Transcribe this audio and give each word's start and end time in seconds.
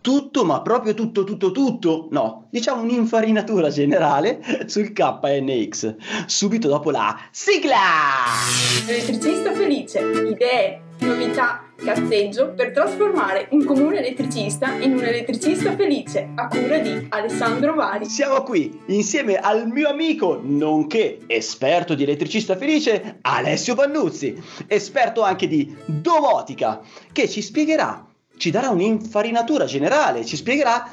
Tutto, 0.00 0.44
ma 0.44 0.62
proprio 0.62 0.94
tutto, 0.94 1.24
tutto, 1.24 1.50
tutto, 1.50 2.08
no, 2.10 2.46
diciamo 2.50 2.82
un'infarinatura 2.82 3.68
generale 3.68 4.40
sul 4.66 4.92
KNX, 4.92 5.96
subito 6.26 6.68
dopo 6.68 6.90
la 6.90 7.18
sigla! 7.30 7.76
Elettricista 8.86 9.52
felice, 9.52 10.00
idee, 10.00 10.82
novità, 11.00 11.64
cazzeggio 11.76 12.54
per 12.54 12.72
trasformare 12.72 13.48
un 13.50 13.64
comune 13.64 13.98
elettricista 13.98 14.72
in 14.74 14.94
un 14.94 15.04
elettricista 15.04 15.74
felice 15.76 16.30
a 16.34 16.48
cura 16.48 16.78
di 16.78 17.06
Alessandro 17.10 17.74
Vari. 17.74 18.04
Siamo 18.04 18.42
qui 18.42 18.80
insieme 18.86 19.36
al 19.36 19.68
mio 19.68 19.88
amico, 19.88 20.40
nonché 20.42 21.20
esperto 21.26 21.94
di 21.94 22.04
elettricista 22.04 22.56
felice, 22.56 23.18
Alessio 23.22 23.74
Vannuzzi, 23.74 24.40
esperto 24.66 25.22
anche 25.22 25.46
di 25.46 25.76
domotica, 25.86 26.80
che 27.12 27.28
ci 27.28 27.42
spiegherà 27.42 28.07
ci 28.38 28.50
darà 28.50 28.70
un'infarinatura 28.70 29.66
generale, 29.66 30.24
ci 30.24 30.36
spiegherà 30.36 30.88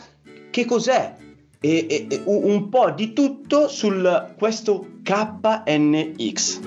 che 0.50 0.66
cos'è 0.66 1.16
e, 1.62 1.88
e, 1.90 2.08
e 2.10 2.22
un 2.26 2.70
po' 2.70 2.92
di 2.92 3.14
tutto 3.14 3.68
su 3.68 3.92
questo 4.38 4.86
KNX. 5.04 6.60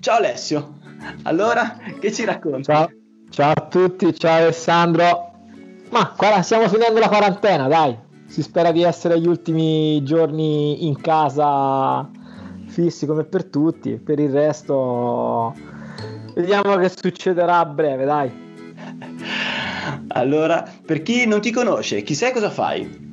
Ciao 0.00 0.16
Alessio, 0.16 0.78
allora 1.22 1.76
che 2.00 2.12
ci 2.12 2.24
racconti? 2.24 2.64
Ciao. 2.64 2.88
ciao 3.28 3.52
a 3.54 3.66
tutti, 3.68 4.12
ciao 4.18 4.38
Alessandro. 4.38 5.28
Ma 5.90 6.12
qua 6.16 6.40
stiamo 6.42 6.68
finendo 6.68 6.98
la 6.98 7.08
quarantena, 7.08 7.68
dai. 7.68 7.96
Si 8.26 8.42
spera 8.42 8.70
di 8.72 8.82
essere 8.82 9.20
gli 9.20 9.26
ultimi 9.26 10.02
giorni 10.04 10.86
in 10.86 11.00
casa 11.00 12.08
fissi 12.68 13.04
come 13.04 13.24
per 13.24 13.44
tutti. 13.46 13.96
Per 13.96 14.18
il 14.18 14.30
resto, 14.30 15.52
vediamo 16.34 16.76
che 16.76 16.88
succederà 16.88 17.58
a 17.58 17.66
breve, 17.66 18.04
dai. 18.04 18.48
Allora, 20.12 20.64
per 20.84 21.02
chi 21.02 21.26
non 21.26 21.40
ti 21.40 21.50
conosce, 21.50 22.02
chi 22.02 22.14
sei 22.14 22.32
cosa 22.32 22.50
fai? 22.50 23.08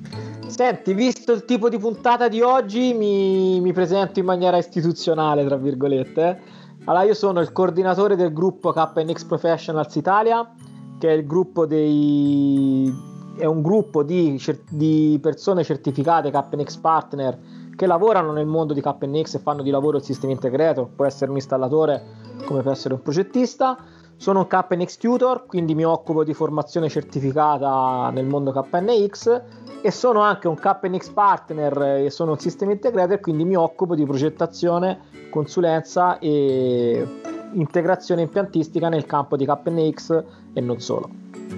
Senti, 0.47 0.94
visto 0.94 1.34
il 1.34 1.46
tipo 1.46 1.69
di 1.69 1.78
puntata 1.78 2.28
di 2.28 2.41
oggi, 2.41 2.94
mi, 2.94 3.59
mi 3.62 3.74
presento 3.74 4.19
in 4.19 4.25
maniera 4.25 4.58
istituzionale, 4.58 5.46
tra 5.46 5.57
virgolette. 5.57 6.40
Allora, 6.86 7.03
io 7.03 7.13
sono 7.13 7.41
il 7.41 7.52
coordinatore 7.52 8.16
del 8.16 8.34
gruppo 8.34 8.72
KNX 8.72 9.25
Professionals 9.25 9.94
Italia, 9.96 10.50
che 10.97 11.13
è 11.13 11.24
dei 11.68 13.06
è 13.38 13.46
un 13.46 13.62
gruppo 13.62 14.02
di, 14.02 14.41
di, 14.68 15.19
persone 15.22 15.63
certificate 15.63 16.31
KNX 16.31 16.75
Partner 16.78 17.38
che 17.75 17.86
lavorano 17.86 18.31
nel 18.31 18.47
mondo 18.47 18.74
di 18.74 18.81
KNX 18.81 19.36
e 19.36 19.40
fanno 19.40 19.62
di 19.62 19.69
lavoro 19.69 19.97
il 19.97 20.03
sistema 20.03 20.34
integrato, 20.34 20.90
può 20.96 21.06
essere 21.06 21.30
un 21.30 21.38
installatore 21.38 22.03
come 22.46 22.63
può 22.63 22.72
essere 22.72 22.96
un 22.96 23.02
progettista. 23.03 23.78
Sono 24.18 24.40
un 24.40 24.48
KNX 24.48 24.98
tutor, 24.98 25.46
quindi 25.46 25.76
mi 25.76 25.86
occupo 25.86 26.24
di 26.24 26.34
formazione 26.34 26.90
certificata 26.90 28.10
nel 28.12 28.26
mondo 28.26 28.52
KNX 28.52 29.42
e 29.82 29.92
sono 29.92 30.22
anche 30.22 30.48
un 30.48 30.56
KNX 30.56 31.10
partner 31.10 31.82
e 32.06 32.10
sono 32.10 32.32
un 32.32 32.40
sistema 32.40 32.72
integrator, 32.72 33.20
quindi 33.20 33.46
mi 33.46 33.56
occupo 33.56 33.96
di 33.96 34.04
progettazione, 34.06 35.02
consulenza 35.30 36.18
e 36.18 37.08
integrazione 37.54 38.24
impiantistica 38.24 38.90
nel 38.90 39.06
campo 39.06 39.38
di 39.38 39.46
KNX 39.46 40.24
e 40.54 40.62
non 40.62 40.80
solo. 40.80 41.10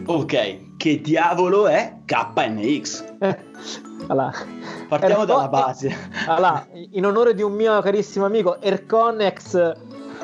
Ok, 0.06 0.76
che 0.78 1.02
diavolo 1.02 1.68
è 1.68 2.00
KNX? 2.06 3.04
allora, 4.08 4.32
Partiamo 4.90 5.22
Ercon- 5.22 5.36
dalla 5.36 5.48
base. 5.48 5.96
Allora, 6.28 6.68
in 6.92 7.06
onore 7.06 7.34
di 7.34 7.42
un 7.42 7.54
mio 7.54 7.80
carissimo 7.82 8.26
amico, 8.26 8.60
Erconex 8.60 9.74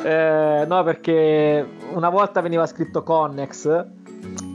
eh, 0.03 0.65
no, 0.67 0.83
perché 0.83 1.67
una 1.93 2.09
volta 2.09 2.41
veniva 2.41 2.65
scritto 2.65 3.03
Connex 3.03 3.85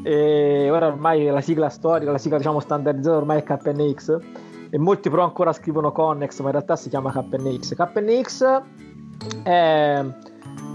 e 0.03 0.71
ora 0.71 0.87
ormai 0.87 1.27
la 1.27 1.41
sigla 1.41 1.69
storica, 1.69 2.11
la 2.11 2.19
sigla 2.19 2.39
diciamo 2.39 2.61
standardizzata 2.61 3.17
ormai 3.17 3.39
è 3.39 3.43
KNX 3.43 4.19
e 4.71 4.79
molti 4.79 5.11
però 5.11 5.25
ancora 5.25 5.53
scrivono 5.53 5.93
Connex, 5.93 6.41
ma 6.41 6.47
in 6.47 6.53
realtà 6.53 6.77
si 6.77 6.89
chiama 6.89 7.13
KNX. 7.13 7.75
KNX 7.75 8.63
è 9.43 10.05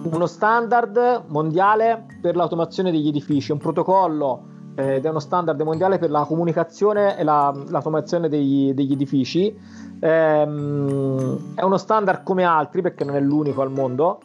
uno 0.04 0.26
standard 0.26 1.24
mondiale 1.28 2.06
per 2.22 2.36
l'automazione 2.36 2.92
degli 2.92 3.08
edifici, 3.08 3.52
un 3.52 3.58
protocollo 3.58 4.54
ed 4.76 5.06
è 5.06 5.10
uno 5.10 5.20
standard 5.20 5.60
mondiale 5.62 5.98
per 5.98 6.10
la 6.10 6.26
comunicazione 6.26 7.18
e 7.18 7.24
la, 7.24 7.54
l'automazione 7.70 8.30
degli, 8.30 8.74
degli 8.74 8.92
edifici 8.92 9.56
Ehm, 10.00 11.56
è 11.56 11.64
uno 11.64 11.78
standard 11.78 12.24
come 12.24 12.44
altri 12.44 12.82
perché 12.82 13.04
non 13.04 13.16
è 13.16 13.20
l'unico 13.20 13.62
al 13.62 13.72
mondo, 13.72 14.22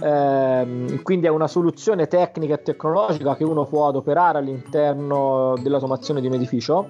ehm, 0.00 1.02
quindi 1.02 1.26
è 1.26 1.30
una 1.30 1.48
soluzione 1.48 2.06
tecnica 2.06 2.54
e 2.54 2.62
tecnologica 2.62 3.34
che 3.34 3.44
uno 3.44 3.64
può 3.64 3.88
adoperare 3.88 4.38
all'interno 4.38 5.54
dell'automazione 5.60 6.20
di 6.20 6.26
un 6.26 6.34
edificio. 6.34 6.88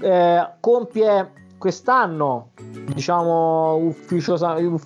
Eh, 0.00 0.48
compie 0.60 1.32
quest'anno, 1.58 2.50
diciamo 2.94 3.92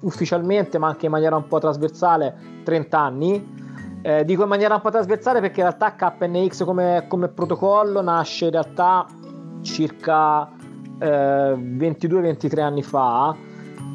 ufficialmente, 0.00 0.78
ma 0.78 0.88
anche 0.88 1.06
in 1.06 1.12
maniera 1.12 1.36
un 1.36 1.46
po' 1.46 1.58
trasversale, 1.58 2.62
30 2.64 2.98
anni. 2.98 3.62
Eh, 4.06 4.22
dico 4.26 4.42
in 4.42 4.50
maniera 4.50 4.74
un 4.74 4.82
po' 4.82 4.90
trasversale 4.90 5.40
perché 5.40 5.60
in 5.62 5.66
realtà 5.74 5.94
KNX 5.94 6.62
come, 6.64 7.06
come 7.08 7.28
protocollo 7.28 8.02
nasce 8.02 8.44
in 8.44 8.50
realtà 8.50 9.06
circa 9.62 10.46
eh, 10.98 11.54
22-23 11.54 12.60
anni 12.60 12.82
fa, 12.82 13.34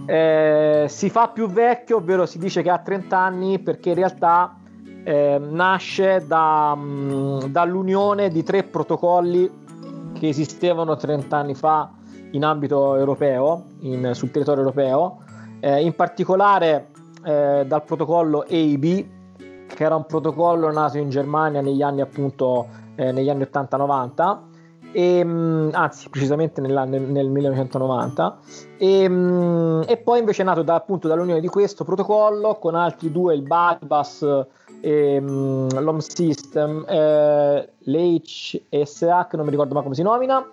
eh, 0.07 0.87
si 0.89 1.11
fa 1.11 1.27
più 1.27 1.47
vecchio, 1.47 1.97
ovvero 1.97 2.25
si 2.25 2.39
dice 2.39 2.63
che 2.63 2.71
ha 2.71 2.79
30 2.79 3.15
anni 3.15 3.59
perché 3.59 3.89
in 3.89 3.95
realtà 3.97 4.57
eh, 5.03 5.39
nasce 5.39 6.25
da, 6.25 6.73
mh, 6.73 6.81
mm, 6.81 7.39
dall'unione 7.43 8.29
di 8.29 8.41
tre 8.41 8.63
protocolli 8.63 9.47
che 10.13 10.27
esistevano 10.27 10.95
30 10.95 11.37
anni 11.37 11.53
fa 11.53 11.87
in 12.31 12.43
ambito 12.43 12.95
europeo, 12.95 13.65
in, 13.81 14.09
sul 14.15 14.31
territorio 14.31 14.63
europeo, 14.63 15.19
eh, 15.59 15.83
in 15.83 15.93
particolare 15.93 16.87
eh, 17.23 17.63
dal 17.67 17.83
protocollo 17.83 18.43
AIB, 18.49 19.17
che 19.73 19.83
era 19.83 19.95
un 19.95 20.05
protocollo 20.05 20.71
nato 20.71 20.97
in 20.97 21.09
Germania 21.09 21.61
negli 21.61 21.81
anni 21.81 22.01
appunto 22.01 22.67
eh, 22.95 23.11
negli 23.11 23.29
anni 23.29 23.43
80-90 23.43 24.37
e, 24.91 25.17
ehm, 25.19 25.69
anzi 25.73 26.09
precisamente 26.09 26.61
nel, 26.61 26.87
nel 26.87 27.29
1990 27.29 28.39
e, 28.77 29.03
ehm, 29.03 29.83
e, 29.87 29.97
poi 29.97 30.19
invece 30.19 30.41
è 30.41 30.45
nato 30.45 30.63
da, 30.63 30.75
appunto 30.75 31.07
dall'unione 31.07 31.39
di 31.39 31.47
questo 31.47 31.83
protocollo 31.83 32.55
con 32.55 32.75
altri 32.75 33.11
due 33.11 33.35
il 33.35 33.43
Bypass 33.43 34.45
e 34.81 35.17
um, 35.17 35.67
l'Home 35.79 36.01
System 36.01 36.85
eh, 36.87 37.69
l'HSA 37.79 39.27
che 39.27 39.35
non 39.35 39.45
mi 39.45 39.51
ricordo 39.51 39.73
mai 39.73 39.83
come 39.83 39.95
si 39.95 40.01
nomina. 40.01 40.45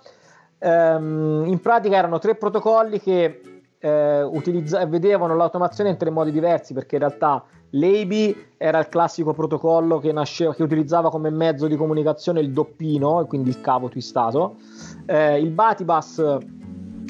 Um, 0.58 1.44
in 1.46 1.60
pratica 1.60 1.96
erano 1.96 2.18
tre 2.18 2.34
protocolli 2.34 2.98
che 2.98 3.40
eh, 3.78 4.22
utilizza- 4.22 4.84
vedevano 4.86 5.36
l'automazione 5.36 5.90
in 5.90 5.96
tre 5.96 6.10
modi 6.10 6.32
diversi 6.32 6.72
perché 6.72 6.96
in 6.96 7.02
realtà 7.02 7.44
L'ABI 7.78 8.44
era 8.56 8.78
il 8.78 8.88
classico 8.88 9.32
protocollo 9.32 9.98
che, 9.98 10.12
nasceva, 10.12 10.54
che 10.54 10.62
utilizzava 10.62 11.10
come 11.10 11.30
mezzo 11.30 11.66
di 11.66 11.76
comunicazione 11.76 12.40
il 12.40 12.50
doppino, 12.50 13.24
quindi 13.26 13.50
il 13.50 13.60
cavo 13.60 13.88
twistato. 13.88 14.56
Eh, 15.04 15.38
il 15.40 15.50
Batibus 15.50 16.38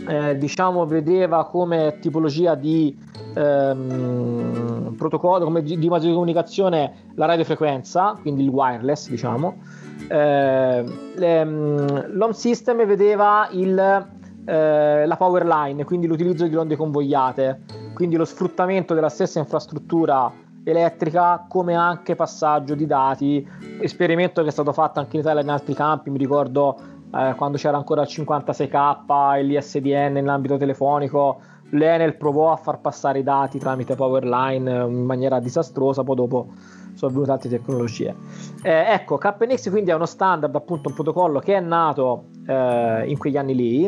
eh, 0.09 0.37
diciamo 0.37 0.85
vedeva 0.87 1.47
come 1.47 1.99
tipologia 2.01 2.55
di 2.55 2.97
ehm, 3.35 4.95
protocollo, 4.97 5.45
come 5.45 5.63
di, 5.63 5.79
di 5.79 5.89
mezzo 5.89 6.07
di 6.07 6.13
comunicazione 6.13 7.11
la 7.15 7.27
radiofrequenza, 7.27 8.17
quindi 8.21 8.43
il 8.43 8.49
wireless, 8.49 9.09
diciamo. 9.09 9.57
Eh, 10.09 10.85
le, 11.15 11.45
mm, 11.45 11.87
l'home 12.13 12.35
system 12.35 12.85
vedeva 12.87 13.49
il, 13.53 13.79
eh, 14.45 15.07
la 15.07 15.17
power 15.17 15.47
line, 15.47 15.85
quindi 15.85 16.07
l'utilizzo 16.07 16.47
di 16.47 16.57
onde 16.57 16.77
convogliate, 16.77 17.61
quindi 17.95 18.17
lo 18.17 18.25
sfruttamento 18.25 18.95
della 18.95 19.09
stessa 19.09 19.39
infrastruttura 19.39 20.45
elettrica 20.71 21.47
come 21.49 21.75
anche 21.75 22.17
passaggio 22.17 22.75
di 22.75 22.87
dati, 22.87 23.47
esperimento 23.81 24.43
che 24.43 24.49
è 24.49 24.53
stato 24.53 24.73
fatto 24.73 24.99
anche 24.99 25.17
in 25.17 25.23
Italia 25.23 25.43
in 25.43 25.49
altri 25.49 25.75
campi, 25.75 26.11
mi 26.11 26.19
ricordo 26.19 26.77
eh, 27.15 27.35
quando 27.37 27.57
c'era 27.57 27.77
ancora 27.77 28.03
il 28.03 28.09
56k 28.11 29.37
e 29.37 29.43
l'ISDN 29.45 30.13
nell'ambito 30.13 30.57
telefonico, 30.57 31.41
l'Enel 31.71 32.17
provò 32.17 32.51
a 32.53 32.57
far 32.57 32.81
passare 32.81 33.21
i 33.21 33.23
dati 33.23 33.61
tramite 33.61 33.95
Powerline 33.95 34.71
in 34.89 35.05
maniera 35.05 35.39
disastrosa, 35.39 36.03
poi 36.03 36.17
dopo 36.17 36.49
sono 36.95 37.13
venute 37.13 37.31
altre 37.31 37.49
tecnologie. 37.49 38.15
Eh, 38.63 38.93
ecco, 38.93 39.19
KNX 39.19 39.71
quindi 39.71 39.91
è 39.91 39.95
uno 39.95 40.07
standard, 40.07 40.55
appunto 40.55 40.89
un 40.89 40.95
protocollo 40.95 41.39
che 41.39 41.55
è 41.55 41.61
nato 41.61 42.25
eh, 42.45 43.05
in 43.07 43.19
quegli 43.19 43.37
anni 43.37 43.55
lì. 43.55 43.85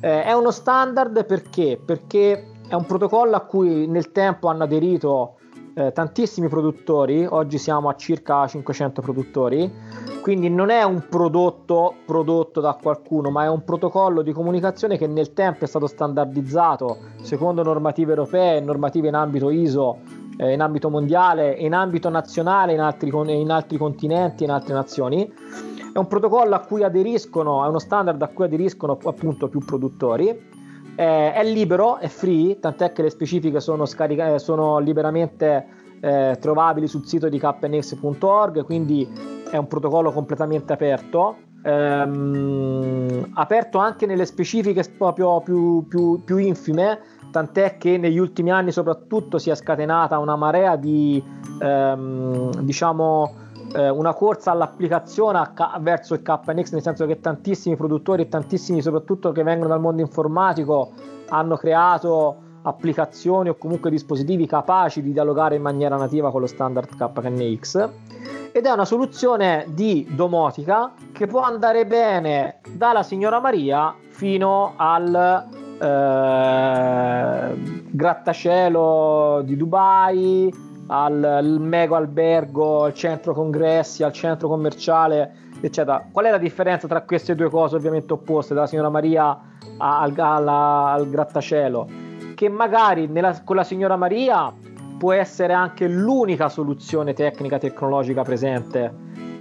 Eh, 0.00 0.22
è 0.22 0.32
uno 0.32 0.52
standard 0.52 1.24
perché? 1.24 1.80
Perché 1.84 2.46
è 2.68 2.74
un 2.74 2.86
protocollo 2.86 3.34
a 3.34 3.40
cui 3.40 3.88
nel 3.88 4.12
tempo 4.12 4.48
hanno 4.48 4.64
aderito 4.64 5.36
eh, 5.74 5.92
tantissimi 5.92 6.48
produttori, 6.48 7.24
oggi 7.28 7.58
siamo 7.58 7.88
a 7.88 7.94
circa 7.94 8.46
500 8.46 9.00
produttori, 9.00 9.72
quindi 10.20 10.48
non 10.50 10.70
è 10.70 10.82
un 10.82 11.06
prodotto 11.08 11.94
prodotto 12.04 12.60
da 12.60 12.76
qualcuno, 12.80 13.30
ma 13.30 13.44
è 13.44 13.48
un 13.48 13.64
protocollo 13.64 14.22
di 14.22 14.32
comunicazione 14.32 14.98
che 14.98 15.06
nel 15.06 15.32
tempo 15.32 15.64
è 15.64 15.66
stato 15.66 15.86
standardizzato 15.86 16.98
secondo 17.22 17.62
normative 17.62 18.10
europee, 18.10 18.60
normative 18.60 19.08
in 19.08 19.14
ambito 19.14 19.50
ISO, 19.50 19.98
eh, 20.36 20.52
in 20.52 20.60
ambito 20.60 20.90
mondiale, 20.90 21.52
in 21.52 21.74
ambito 21.74 22.08
nazionale, 22.08 22.72
in 22.72 22.80
altri, 22.80 23.10
in 23.40 23.50
altri 23.50 23.78
continenti, 23.78 24.44
in 24.44 24.50
altre 24.50 24.74
nazioni. 24.74 25.32
È 25.92 25.98
un 25.98 26.06
protocollo 26.06 26.54
a 26.54 26.60
cui 26.60 26.82
aderiscono, 26.82 27.64
è 27.64 27.68
uno 27.68 27.78
standard 27.78 28.20
a 28.22 28.28
cui 28.28 28.44
aderiscono 28.44 28.98
appunto 29.02 29.48
più 29.48 29.60
produttori 29.60 30.51
eh, 30.94 31.32
è 31.32 31.44
libero, 31.44 31.98
è 31.98 32.08
free, 32.08 32.58
tant'è 32.58 32.92
che 32.92 33.02
le 33.02 33.10
specifiche 33.10 33.60
sono, 33.60 33.84
scarica- 33.86 34.34
eh, 34.34 34.38
sono 34.38 34.78
liberamente 34.78 35.66
eh, 36.00 36.36
trovabili 36.40 36.86
sul 36.86 37.06
sito 37.06 37.28
di 37.28 37.38
kpnx.org, 37.38 38.64
quindi 38.64 39.08
è 39.50 39.56
un 39.56 39.66
protocollo 39.66 40.10
completamente 40.12 40.72
aperto. 40.72 41.36
Ehm, 41.64 43.30
aperto 43.34 43.78
anche 43.78 44.04
nelle 44.04 44.26
specifiche 44.26 44.82
proprio 44.98 45.40
più, 45.40 45.86
più, 45.86 46.22
più, 46.24 46.38
infime, 46.38 46.98
tant'è 47.30 47.76
che 47.78 47.98
negli 47.98 48.18
ultimi 48.18 48.50
anni 48.50 48.72
soprattutto 48.72 49.38
si 49.38 49.48
è 49.48 49.54
scatenata 49.54 50.18
una 50.18 50.34
marea 50.34 50.74
di 50.74 51.22
ehm, 51.60 52.62
diciamo 52.62 53.41
eh, 53.74 53.88
una 53.88 54.14
corsa 54.14 54.50
all'applicazione 54.50 55.50
K- 55.54 55.80
verso 55.80 56.14
il 56.14 56.22
KNX, 56.22 56.72
nel 56.72 56.82
senso 56.82 57.06
che 57.06 57.20
tantissimi 57.20 57.76
produttori 57.76 58.22
e 58.22 58.28
tantissimi 58.28 58.82
soprattutto 58.82 59.32
che 59.32 59.42
vengono 59.42 59.68
dal 59.68 59.80
mondo 59.80 60.02
informatico 60.02 60.92
hanno 61.28 61.56
creato 61.56 62.36
applicazioni 62.62 63.48
o 63.48 63.56
comunque 63.56 63.90
dispositivi 63.90 64.46
capaci 64.46 65.02
di 65.02 65.12
dialogare 65.12 65.56
in 65.56 65.62
maniera 65.62 65.96
nativa 65.96 66.30
con 66.30 66.40
lo 66.40 66.46
standard 66.46 66.96
KNX 66.96 67.88
ed 68.52 68.66
è 68.66 68.70
una 68.70 68.84
soluzione 68.84 69.66
di 69.68 70.06
domotica 70.14 70.92
che 71.12 71.26
può 71.26 71.40
andare 71.40 71.86
bene 71.86 72.60
dalla 72.70 73.02
signora 73.02 73.40
Maria 73.40 73.94
fino 74.08 74.74
al 74.76 75.48
eh, 75.80 77.54
grattacielo 77.90 79.40
di 79.44 79.56
Dubai 79.56 80.70
al, 80.86 81.22
al 81.22 81.60
mega 81.60 81.96
albergo, 81.96 82.84
al 82.84 82.94
centro 82.94 83.32
congressi, 83.32 84.02
al 84.02 84.12
centro 84.12 84.48
commerciale, 84.48 85.34
eccetera. 85.60 86.06
Qual 86.10 86.26
è 86.26 86.30
la 86.30 86.38
differenza 86.38 86.86
tra 86.86 87.02
queste 87.02 87.34
due 87.34 87.48
cose 87.48 87.76
ovviamente 87.76 88.12
opposte, 88.12 88.54
dalla 88.54 88.66
signora 88.66 88.90
Maria 88.90 89.38
al, 89.78 90.12
alla, 90.16 90.90
al 90.92 91.08
grattacielo? 91.08 91.88
Che 92.34 92.48
magari 92.48 93.06
nella, 93.06 93.42
con 93.44 93.56
la 93.56 93.64
signora 93.64 93.96
Maria 93.96 94.52
può 94.98 95.12
essere 95.12 95.52
anche 95.52 95.88
l'unica 95.88 96.48
soluzione 96.48 97.12
tecnica 97.12 97.58
tecnologica 97.58 98.22
presente 98.22 98.92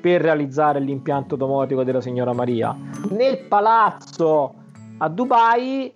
per 0.01 0.21
realizzare 0.21 0.79
l'impianto 0.79 1.35
domotico 1.35 1.83
della 1.83 2.01
signora 2.01 2.33
Maria. 2.33 2.75
Nel 3.09 3.45
palazzo 3.47 4.53
a 4.97 5.07
Dubai 5.09 5.93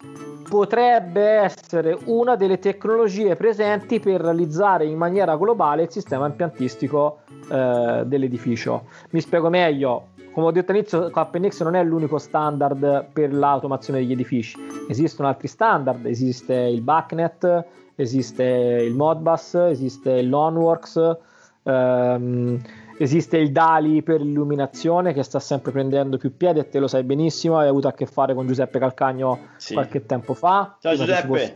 potrebbe 0.47 1.21
essere 1.21 1.97
una 2.05 2.35
delle 2.35 2.59
tecnologie 2.59 3.35
presenti 3.35 3.99
per 3.99 4.21
realizzare 4.21 4.85
in 4.85 4.97
maniera 4.97 5.35
globale 5.35 5.83
il 5.83 5.91
sistema 5.91 6.27
impiantistico 6.27 7.19
eh, 7.49 8.03
dell'edificio. 8.05 8.85
Mi 9.11 9.21
spiego 9.21 9.49
meglio. 9.49 10.07
Come 10.31 10.47
ho 10.47 10.51
detto 10.51 10.71
all'inizio, 10.71 11.09
KNX 11.09 11.63
non 11.63 11.75
è 11.75 11.83
l'unico 11.83 12.17
standard 12.17 13.05
per 13.13 13.33
l'automazione 13.33 13.99
degli 13.99 14.11
edifici. 14.11 14.57
Esistono 14.89 15.29
altri 15.29 15.47
standard, 15.47 16.05
esiste 16.05 16.53
il 16.53 16.81
BACnet, 16.81 17.65
esiste 17.95 18.43
il 18.43 18.93
Modbus, 18.93 19.53
esiste 19.53 20.11
il 20.11 20.27
Loanworks, 20.27 21.17
ehm, 21.63 22.61
Esiste 22.97 23.37
il 23.37 23.51
DALI 23.51 24.03
per 24.03 24.21
l'illuminazione 24.21 25.11
che 25.11 25.21
sta 25.21 25.39
sempre 25.39 25.73
prendendo 25.73 26.17
più 26.17 26.37
piede 26.37 26.61
e 26.61 26.69
te 26.69 26.79
lo 26.79 26.87
sai 26.87 27.03
benissimo, 27.03 27.57
hai 27.57 27.67
avuto 27.67 27.89
a 27.89 27.93
che 27.93 28.05
fare 28.05 28.33
con 28.33 28.47
Giuseppe 28.47 28.79
Calcagno 28.79 29.47
sì. 29.57 29.73
qualche 29.73 30.05
tempo 30.05 30.33
fa. 30.33 30.77
Ciao 30.79 30.95
Giuseppe. 30.95 31.55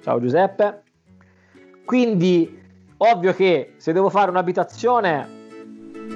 Ciao 0.00 0.20
Giuseppe. 0.20 0.82
Quindi, 1.84 2.62
ovvio 2.96 3.34
che 3.34 3.74
se 3.76 3.92
devo 3.92 4.08
fare 4.08 4.30
un'abitazione 4.30 5.42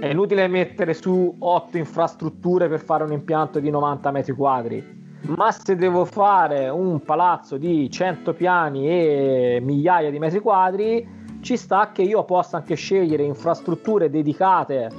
è 0.01 0.07
inutile 0.07 0.49
mettere 0.49 0.95
su 0.95 1.37
8 1.39 1.77
infrastrutture 1.77 2.69
per 2.69 2.81
fare 2.81 3.05
un 3.05 3.13
impianto 3.13 3.61
di 3.61 3.69
90 3.69 4.11
metri 4.11 4.33
quadri. 4.33 4.97
Ma 5.37 5.53
se 5.53 5.77
devo 5.77 6.07
fare 6.07 6.71
un 6.71 7.03
palazzo 7.03 7.59
di 7.59 7.91
100 7.91 8.33
piani 8.33 8.89
e 8.89 9.59
migliaia 9.63 10.11
di 10.11 10.19
metri 10.19 10.41
quadri, 10.41 11.18
ci 11.41 11.57
sta 11.57 11.91
che 11.93 12.03
io 12.03 12.25
possa 12.25 12.59
anche 12.59 12.75
scegliere 12.75 13.23
infrastrutture 13.23 14.11
dedicate 14.11 14.91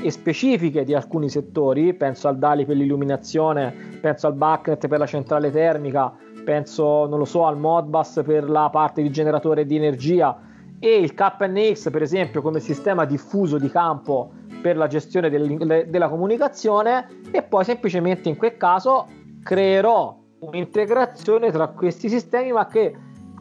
e 0.00 0.10
specifiche 0.10 0.84
di 0.84 0.94
alcuni 0.94 1.28
settori, 1.28 1.92
penso 1.94 2.28
al 2.28 2.38
DALI 2.38 2.64
per 2.64 2.76
l'illuminazione, 2.76 3.98
penso 4.00 4.26
al 4.28 4.34
BACnet 4.34 4.86
per 4.86 4.98
la 4.98 5.06
centrale 5.06 5.50
termica, 5.50 6.14
penso, 6.44 7.06
non 7.06 7.18
lo 7.18 7.24
so, 7.24 7.46
al 7.46 7.58
Modbus 7.58 8.22
per 8.24 8.48
la 8.48 8.70
parte 8.70 9.02
di 9.02 9.10
generatore 9.10 9.66
di 9.66 9.76
energia. 9.76 10.40
E 10.80 10.96
il 10.96 11.12
KNX 11.12 11.90
per 11.90 12.02
esempio 12.02 12.40
come 12.40 12.60
sistema 12.60 13.04
diffuso 13.04 13.58
di 13.58 13.68
campo 13.68 14.30
per 14.62 14.76
la 14.76 14.86
gestione 14.86 15.28
del, 15.28 15.86
della 15.88 16.08
comunicazione. 16.08 17.22
E 17.32 17.42
poi 17.42 17.64
semplicemente 17.64 18.28
in 18.28 18.36
quel 18.36 18.56
caso 18.56 19.06
creerò 19.42 20.16
un'integrazione 20.40 21.50
tra 21.50 21.66
questi 21.68 22.08
sistemi 22.08 22.52
ma 22.52 22.66
che 22.68 22.96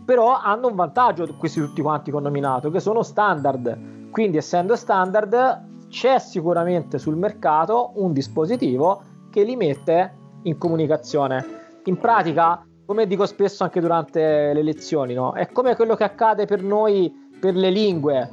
però 0.08 0.40
hanno 0.40 0.70
un 0.70 0.76
vantaggio 0.76 1.28
questi 1.38 1.60
tutti 1.60 1.82
quanti 1.82 2.12
che 2.12 2.16
ho 2.16 2.22
nominato, 2.22 2.72
che 2.72 2.80
sono 2.80 3.04
standard. 3.04 4.10
Quindi 4.10 4.38
essendo 4.38 4.78
standard 4.78 5.90
c'è 5.90 6.18
sicuramente 6.18 6.98
sul 6.98 7.18
mercato 7.18 7.92
un 7.96 8.14
dispositivo 8.14 9.02
che 9.30 9.44
li 9.44 9.58
mette 9.58 10.14
in 10.44 10.58
comunicazione. 10.58 11.46
In 11.84 11.98
pratica, 11.98 12.66
come 12.86 13.06
dico 13.06 13.26
spesso 13.26 13.66
anche 13.66 13.82
durante 13.82 14.54
le 14.54 14.64
lezioni, 14.64 15.14
no? 15.14 15.34
è 15.34 15.52
come 15.52 15.76
quello 15.76 15.96
che 15.96 16.06
accade 16.06 16.46
per 16.46 16.64
noi 16.64 17.14
per 17.38 17.58
le 17.58 17.70
lingue. 17.70 18.32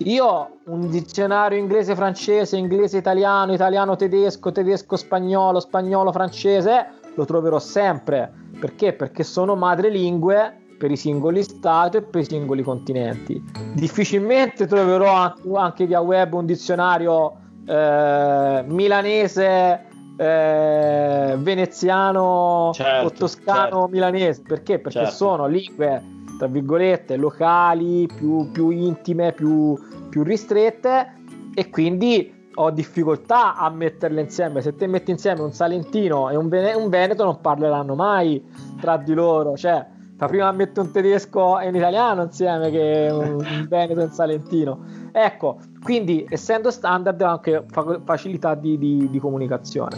Io 0.00 0.58
un 0.66 0.90
dizionario 0.90 1.58
inglese-francese, 1.58 2.58
inglese-italiano, 2.58 3.54
italiano-tedesco, 3.54 4.52
tedesco-spagnolo, 4.52 5.60
spagnolo-francese 5.60 6.86
lo 7.14 7.24
troverò 7.24 7.58
sempre. 7.58 8.30
Perché? 8.60 8.92
Perché 8.92 9.22
sono 9.22 9.56
madrelingue 9.56 10.64
per 10.76 10.90
i 10.90 10.96
singoli 10.96 11.42
stati 11.42 11.98
e 11.98 12.02
per 12.02 12.20
i 12.20 12.24
singoli 12.24 12.62
continenti. 12.62 13.42
Difficilmente 13.74 14.66
troverò 14.66 15.34
anche 15.54 15.86
via 15.86 16.00
web 16.00 16.34
un 16.34 16.46
dizionario 16.46 17.36
eh, 17.66 18.64
milanese, 18.66 19.86
eh, 20.16 21.34
veneziano 21.38 22.70
certo, 22.72 23.06
o 23.06 23.10
toscano 23.10 23.60
certo. 23.62 23.88
milanese. 23.88 24.42
Perché? 24.42 24.78
Perché 24.78 25.00
certo. 25.00 25.14
sono 25.14 25.46
lingue, 25.46 26.02
tra 26.38 26.46
virgolette, 26.46 27.16
locali, 27.16 28.06
più, 28.06 28.50
più 28.50 28.70
intime, 28.70 29.32
più, 29.32 29.76
più 30.08 30.22
ristrette 30.22 31.14
e 31.54 31.70
quindi 31.70 32.34
ho 32.58 32.70
difficoltà 32.70 33.54
a 33.54 33.68
metterle 33.68 34.22
insieme. 34.22 34.62
Se 34.62 34.74
te 34.74 34.86
metti 34.86 35.10
insieme 35.10 35.42
un 35.42 35.52
salentino 35.52 36.30
e 36.30 36.36
un, 36.36 36.48
vene- 36.48 36.74
un 36.74 36.88
veneto 36.88 37.24
non 37.24 37.40
parleranno 37.40 37.94
mai 37.94 38.42
tra 38.80 38.96
di 38.96 39.12
loro. 39.12 39.56
Cioè, 39.56 39.84
Fa 40.16 40.26
prima 40.26 40.50
mettere 40.52 40.86
un 40.86 40.92
tedesco 40.92 41.58
e 41.60 41.68
un 41.68 41.74
italiano 41.76 42.22
insieme 42.22 42.70
che 42.70 43.08
un, 43.10 43.66
veneto 43.68 44.00
e 44.00 44.04
un 44.04 44.10
salentino. 44.10 44.84
Ecco, 45.12 45.58
quindi 45.82 46.26
essendo 46.28 46.70
standard 46.70 47.20
ha 47.20 47.30
anche 47.32 47.64
fa- 47.70 48.00
facilità 48.04 48.54
di, 48.54 48.78
di, 48.78 49.10
di 49.10 49.18
comunicazione. 49.18 49.96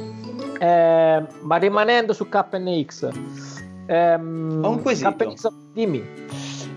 Eh, 0.59 1.25
ma 1.43 1.57
rimanendo 1.57 2.13
su 2.13 2.29
KNX, 2.29 3.09
Ehm, 3.91 4.61
Ho 4.63 4.69
un 4.71 4.83
quesito. 4.83 5.15
KNX 5.17 5.49
dimmi. 5.73 6.03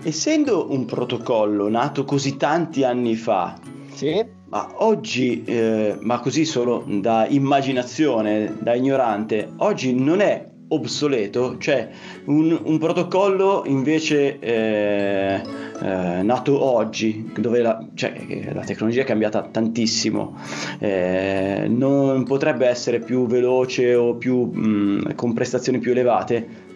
Essendo 0.02 0.72
un 0.72 0.86
protocollo 0.86 1.68
nato 1.68 2.04
così 2.04 2.36
tanti 2.38 2.84
anni 2.84 3.16
fa, 3.16 3.54
Sì. 3.92 4.24
ma 4.48 4.66
oggi, 4.76 5.44
eh, 5.44 5.96
ma 6.00 6.20
così 6.20 6.44
solo 6.46 6.84
da 6.86 7.26
immaginazione, 7.28 8.56
da 8.60 8.72
ignorante, 8.74 9.52
oggi 9.58 9.94
non 9.94 10.20
è 10.20 10.48
obsoleto, 10.74 11.58
cioè 11.58 11.88
un, 12.26 12.58
un 12.64 12.78
protocollo 12.78 13.64
invece 13.66 14.38
eh, 14.38 15.42
eh, 15.82 16.22
nato 16.22 16.62
oggi, 16.62 17.32
dove 17.36 17.60
la, 17.60 17.84
cioè, 17.94 18.50
la 18.52 18.62
tecnologia 18.62 19.02
è 19.02 19.04
cambiata 19.04 19.42
tantissimo, 19.42 20.36
eh, 20.78 21.66
non 21.68 22.24
potrebbe 22.24 22.66
essere 22.66 23.00
più 23.00 23.26
veloce 23.26 23.94
o 23.94 24.14
più, 24.14 24.44
mh, 24.44 25.14
con 25.14 25.32
prestazioni 25.32 25.78
più 25.78 25.90
elevate? 25.90 26.70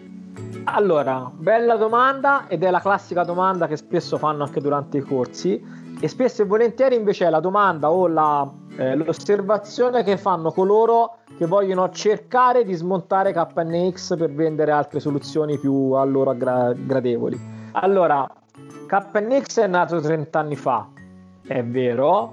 Allora, 0.65 1.31
bella 1.33 1.75
domanda 1.75 2.47
ed 2.47 2.63
è 2.63 2.69
la 2.69 2.81
classica 2.81 3.23
domanda 3.23 3.67
che 3.67 3.77
spesso 3.77 4.17
fanno 4.17 4.43
anche 4.43 4.59
durante 4.59 4.97
i 4.97 5.01
corsi 5.01 5.76
e 5.99 6.07
spesso 6.07 6.43
e 6.43 6.45
volentieri 6.45 6.95
invece 6.95 7.25
è 7.25 7.29
la 7.29 7.39
domanda 7.39 7.89
o 7.89 8.07
la, 8.07 8.49
eh, 8.77 8.95
l'osservazione 8.95 10.03
che 10.03 10.17
fanno 10.17 10.51
coloro 10.51 11.17
che 11.37 11.45
vogliono 11.45 11.89
cercare 11.89 12.63
di 12.63 12.73
smontare 12.73 13.33
KNX 13.33 14.17
per 14.17 14.31
vendere 14.31 14.71
altre 14.71 14.99
soluzioni 14.99 15.57
più 15.57 15.91
a 15.91 16.03
loro 16.03 16.31
aggra- 16.31 16.73
gradevoli. 16.73 17.39
Allora, 17.73 18.27
KNX 18.87 19.59
è 19.59 19.67
nato 19.67 19.99
30 19.99 20.39
anni 20.39 20.55
fa, 20.55 20.87
è 21.45 21.63
vero, 21.63 22.31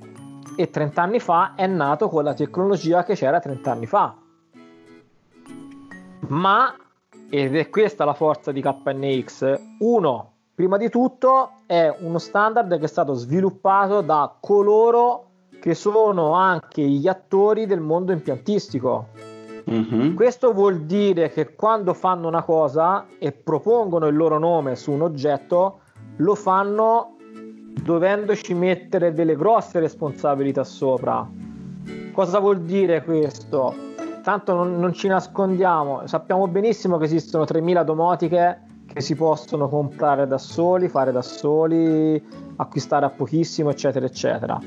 e 0.57 0.71
30 0.71 1.03
anni 1.03 1.21
fa 1.21 1.55
è 1.55 1.67
nato 1.67 2.09
con 2.09 2.25
la 2.25 2.35
tecnologia 2.35 3.03
che 3.03 3.15
c'era 3.15 3.41
30 3.41 3.71
anni 3.71 3.87
fa. 3.87 4.15
Ma 6.29 6.75
ed 7.29 7.57
è 7.57 7.69
questa 7.69 8.05
la 8.05 8.15
forza 8.15 8.53
di 8.53 8.63
KNX. 8.63 9.61
Uno, 9.81 10.33
prima 10.55 10.77
di 10.77 10.89
tutto, 10.89 11.54
è 11.67 11.95
uno 12.01 12.19
standard 12.19 12.79
che 12.79 12.85
è 12.85 12.89
stato 12.89 13.15
sviluppato 13.15 14.01
da 14.01 14.37
coloro 14.41 15.31
che 15.61 15.75
sono 15.75 16.35
anche 16.35 16.83
gli 16.83 17.09
attori 17.09 17.67
del 17.67 17.81
mondo 17.81 18.13
impiantistico. 18.13 19.09
Mhm. 19.65 20.15
Questo 20.15 20.53
vuol 20.53 20.83
dire 20.83 21.31
che 21.31 21.55
quando 21.55 21.95
fanno 21.95 22.29
una 22.29 22.43
cosa 22.43 23.07
e 23.19 23.33
propongono 23.33 24.07
il 24.07 24.17
loro 24.17 24.39
nome 24.39 24.77
su 24.77 24.93
un 24.93 25.01
oggetto, 25.01 25.81
lo 26.17 26.35
fanno 26.35 27.17
dovendoci 27.83 28.53
mettere 28.53 29.15
delle 29.15 29.37
grosse 29.37 29.81
responsabilità 29.81 30.65
sopra. 30.65 31.27
Cosa 32.13 32.39
vuol 32.41 32.61
dire 32.61 33.03
questo? 33.03 33.75
Tanto 34.23 34.55
non, 34.55 34.79
non 34.79 34.93
ci 34.93 35.09
nascondiamo, 35.09 36.07
sappiamo 36.07 36.47
benissimo 36.47 36.99
che 36.99 37.05
esistono 37.05 37.45
3000 37.45 37.83
domotiche 37.83 38.61
che 38.95 39.01
si 39.01 39.17
possono 39.17 39.69
comprare 39.69 40.27
da 40.29 40.39
soli, 40.39 40.89
fare 40.89 41.11
da 41.11 41.21
soli, 41.21 42.23
acquistare 42.57 43.05
a 43.05 43.11
pochissimo, 43.11 43.71
eccetera, 43.71 44.07
eccetera. 44.07 44.59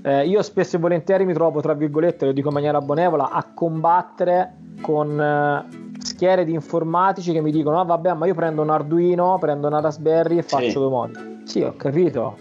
Eh, 0.00 0.26
io 0.26 0.40
spesso 0.40 0.76
e 0.76 0.78
volentieri 0.78 1.26
mi 1.26 1.34
trovo, 1.34 1.60
tra 1.60 1.74
virgolette, 1.74 2.24
lo 2.24 2.32
dico 2.32 2.48
in 2.48 2.54
maniera 2.54 2.80
benevola, 2.80 3.28
a 3.30 3.44
combattere 3.52 4.56
con 4.80 5.20
eh, 5.20 5.92
schiere 5.98 6.46
di 6.46 6.54
informatici 6.54 7.30
che 7.32 7.42
mi 7.42 7.50
dicono: 7.50 7.78
ah, 7.78 7.84
vabbè, 7.84 8.14
ma 8.14 8.26
io 8.26 8.34
prendo 8.34 8.62
un 8.62 8.70
Arduino, 8.70 9.36
prendo 9.38 9.66
una 9.66 9.80
Raspberry 9.80 10.38
e 10.38 10.42
Sì. 10.42 10.48
faccio 10.48 10.80
domotica. 10.80 11.20
Sì, 11.44 11.60
ho 11.60 11.74
capito, 11.76 12.38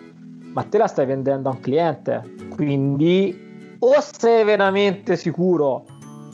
ma 0.53 0.63
te 0.63 0.77
la 0.77 0.87
stai 0.87 1.05
vendendo 1.05 1.49
a 1.49 1.51
un 1.51 1.59
cliente. 1.59 2.23
Quindi, 2.55 3.75
o 3.79 3.95
sei 3.99 4.45
veramente 4.45 5.17
sicuro 5.17 5.83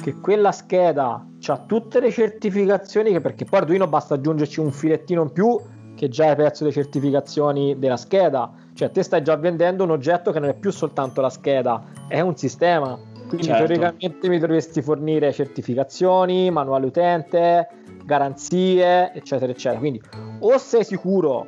che 0.03 0.19
quella 0.19 0.51
scheda 0.51 1.25
ha 1.51 1.57
tutte 1.57 1.99
le 1.99 2.11
certificazioni, 2.11 3.11
che 3.11 3.21
perché 3.21 3.45
poi 3.45 3.59
Arduino 3.59 3.87
basta 3.87 4.13
aggiungerci 4.15 4.59
un 4.59 4.71
filettino 4.71 5.23
in 5.23 5.31
più 5.31 5.59
che 5.95 6.09
già 6.09 6.31
è 6.31 6.35
pezzo 6.35 6.63
delle 6.63 6.75
certificazioni 6.75 7.77
della 7.77 7.97
scheda. 7.97 8.51
Cioè, 8.73 8.91
te 8.91 9.03
stai 9.03 9.21
già 9.23 9.35
vendendo 9.35 9.83
un 9.83 9.91
oggetto 9.91 10.31
che 10.31 10.39
non 10.39 10.49
è 10.49 10.53
più 10.53 10.71
soltanto 10.71 11.21
la 11.21 11.29
scheda, 11.29 11.83
è 12.07 12.19
un 12.19 12.35
sistema. 12.35 12.97
Quindi 13.27 13.47
Certo. 13.47 13.65
teoricamente 13.65 14.29
mi 14.29 14.39
dovresti 14.39 14.81
fornire 14.81 15.31
certificazioni, 15.31 16.51
manuale 16.51 16.85
utente, 16.85 17.67
garanzie, 18.03 19.11
eccetera, 19.13 19.51
eccetera. 19.51 19.79
Quindi 19.79 20.01
o 20.39 20.57
sei 20.57 20.83
sicuro 20.83 21.45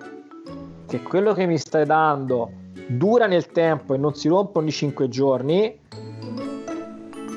che 0.87 1.01
quello 1.01 1.33
che 1.33 1.45
mi 1.45 1.57
stai 1.57 1.85
dando 1.85 2.51
dura 2.87 3.27
nel 3.27 3.47
tempo 3.47 3.93
e 3.93 3.97
non 3.97 4.13
si 4.13 4.27
rompe 4.27 4.59
ogni 4.59 4.71
5 4.71 5.09
giorni, 5.09 5.79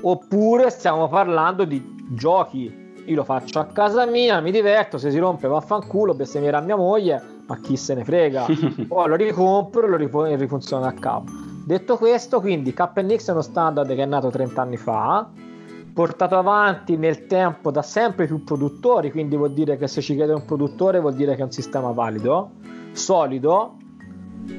oppure 0.03 0.71
stiamo 0.71 1.09
parlando 1.09 1.65
di 1.65 1.97
giochi. 2.09 2.87
Io 3.07 3.15
lo 3.15 3.25
faccio 3.25 3.59
a 3.59 3.65
casa 3.67 4.05
mia, 4.05 4.41
mi 4.41 4.51
diverto, 4.51 4.99
se 4.99 5.11
si 5.11 5.19
rompe 5.19 5.49
vaffanculo, 5.49 6.13
bestemmierà 6.15 6.61
mia 6.61 6.77
moglie, 6.77 7.23
ma 7.47 7.57
chi 7.59 7.77
se 7.77 7.95
ne 7.95 8.05
frega. 8.05 8.47
Poi 8.87 9.09
lo 9.09 9.15
ricompro 9.15 9.87
e 9.87 10.07
lo 10.07 10.27
e 10.27 10.37
rifunziona 10.37 10.89
a 10.89 10.93
capo. 10.93 11.31
Detto 11.65 11.97
questo, 11.97 12.41
quindi 12.41 12.75
KNX 12.75 13.29
è 13.29 13.33
uno 13.33 13.41
standard 13.41 13.95
che 13.95 14.03
è 14.03 14.07
nato 14.07 14.29
30 14.29 14.61
anni 14.61 14.77
fa, 14.77 15.27
portato 15.95 16.37
avanti 16.37 16.97
nel 16.97 17.27
tempo 17.27 17.71
da 17.71 17.83
sempre 17.83 18.27
più 18.27 18.45
produttori, 18.45 19.11
quindi 19.11 19.37
vuol 19.37 19.53
dire 19.53 19.77
che 19.79 19.87
se 19.89 20.01
ci 20.03 20.15
chiede 20.15 20.33
un 20.35 20.45
produttore 20.45 21.01
vuol 21.01 21.15
dire 21.15 21.35
che 21.35 21.41
è 21.41 21.45
un 21.45 21.51
sistema 21.51 21.91
valido, 21.93 22.51
solido, 22.93 23.77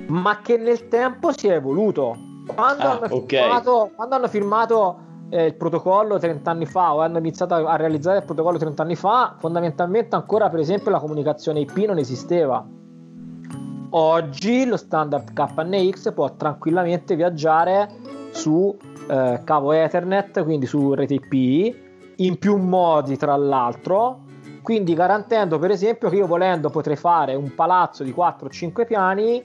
ma 0.08 0.40
che 0.42 0.58
nel 0.58 0.88
tempo 0.88 1.32
si 1.38 1.48
è 1.48 1.54
evoluto. 1.54 2.18
Quando, 2.48 2.84
Ah, 2.84 2.92
hanno, 2.98 3.06
ok. 3.16 3.26
firmato, 3.28 3.92
quando 3.96 4.16
hanno 4.16 4.28
firmato 4.28 4.98
eh, 5.30 5.46
il 5.46 5.56
protocollo 5.56 6.18
30 6.18 6.50
anni 6.50 6.66
fa 6.66 6.94
o 6.94 7.02
hanno 7.02 7.18
iniziato 7.18 7.54
a, 7.54 7.76
realizzare 7.76 8.20
il 8.20 8.26
protocollo 8.26 8.58
30 8.58 8.82
anni 8.82 8.96
fa, 8.96 9.36
fondamentalmente 9.38 10.16
ancora 10.16 10.50
per 10.50 10.60
esempio 10.60 10.92
la 10.92 11.00
comunicazione 11.00 11.62
IP 11.62 11.78
non 11.78 11.98
esisteva. 11.98 12.66
Oggi 13.92 14.66
lo 14.66 14.78
standard 14.78 15.34
KNX 15.34 16.14
può 16.14 16.36
tranquillamente 16.36 17.16
viaggiare 17.16 17.90
su 18.32 18.76
eh, 19.10 19.42
cavo 19.44 19.72
Ethernet, 19.72 20.44
quindi 20.44 20.68
su 20.68 20.94
rete 20.94 21.16
IP, 21.16 21.76
in 22.18 22.38
più 22.38 22.58
modi 22.58 23.18
tra 23.18 23.36
l'altro, 23.36 24.26
quindi 24.62 24.94
garantendo 24.94 25.58
per 25.58 25.72
esempio 25.72 26.10
che 26.10 26.18
io 26.18 26.28
volendo 26.28 26.70
potrei 26.70 26.96
fare 26.96 27.34
un 27.34 27.56
palazzo 27.56 28.04
di 28.04 28.14
4-5 28.16 28.86
piani 28.86 29.44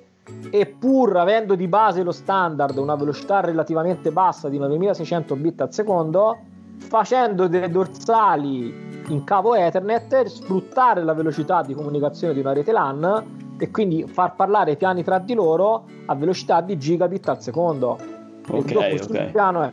e 0.51 0.67
pur 0.67 1.17
avendo 1.17 1.55
di 1.55 1.69
base 1.69 2.03
lo 2.03 2.13
standard 2.13 2.77
una 2.79 2.95
velocità 2.95 3.41
relativamente 3.41 4.11
bassa 4.11 4.49
di 4.49 4.59
9600 4.59 5.37
bit 5.37 5.61
al 5.61 5.73
secondo, 5.73 6.39
facendo 6.79 7.47
delle 7.47 7.71
dorsali 7.71 9.03
in 9.09 9.25
cavo 9.25 9.55
Ethernet, 9.55 10.25
sfruttare 10.25 11.03
la 11.03 11.13
velocità 11.13 11.63
di 11.63 11.75
comunicazione 11.75 12.33
di 12.33 12.41
una 12.41 12.53
rete 12.53 12.73
LAN 12.73 13.57
e 13.59 13.71
quindi 13.71 14.07
far 14.07 14.35
parlare 14.35 14.73
i 14.73 14.77
piani 14.77 15.05
tra 15.05 15.19
di 15.19 15.35
loro 15.35 15.85
a 16.07 16.15
velocità 16.15 16.61
di 16.61 16.79
gigabit 16.79 17.29
al 17.29 17.43
secondo. 17.43 17.99
Ok, 18.49 18.99
ok. 19.09 19.31
piano 19.31 19.63
è 19.63 19.73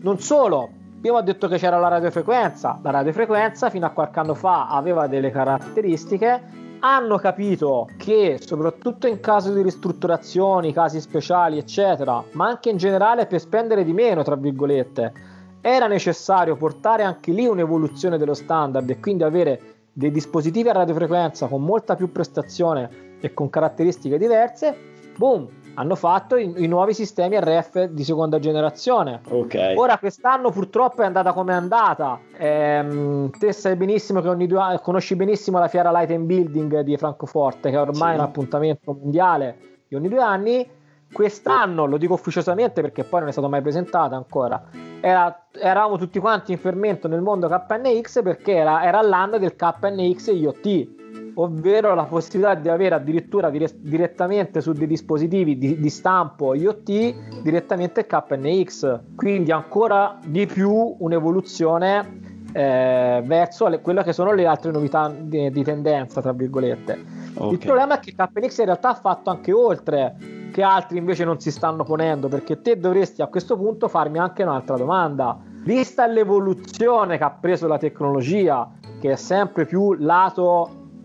non 0.00 0.20
solo, 0.20 0.68
prima 1.00 1.18
ho 1.18 1.22
detto 1.22 1.48
che 1.48 1.58
c'era 1.58 1.78
la 1.78 1.88
radiofrequenza, 1.88 2.78
la 2.82 2.90
radiofrequenza 2.90 3.70
fino 3.70 3.86
a 3.86 3.90
qualche 3.90 4.20
anno 4.20 4.34
fa 4.34 4.68
aveva 4.68 5.06
delle 5.06 5.30
caratteristiche, 5.30 6.40
hanno 6.80 7.18
capito 7.18 7.88
che 7.96 8.38
soprattutto 8.40 9.06
in 9.06 9.20
caso 9.20 9.52
di 9.52 9.62
ristrutturazioni, 9.62 10.72
casi 10.72 11.00
speciali, 11.00 11.58
eccetera, 11.58 12.22
ma 12.32 12.46
anche 12.46 12.70
in 12.70 12.76
generale 12.76 13.26
per 13.26 13.40
spendere 13.40 13.84
di 13.84 13.92
meno, 13.92 14.22
tra 14.22 14.36
virgolette, 14.36 15.12
era 15.60 15.86
necessario 15.86 16.56
portare 16.56 17.02
anche 17.02 17.32
lì 17.32 17.46
un'evoluzione 17.46 18.18
dello 18.18 18.34
standard 18.34 18.88
e 18.88 19.00
quindi 19.00 19.24
avere 19.24 19.74
dei 19.92 20.10
dispositivi 20.10 20.68
a 20.68 20.72
radiofrequenza 20.72 21.48
con 21.48 21.62
molta 21.62 21.96
più 21.96 22.12
prestazione 22.12 23.16
e 23.20 23.34
con 23.34 23.50
caratteristiche 23.50 24.18
diverse, 24.18 24.76
boom, 25.16 25.48
hanno 25.78 25.94
fatto 25.94 26.34
i, 26.36 26.52
i 26.56 26.66
nuovi 26.66 26.92
sistemi 26.92 27.38
RF 27.38 27.84
di 27.84 28.02
seconda 28.02 28.40
generazione. 28.40 29.20
Ok. 29.28 29.74
Ora 29.76 29.96
quest'anno 29.98 30.50
purtroppo 30.50 31.02
è 31.02 31.06
andata 31.06 31.32
come 31.32 31.52
è 31.52 31.56
andata. 31.56 32.18
Ehm, 32.36 33.30
te 33.30 33.52
sai 33.52 33.76
benissimo 33.76 34.20
che 34.20 34.28
ogni 34.28 34.48
due 34.48 34.58
anni 34.58 34.80
conosci 34.82 35.14
benissimo 35.14 35.58
la 35.60 35.68
fiera 35.68 35.92
Light 35.92 36.10
and 36.10 36.26
Building 36.26 36.80
di 36.80 36.96
Francoforte, 36.96 37.70
che 37.70 37.76
ormai 37.76 38.10
Sì. 38.10 38.16
è 38.16 38.18
un 38.18 38.24
appuntamento 38.26 38.92
mondiale 39.00 39.58
di 39.86 39.94
ogni 39.94 40.08
due 40.08 40.20
anni. 40.20 40.68
Quest'anno, 41.10 41.86
lo 41.86 41.96
dico 41.96 42.12
ufficiosamente 42.14 42.82
perché 42.82 43.04
poi 43.04 43.20
non 43.20 43.28
è 43.28 43.32
stato 43.32 43.48
mai 43.48 43.62
presentata 43.62 44.14
ancora, 44.14 44.62
era- 45.00 45.46
eravamo 45.52 45.96
tutti 45.96 46.18
quanti 46.18 46.52
in 46.52 46.58
fermento 46.58 47.08
nel 47.08 47.22
mondo 47.22 47.48
KNX 47.48 48.20
perché 48.22 48.56
era, 48.56 48.82
era 48.84 49.00
l'anno 49.00 49.38
del 49.38 49.54
KNX 49.56 50.26
IoT, 50.34 50.97
ovvero 51.40 51.94
la 51.94 52.04
possibilità 52.04 52.54
di 52.54 52.68
avere 52.68 52.94
addirittura 52.94 53.50
dire- 53.50 53.70
direttamente 53.76 54.60
su 54.60 54.72
dei 54.72 54.86
dispositivi 54.86 55.56
di, 55.56 55.78
di 55.78 55.88
stampo 55.90 56.54
IoT 56.54 57.42
direttamente 57.42 58.06
KNX, 58.06 59.00
quindi 59.14 59.52
ancora 59.52 60.18
di 60.24 60.46
più 60.46 60.96
un'evoluzione 60.98 62.46
eh, 62.52 63.22
verso 63.24 63.68
le- 63.68 63.80
quelle 63.80 64.02
che 64.02 64.12
sono 64.12 64.32
le 64.32 64.46
altre 64.46 64.72
novità 64.72 65.12
di, 65.16 65.50
di 65.50 65.62
tendenza, 65.62 66.20
tra 66.20 66.32
virgolette. 66.32 66.98
ok. 67.34 67.52
Il 67.52 67.58
problema 67.58 67.96
è 67.96 68.00
che 68.00 68.14
KNX 68.16 68.58
in 68.58 68.64
realtà 68.64 68.90
ha 68.90 68.94
fatto 68.94 69.30
anche 69.30 69.52
oltre, 69.52 70.16
che 70.50 70.62
altri 70.62 70.98
invece 70.98 71.24
non 71.24 71.38
si 71.38 71.52
stanno 71.52 71.84
ponendo, 71.84 72.26
perché 72.26 72.60
te 72.62 72.78
dovresti 72.78 73.22
a 73.22 73.26
questo 73.28 73.56
punto 73.56 73.86
farmi 73.86 74.18
anche 74.18 74.42
un'altra 74.42 74.76
domanda. 74.76 75.38
Vista 75.62 76.06
l'evoluzione 76.06 77.16
che 77.16 77.24
ha 77.24 77.30
preso 77.30 77.68
la 77.68 77.78
tecnologia 77.78 78.68
che 79.00 79.12
è 79.12 79.16
sempre 79.16 79.66
più 79.66 79.92
lato 79.92 80.87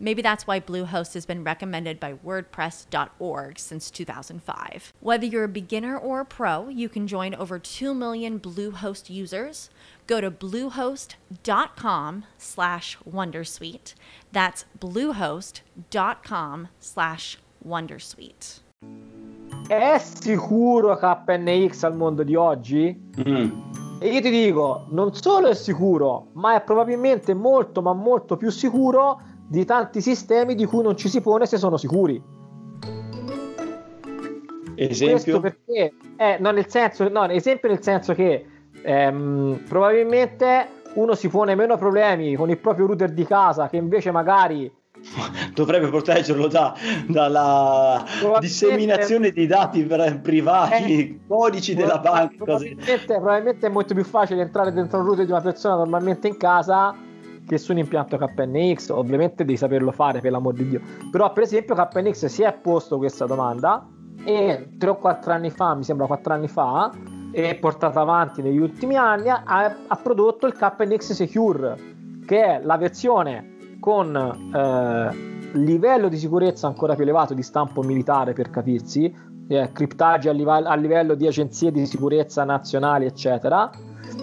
Maybe 0.00 0.22
that's 0.22 0.46
why 0.46 0.60
Bluehost 0.60 1.14
has 1.14 1.26
been 1.26 1.42
recommended 1.42 1.98
by 1.98 2.14
WordPress.org 2.14 3.58
since 3.58 3.90
2005. 3.90 4.92
Whether 5.00 5.26
you're 5.26 5.44
a 5.44 5.48
beginner 5.48 5.98
or 5.98 6.20
a 6.20 6.24
pro, 6.24 6.68
you 6.68 6.88
can 6.88 7.06
join 7.08 7.34
over 7.34 7.58
2 7.58 7.94
million 7.94 8.38
Bluehost 8.38 9.10
users. 9.10 9.70
Go 10.06 10.20
to 10.20 10.30
bluehost.com 10.30 12.24
slash 12.38 12.98
Wondersuite. 13.08 13.94
That's 14.32 14.64
bluehost.com 14.78 16.68
slash 16.78 17.38
Wondersuite. 17.66 18.60
È 19.66 19.98
sicuro 19.98 20.96
KNX 20.96 21.82
al 21.82 21.96
mondo 21.96 22.22
di 22.22 22.36
oggi? 22.36 23.10
Mm. 23.28 23.50
E 24.00 24.12
io 24.12 24.20
ti 24.20 24.30
dico, 24.30 24.86
non 24.90 25.12
solo 25.12 25.48
è 25.48 25.54
sicuro, 25.54 26.28
ma 26.34 26.54
è 26.54 26.62
probabilmente 26.62 27.34
molto, 27.34 27.82
ma 27.82 27.92
molto 27.92 28.36
più 28.36 28.50
sicuro 28.50 29.20
di 29.48 29.64
tanti 29.64 30.00
sistemi 30.00 30.54
di 30.54 30.66
cui 30.66 30.82
non 30.82 30.96
ci 30.96 31.08
si 31.08 31.20
pone 31.20 31.46
se 31.46 31.56
sono 31.56 31.76
sicuri. 31.76 32.22
Esempio? 34.74 35.40
Questo 35.40 35.40
perché, 35.40 35.94
eh, 36.16 36.36
no, 36.38 36.50
nel 36.50 36.68
senso, 36.68 37.08
no, 37.08 37.24
esempio 37.28 37.68
nel 37.68 37.82
senso 37.82 38.14
che 38.14 38.46
ehm, 38.82 39.62
probabilmente 39.66 40.76
uno 40.94 41.14
si 41.14 41.28
pone 41.28 41.54
meno 41.54 41.76
problemi 41.76 42.36
con 42.36 42.50
il 42.50 42.58
proprio 42.58 42.86
router 42.86 43.10
di 43.10 43.24
casa 43.24 43.68
che 43.68 43.76
invece 43.76 44.10
magari 44.10 44.70
Dovrebbe 45.54 45.88
proteggerlo 45.88 46.48
da, 46.48 46.74
dalla 47.06 48.04
disseminazione 48.40 49.30
di 49.30 49.46
dati 49.46 49.84
privati, 49.84 50.92
Eh, 50.92 51.20
codici 51.26 51.74
della 51.74 51.98
banca, 51.98 52.34
probabilmente, 52.36 53.04
probabilmente 53.06 53.66
è 53.66 53.70
molto 53.70 53.94
più 53.94 54.04
facile 54.04 54.42
entrare 54.42 54.72
dentro 54.72 54.98
un 54.98 55.04
router 55.04 55.24
di 55.24 55.30
una 55.30 55.40
persona 55.40 55.76
normalmente 55.76 56.26
in 56.26 56.36
casa 56.36 56.96
che 57.48 57.56
su 57.58 57.72
un 57.72 57.78
impianto 57.78 58.18
KNX 58.18 58.90
ovviamente 58.90 59.44
devi 59.44 59.56
saperlo 59.56 59.90
fare 59.90 60.20
per 60.20 60.30
l'amor 60.30 60.52
di 60.52 60.68
Dio. 60.68 60.80
Però 61.10 61.32
per 61.32 61.44
esempio 61.44 61.74
KNX 61.74 62.26
si 62.26 62.42
è 62.42 62.52
posto 62.52 62.98
questa 62.98 63.24
domanda 63.24 63.88
e 64.24 64.74
3 64.78 64.90
o 64.90 64.96
4 64.96 65.32
anni 65.32 65.50
fa 65.50 65.74
mi 65.74 65.82
sembra 65.82 66.06
4 66.06 66.34
anni 66.34 66.48
fa 66.48 66.92
e 67.32 67.54
portata 67.56 68.00
avanti 68.00 68.42
negli 68.42 68.58
ultimi 68.58 68.96
anni 68.96 69.28
ha, 69.30 69.42
ha 69.44 69.96
prodotto 69.96 70.46
il 70.46 70.52
KNX 70.52 71.12
Secure 71.12 71.76
che 72.26 72.44
è 72.44 72.60
la 72.62 72.76
versione 72.76 73.76
con 73.80 74.14
eh, 74.14 75.56
livello 75.56 76.08
di 76.08 76.18
sicurezza 76.18 76.66
ancora 76.66 76.94
più 76.94 77.04
elevato 77.04 77.32
di 77.32 77.42
stampo 77.42 77.82
militare 77.82 78.34
per 78.34 78.50
capirsi 78.50 79.14
eh, 79.48 79.70
criptaggi 79.72 80.28
a, 80.28 80.32
live- 80.32 80.64
a 80.66 80.74
livello 80.74 81.14
di 81.14 81.26
agenzie 81.26 81.70
di 81.72 81.86
sicurezza 81.86 82.44
nazionali 82.44 83.06
eccetera 83.06 83.70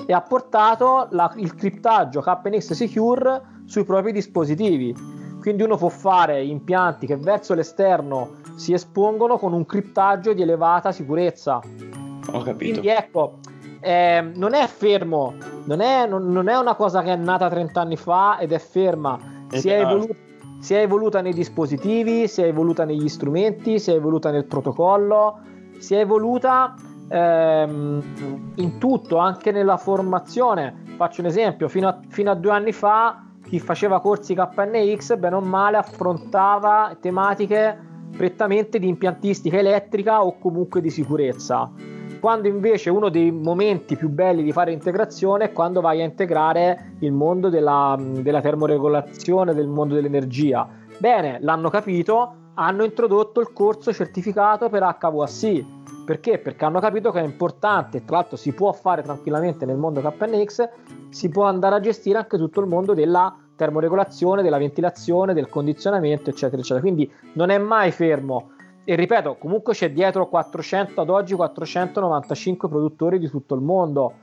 e 0.05 0.13
ha 0.13 0.21
portato 0.21 1.07
la- 1.11 1.33
il 1.37 1.55
criptaggio 1.55 2.21
KNX 2.21 2.73
Secure 2.73 3.41
sui 3.65 3.83
propri 3.83 4.11
dispositivi 4.11 4.93
quindi 5.39 5.63
uno 5.63 5.77
può 5.77 5.89
fare 5.89 6.43
impianti 6.43 7.05
che 7.05 7.17
verso 7.17 7.53
l'esterno 7.53 8.35
si 8.55 8.73
espongono 8.73 9.37
con 9.37 9.53
un 9.53 9.65
criptaggio 9.65 10.33
di 10.33 10.41
elevata 10.41 10.91
sicurezza 10.91 11.57
Ho 11.57 12.41
capito. 12.41 12.55
quindi 12.55 12.87
ecco, 12.87 13.39
ehm, 13.79 14.33
non 14.35 14.53
è 14.55 14.65
fermo, 14.67 15.33
non 15.65 15.81
è, 15.81 16.07
non- 16.07 16.31
non 16.31 16.47
è 16.49 16.57
una 16.57 16.73
cosa 16.75 17.03
che 17.03 17.13
è 17.13 17.15
nata 17.15 17.47
30 17.49 17.81
anni 17.81 17.95
fa 17.97 18.39
ed 18.39 18.51
è 18.51 18.57
ferma, 18.59 19.19
si 19.51 19.69
è, 19.69 19.81
Esatto. 19.81 20.15
Si 20.59 20.73
è 20.73 20.79
evoluta 20.79 21.21
nei 21.21 21.33
dispositivi, 21.33 22.27
si 22.27 22.41
è 22.41 22.45
evoluta 22.45 22.85
negli 22.85 23.07
strumenti, 23.07 23.79
si 23.79 23.91
è 23.91 23.95
evoluta 23.95 24.31
nel 24.31 24.45
protocollo, 24.45 25.39
si 25.77 25.95
è 25.95 25.99
evoluta 25.99 26.73
ehm, 27.09 28.03
in 28.55 28.77
tutto, 28.77 29.17
anche 29.17 29.51
nella 29.51 29.77
formazione. 29.77 30.83
Faccio 30.95 31.21
un 31.21 31.27
esempio, 31.27 31.67
fino 31.67 31.87
a, 31.87 31.99
fino 32.07 32.31
a 32.31 32.35
due 32.35 32.51
anni 32.51 32.71
fa 32.71 33.25
chi 33.45 33.59
faceva 33.59 34.01
corsi 34.01 34.33
KNX, 34.33 35.17
bene 35.17 35.35
o 35.35 35.41
male, 35.41 35.77
affrontava 35.77 36.97
tematiche 36.99 37.77
prettamente 38.15 38.79
di 38.79 38.87
impiantistica 38.87 39.57
elettrica 39.57 40.23
o 40.23 40.37
comunque 40.39 40.81
di 40.81 40.89
sicurezza. 40.89 41.71
Quando 42.19 42.47
invece 42.47 42.89
uno 42.89 43.09
dei 43.09 43.31
momenti 43.31 43.95
più 43.95 44.09
belli 44.09 44.43
di 44.43 44.51
fare 44.51 44.71
integrazione 44.71 45.45
è 45.45 45.51
quando 45.51 45.81
vai 45.81 46.01
a 46.01 46.03
integrare 46.03 46.95
il 46.99 47.11
mondo 47.11 47.49
della, 47.49 47.97
della 47.99 48.41
termoregolazione, 48.41 49.53
del 49.53 49.67
mondo 49.67 49.95
dell'energia. 49.95 50.67
Bene, 50.97 51.37
l'hanno 51.41 51.69
capito, 51.69 52.35
hanno 52.55 52.83
introdotto 52.83 53.41
il 53.41 53.51
corso 53.53 53.93
certificato 53.93 54.69
per 54.69 54.81
HVAC. 54.81 55.65
Perché? 56.05 56.37
Perché 56.37 56.65
hanno 56.65 56.79
capito 56.79 57.11
che 57.11 57.19
è 57.19 57.23
importante, 57.23 58.05
tra 58.05 58.17
l'altro 58.17 58.37
si 58.37 58.53
può 58.53 58.71
fare 58.71 59.01
tranquillamente 59.01 59.65
nel 59.65 59.77
mondo 59.77 60.01
KNX, 60.01 60.69
si 61.09 61.29
può 61.29 61.45
andare 61.45 61.75
a 61.75 61.79
gestire 61.79 62.19
anche 62.19 62.37
tutto 62.37 62.61
il 62.61 62.67
mondo 62.67 62.93
della 62.93 63.35
termoregolazione, 63.55 64.43
della 64.43 64.57
ventilazione, 64.57 65.33
del 65.33 65.49
condizionamento, 65.49 66.29
eccetera, 66.29 66.57
eccetera. 66.57 66.81
Quindi 66.81 67.11
non 67.33 67.49
è 67.49 67.57
mai 67.57 67.91
fermo. 67.91 68.51
E 68.87 68.95
ripeto, 68.95 69.35
comunque 69.37 69.73
c'è 69.73 69.91
dietro 69.91 70.27
400 70.29 71.01
ad 71.01 71.09
oggi 71.09 71.33
495 71.33 72.69
produttori 72.69 73.17
di 73.17 73.27
tutto 73.27 73.55
il 73.55 73.61
mondo. 73.61 74.13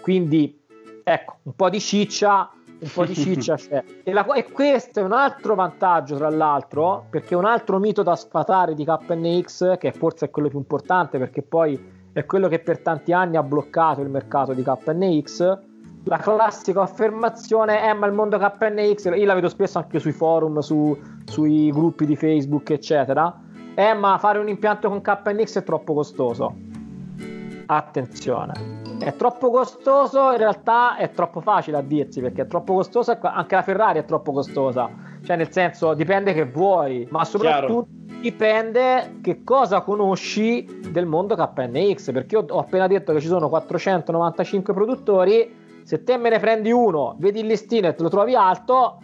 Quindi 0.00 0.60
ecco, 1.02 1.38
un 1.42 1.54
po' 1.56 1.68
di 1.68 1.80
ciccia, 1.80 2.48
un 2.78 2.88
po' 2.94 3.04
di 3.04 3.14
ciccia 3.14 3.56
c'è. 3.56 3.82
E, 4.04 4.12
la- 4.12 4.24
e 4.34 4.44
questo 4.50 5.00
è 5.00 5.02
un 5.02 5.12
altro 5.12 5.56
vantaggio, 5.56 6.16
tra 6.16 6.30
l'altro, 6.30 7.06
perché 7.10 7.34
un 7.34 7.44
altro 7.44 7.78
mito 7.80 8.04
da 8.04 8.14
sfatare 8.14 8.74
di 8.74 8.84
KNX, 8.84 9.76
che 9.78 9.90
forse 9.90 10.26
è 10.26 10.30
quello 10.30 10.48
più 10.48 10.58
importante, 10.58 11.18
perché 11.18 11.42
poi 11.42 12.00
è 12.12 12.24
quello 12.24 12.46
che 12.46 12.60
per 12.60 12.80
tanti 12.80 13.12
anni 13.12 13.36
ha 13.36 13.42
bloccato 13.42 14.02
il 14.02 14.08
mercato 14.08 14.52
di 14.52 14.62
KNX. 14.62 15.58
La 16.04 16.18
classica 16.18 16.82
affermazione 16.82 17.80
è 17.80 17.92
ma 17.92 18.06
il 18.06 18.12
mondo 18.12 18.38
KNX, 18.38 19.16
io 19.16 19.24
la 19.24 19.34
vedo 19.34 19.48
spesso 19.48 19.78
anche 19.78 19.98
sui 19.98 20.12
forum, 20.12 20.60
su- 20.60 20.96
sui 21.24 21.70
gruppi 21.70 22.06
di 22.06 22.14
Facebook, 22.14 22.70
eccetera. 22.70 23.50
Eh, 23.74 23.94
ma 23.94 24.18
fare 24.18 24.38
un 24.38 24.48
impianto 24.48 24.88
con 24.88 25.00
KNX 25.00 25.58
è 25.58 25.62
troppo 25.62 25.94
costoso. 25.94 26.54
Attenzione, 27.64 28.52
è 28.98 29.16
troppo 29.16 29.50
costoso, 29.50 30.30
in 30.32 30.36
realtà 30.36 30.96
è 30.96 31.10
troppo 31.10 31.40
facile 31.40 31.78
a 31.78 31.80
dirsi 31.80 32.20
perché 32.20 32.42
è 32.42 32.46
troppo 32.46 32.74
costoso, 32.74 33.16
anche 33.20 33.54
la 33.54 33.62
Ferrari 33.62 33.98
è 33.98 34.04
troppo 34.04 34.32
costosa, 34.32 34.90
cioè 35.24 35.36
nel 35.36 35.50
senso 35.50 35.94
dipende 35.94 36.34
che 36.34 36.44
vuoi, 36.44 37.06
ma 37.10 37.24
soprattutto 37.24 37.88
dipende 38.20 39.18
che 39.22 39.42
cosa 39.42 39.80
conosci 39.80 40.80
del 40.90 41.06
mondo 41.06 41.34
KNX, 41.34 42.12
perché 42.12 42.36
io 42.36 42.44
ho 42.48 42.58
appena 42.58 42.86
detto 42.86 43.14
che 43.14 43.20
ci 43.20 43.26
sono 43.26 43.48
495 43.48 44.74
produttori, 44.74 45.80
se 45.82 46.04
te 46.04 46.18
me 46.18 46.28
ne 46.28 46.38
prendi 46.38 46.70
uno, 46.70 47.16
vedi 47.18 47.40
il 47.40 47.46
listino 47.46 47.88
e 47.88 47.94
te 47.94 48.02
lo 48.02 48.10
trovi 48.10 48.34
alto, 48.34 48.98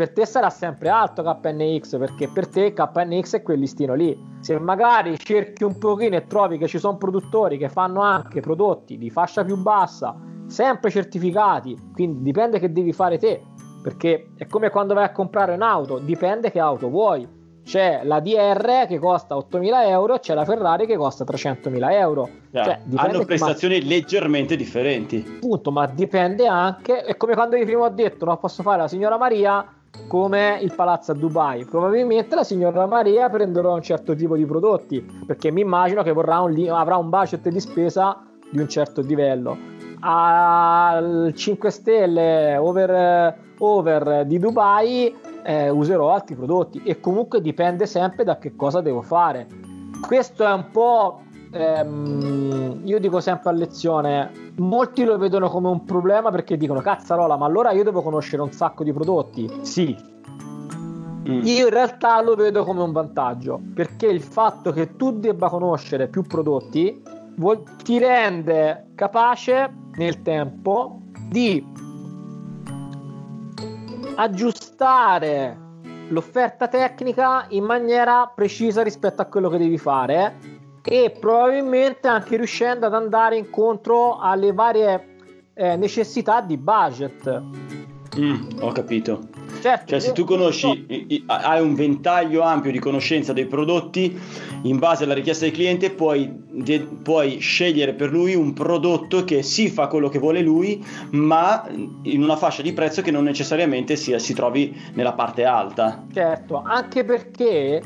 per 0.00 0.12
te 0.12 0.24
sarà 0.24 0.48
sempre 0.48 0.88
alto 0.88 1.22
KNX 1.22 1.98
perché 1.98 2.26
per 2.28 2.48
te 2.48 2.72
KNX 2.72 3.34
è 3.34 3.42
quel 3.42 3.58
listino 3.58 3.92
lì. 3.92 4.18
Se 4.40 4.58
magari 4.58 5.18
cerchi 5.18 5.62
un 5.62 5.76
pochino 5.76 6.16
e 6.16 6.26
trovi 6.26 6.56
che 6.56 6.68
ci 6.68 6.78
sono 6.78 6.96
produttori 6.96 7.58
che 7.58 7.68
fanno 7.68 8.00
anche 8.00 8.40
prodotti 8.40 8.96
di 8.96 9.10
fascia 9.10 9.44
più 9.44 9.58
bassa, 9.58 10.16
sempre 10.46 10.88
certificati, 10.88 11.76
quindi 11.92 12.22
dipende 12.22 12.58
che 12.58 12.72
devi 12.72 12.94
fare 12.94 13.18
te, 13.18 13.42
perché 13.82 14.30
è 14.38 14.46
come 14.46 14.70
quando 14.70 14.94
vai 14.94 15.04
a 15.04 15.12
comprare 15.12 15.52
un'auto, 15.52 15.98
dipende 15.98 16.50
che 16.50 16.60
auto 16.60 16.88
vuoi. 16.88 17.28
C'è 17.62 18.00
la 18.04 18.20
DR 18.20 18.86
che 18.88 18.98
costa 18.98 19.36
8.000 19.36 19.86
euro 19.86 20.18
c'è 20.18 20.32
la 20.32 20.46
Ferrari 20.46 20.86
che 20.86 20.96
costa 20.96 21.24
300.000 21.24 21.92
euro. 21.92 22.28
Cioè, 22.50 22.80
Hanno 22.94 23.26
prestazioni 23.26 23.86
leggermente 23.86 24.56
differenti. 24.56 25.22
Appunto, 25.36 25.70
ma 25.70 25.86
dipende 25.86 26.46
anche. 26.46 27.02
È 27.02 27.18
come 27.18 27.34
quando 27.34 27.56
io 27.56 27.66
prima 27.66 27.82
ho 27.82 27.90
detto: 27.90 28.24
No, 28.24 28.38
posso 28.38 28.62
fare 28.62 28.78
la 28.78 28.88
signora 28.88 29.18
Maria 29.18 29.64
come 30.06 30.58
il 30.60 30.74
palazzo 30.74 31.12
a 31.12 31.14
Dubai. 31.14 31.64
Probabilmente 31.64 32.34
la 32.34 32.44
signora 32.44 32.86
Maria 32.86 33.28
prenderà 33.28 33.70
un 33.70 33.82
certo 33.82 34.14
tipo 34.14 34.36
di 34.36 34.44
prodotti, 34.44 35.00
perché 35.26 35.50
mi 35.50 35.60
immagino 35.60 36.02
che 36.02 36.10
un, 36.10 36.68
avrà 36.70 36.96
un 36.96 37.08
budget 37.08 37.48
di 37.48 37.60
spesa 37.60 38.24
di 38.50 38.58
un 38.58 38.68
certo 38.68 39.00
livello. 39.02 39.56
Al 40.00 41.32
5 41.34 41.70
stelle 41.70 42.56
over, 42.56 43.36
over 43.58 44.24
di 44.26 44.38
Dubai 44.38 45.14
eh, 45.42 45.68
userò 45.68 46.12
altri 46.12 46.34
prodotti 46.34 46.80
e 46.84 47.00
comunque 47.00 47.40
dipende 47.40 47.86
sempre 47.86 48.24
da 48.24 48.38
che 48.38 48.56
cosa 48.56 48.80
devo 48.80 49.02
fare. 49.02 49.46
Questo 50.00 50.44
è 50.44 50.52
un 50.52 50.70
po' 50.70 51.22
ehm, 51.50 52.82
io 52.84 52.98
dico 52.98 53.20
sempre 53.20 53.50
a 53.50 53.52
lezione, 53.52 54.52
molti 54.56 55.04
lo 55.04 55.18
vedono 55.18 55.48
come 55.48 55.68
un 55.68 55.84
problema 55.84 56.30
perché 56.30 56.56
dicono 56.56 56.80
cazzarola, 56.80 57.36
ma 57.36 57.46
allora 57.46 57.72
io 57.72 57.84
devo 57.84 58.02
conoscere 58.02 58.42
un 58.42 58.52
sacco 58.52 58.84
di 58.84 58.92
prodotti. 58.92 59.50
Sì. 59.62 59.96
Mm. 61.28 61.42
Io 61.44 61.66
in 61.66 61.72
realtà 61.72 62.20
lo 62.22 62.34
vedo 62.34 62.64
come 62.64 62.82
un 62.82 62.92
vantaggio 62.92 63.60
perché 63.74 64.06
il 64.06 64.22
fatto 64.22 64.72
che 64.72 64.96
tu 64.96 65.18
debba 65.18 65.48
conoscere 65.48 66.08
più 66.08 66.22
prodotti 66.22 67.02
vuol, 67.36 67.62
ti 67.82 67.98
rende 67.98 68.88
capace 68.94 69.72
nel 69.96 70.22
tempo 70.22 71.00
di 71.28 71.64
aggiustare 74.16 75.68
l'offerta 76.08 76.68
tecnica 76.68 77.46
in 77.50 77.64
maniera 77.64 78.30
precisa 78.34 78.82
rispetto 78.82 79.22
a 79.22 79.26
quello 79.26 79.48
che 79.48 79.58
devi 79.58 79.78
fare 79.78 80.49
e 80.82 81.16
probabilmente 81.18 82.08
anche 82.08 82.36
riuscendo 82.36 82.86
ad 82.86 82.94
andare 82.94 83.36
incontro 83.36 84.18
alle 84.18 84.52
varie 84.52 85.16
eh, 85.54 85.76
necessità 85.76 86.40
di 86.40 86.56
budget. 86.56 87.42
Mm, 88.18 88.48
ho 88.60 88.72
capito. 88.72 89.28
Certo, 89.60 89.86
cioè, 89.86 90.00
se 90.00 90.12
tu 90.12 90.24
conosci, 90.24 91.18
hai 91.26 91.60
un 91.60 91.74
ventaglio 91.74 92.42
ampio 92.42 92.70
di 92.70 92.78
conoscenza 92.78 93.32
dei 93.32 93.46
prodotti, 93.46 94.18
in 94.62 94.78
base 94.78 95.04
alla 95.04 95.14
richiesta 95.14 95.44
del 95.44 95.54
cliente 95.54 95.90
puoi, 95.90 96.30
de, 96.50 96.80
puoi, 97.02 97.38
scegliere 97.38 97.94
per 97.94 98.10
lui 98.10 98.34
un 98.34 98.52
prodotto 98.52 99.24
che 99.24 99.42
si 99.42 99.68
fa 99.68 99.86
quello 99.86 100.08
che 100.08 100.18
vuole 100.18 100.40
lui, 100.40 100.84
ma 101.10 101.66
in 102.02 102.22
una 102.22 102.36
fascia 102.36 102.62
di 102.62 102.72
prezzo 102.72 103.02
che 103.02 103.10
non 103.10 103.24
necessariamente 103.24 103.96
sia, 103.96 104.18
si 104.18 104.34
trovi 104.34 104.74
nella 104.94 105.12
parte 105.12 105.44
alta. 105.44 106.04
Certo, 106.12 106.62
anche 106.64 107.04
perché 107.04 107.82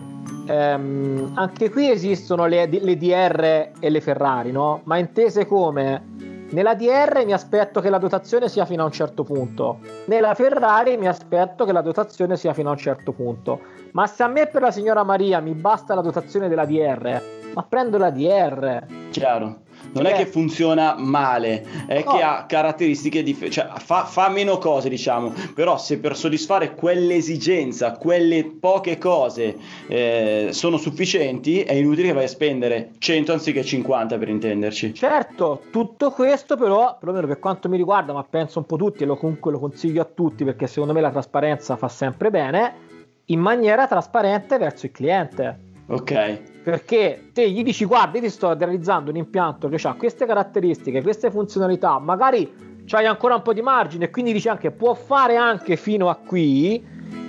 ehm, 0.46 1.32
anche 1.34 1.70
qui 1.70 1.90
esistono 1.90 2.46
le, 2.46 2.66
le 2.66 2.96
DR 2.96 3.70
e 3.78 3.90
le 3.90 4.00
Ferrari, 4.00 4.52
no? 4.52 4.80
Ma 4.84 4.98
intese 4.98 5.46
come 5.46 6.33
nella 6.54 6.74
DR 6.74 7.24
mi 7.26 7.32
aspetto 7.32 7.80
che 7.80 7.90
la 7.90 7.98
dotazione 7.98 8.48
sia 8.48 8.64
fino 8.64 8.82
a 8.82 8.86
un 8.86 8.92
certo 8.92 9.24
punto. 9.24 9.80
Nella 10.04 10.34
Ferrari 10.34 10.96
mi 10.96 11.08
aspetto 11.08 11.64
che 11.64 11.72
la 11.72 11.80
dotazione 11.80 12.36
sia 12.36 12.54
fino 12.54 12.68
a 12.68 12.72
un 12.72 12.78
certo 12.78 13.10
punto. 13.10 13.60
Ma 13.90 14.06
se 14.06 14.22
a 14.22 14.28
me 14.28 14.46
per 14.46 14.62
la 14.62 14.70
signora 14.70 15.02
Maria 15.02 15.40
mi 15.40 15.52
basta 15.52 15.96
la 15.96 16.00
dotazione 16.00 16.48
della 16.48 16.64
DR, 16.64 17.20
ma 17.54 17.62
prendo 17.64 17.98
la 17.98 18.10
DR. 18.10 18.84
Chiaro 19.10 19.63
non 19.94 20.06
è 20.06 20.14
che 20.14 20.26
funziona 20.26 20.94
male, 20.98 21.64
è 21.86 22.02
no. 22.04 22.12
che 22.12 22.22
ha 22.22 22.44
caratteristiche 22.46 23.22
differenti, 23.22 23.60
cioè 23.60 23.70
fa, 23.76 24.04
fa, 24.04 24.28
meno 24.28 24.58
cose, 24.58 24.88
diciamo, 24.88 25.32
però 25.54 25.78
se 25.78 25.98
per 25.98 26.16
soddisfare 26.16 26.74
quell'esigenza, 26.74 27.92
quelle 27.92 28.44
poche 28.44 28.98
cose 28.98 29.56
eh, 29.86 30.48
sono 30.50 30.76
sufficienti, 30.76 31.62
è 31.62 31.72
inutile 31.74 32.08
che 32.08 32.14
vai 32.14 32.24
a 32.24 32.28
spendere 32.28 32.90
100 32.98 33.32
anziché 33.32 33.64
50 33.64 34.18
per 34.18 34.28
intenderci. 34.28 34.94
Certo, 34.94 35.62
tutto 35.70 36.10
questo 36.10 36.56
però, 36.56 36.96
perlomeno 36.98 37.26
per 37.26 37.38
quanto 37.38 37.68
mi 37.68 37.76
riguarda, 37.76 38.12
ma 38.12 38.24
penso 38.24 38.58
un 38.58 38.66
po' 38.66 38.76
tutti 38.76 39.04
e 39.04 39.06
lo, 39.06 39.16
comunque 39.16 39.52
lo 39.52 39.58
consiglio 39.58 40.02
a 40.02 40.08
tutti 40.12 40.44
perché 40.44 40.66
secondo 40.66 40.92
me 40.92 41.00
la 41.00 41.10
trasparenza 41.10 41.76
fa 41.76 41.88
sempre 41.88 42.30
bene, 42.30 42.92
in 43.26 43.40
maniera 43.40 43.86
trasparente 43.86 44.58
verso 44.58 44.86
il 44.86 44.92
cliente. 44.92 45.72
Ok 45.86 46.52
perché 46.64 47.28
te 47.34 47.50
gli 47.50 47.62
dici 47.62 47.84
guarda 47.84 48.18
ti 48.18 48.30
sto 48.30 48.56
realizzando 48.56 49.10
un 49.10 49.16
impianto 49.16 49.68
che 49.68 49.76
ha 49.86 49.92
queste 49.92 50.24
caratteristiche, 50.24 51.02
queste 51.02 51.30
funzionalità, 51.30 51.98
magari 51.98 52.82
c'hai 52.86 53.04
ancora 53.04 53.34
un 53.34 53.42
po' 53.42 53.52
di 53.52 53.60
margine 53.60 54.08
quindi 54.08 54.32
dici 54.32 54.48
anche 54.48 54.70
può 54.70 54.94
fare 54.94 55.36
anche 55.36 55.76
fino 55.76 56.08
a 56.08 56.14
qui, 56.16 56.82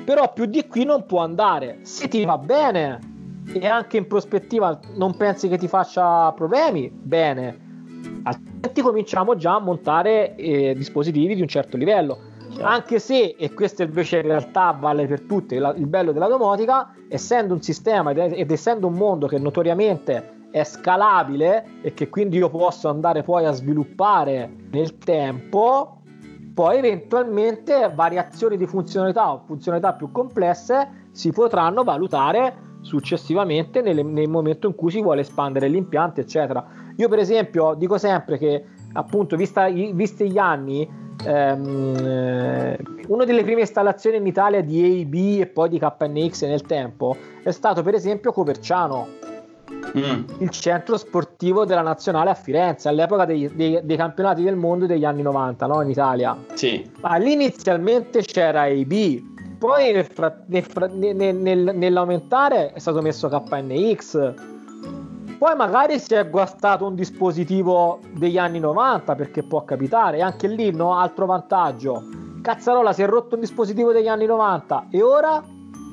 però 0.05 0.31
più 0.31 0.45
di 0.45 0.65
qui 0.67 0.85
non 0.85 1.05
può 1.05 1.19
andare. 1.19 1.79
Se 1.81 2.07
ti 2.07 2.23
va 2.23 2.37
bene 2.37 2.99
e 3.53 3.67
anche 3.67 3.97
in 3.97 4.07
prospettiva 4.07 4.79
non 4.95 5.17
pensi 5.17 5.49
che 5.49 5.57
ti 5.57 5.67
faccia 5.67 6.31
problemi, 6.31 6.89
bene. 6.89 7.63
Altrimenti 8.23 8.81
cominciamo 8.81 9.35
già 9.35 9.55
a 9.55 9.59
montare 9.59 10.33
eh, 10.35 10.73
dispositivi 10.75 11.35
di 11.35 11.41
un 11.41 11.47
certo 11.49 11.75
livello. 11.75 12.33
Anche 12.61 12.99
se, 12.99 13.35
e 13.37 13.53
questo 13.53 13.83
invece 13.83 14.17
in 14.17 14.27
realtà 14.27 14.71
vale 14.71 15.07
per 15.07 15.21
tutti, 15.21 15.55
il 15.55 15.87
bello 15.87 16.11
della 16.11 16.27
domotica, 16.27 16.93
essendo 17.07 17.53
un 17.53 17.61
sistema 17.61 18.11
ed, 18.11 18.51
essendo 18.51 18.87
un 18.87 18.93
mondo 18.93 19.27
che 19.27 19.37
notoriamente 19.37 20.47
è 20.51 20.63
scalabile 20.63 21.81
e 21.81 21.93
che 21.93 22.09
quindi 22.09 22.37
io 22.37 22.49
posso 22.49 22.87
andare 22.87 23.23
poi 23.23 23.45
a 23.45 23.51
sviluppare 23.51 24.49
nel 24.71 24.97
tempo, 24.97 26.01
poi 26.53 26.77
eventualmente 26.77 27.91
variazioni 27.93 28.55
di 28.55 28.65
funzionalità 28.65 29.33
o 29.33 29.43
funzionalità 29.45 29.93
più 29.93 30.11
complesse 30.11 31.07
si 31.11 31.31
potranno 31.31 31.83
valutare 31.83 32.73
successivamente 32.81 33.81
nel, 33.81 34.05
nel 34.05 34.29
momento 34.29 34.67
in 34.67 34.75
cui 34.75 34.91
si 34.91 35.01
vuole 35.01 35.21
espandere 35.21 35.67
l'impianto, 35.67 36.21
eccetera. 36.21 36.65
Io 36.95 37.09
per 37.09 37.19
esempio 37.19 37.73
dico 37.73 37.97
sempre 37.97 38.37
che 38.37 38.63
appunto 38.93 39.35
visti 39.35 40.31
gli 40.31 40.37
anni 40.37 40.87
ehm, 41.25 41.95
eh, 41.97 42.77
una 43.07 43.25
delle 43.25 43.43
prime 43.43 43.61
installazioni 43.61 44.17
in 44.17 44.25
Italia 44.25 44.61
di 44.61 44.83
AIB 44.83 45.41
e 45.41 45.47
poi 45.47 45.69
di 45.69 45.79
KNX 45.79 46.45
nel 46.45 46.61
tempo 46.61 47.15
è 47.43 47.51
stato 47.51 47.83
per 47.83 47.93
esempio 47.93 48.31
Coverciano, 48.31 49.07
mm. 49.97 50.23
il 50.39 50.49
centro 50.49 50.97
sportivo 50.97 51.65
della 51.65 51.81
nazionale 51.81 52.29
a 52.29 52.33
Firenze 52.33 52.89
all'epoca 52.89 53.25
dei, 53.25 53.49
dei, 53.53 53.79
dei 53.83 53.97
campionati 53.97 54.43
del 54.43 54.55
mondo 54.55 54.85
degli 54.85 55.05
anni 55.05 55.21
90 55.21 55.65
no? 55.67 55.81
in 55.81 55.89
Italia. 55.89 56.37
Sì. 56.53 56.89
Ma 57.01 57.15
lì 57.15 57.33
inizialmente 57.33 58.21
c'era 58.21 58.61
AIB. 58.61 59.33
Poi 59.57 59.93
nel, 59.93 60.07
nel, 60.91 61.35
nel, 61.35 61.71
nell'aumentare 61.73 62.73
è 62.73 62.79
stato 62.79 63.01
messo 63.01 63.29
KNX, 63.29 64.33
poi 65.37 65.55
magari 65.55 65.99
si 65.99 66.13
è 66.13 66.27
guastato 66.29 66.85
un 66.85 66.95
dispositivo 66.95 67.99
degli 68.13 68.37
anni 68.37 68.59
90 68.59 69.15
perché 69.15 69.43
può 69.43 69.63
capitare, 69.63 70.17
e 70.17 70.21
anche 70.21 70.47
lì 70.47 70.71
no, 70.71 70.97
altro 70.97 71.25
vantaggio. 71.25 72.03
Cazzarola 72.41 72.93
si 72.93 73.01
è 73.01 73.07
rotto 73.07 73.35
un 73.35 73.41
dispositivo 73.41 73.91
degli 73.91 74.07
anni 74.07 74.25
90 74.25 74.87
e 74.91 75.01
ora 75.01 75.43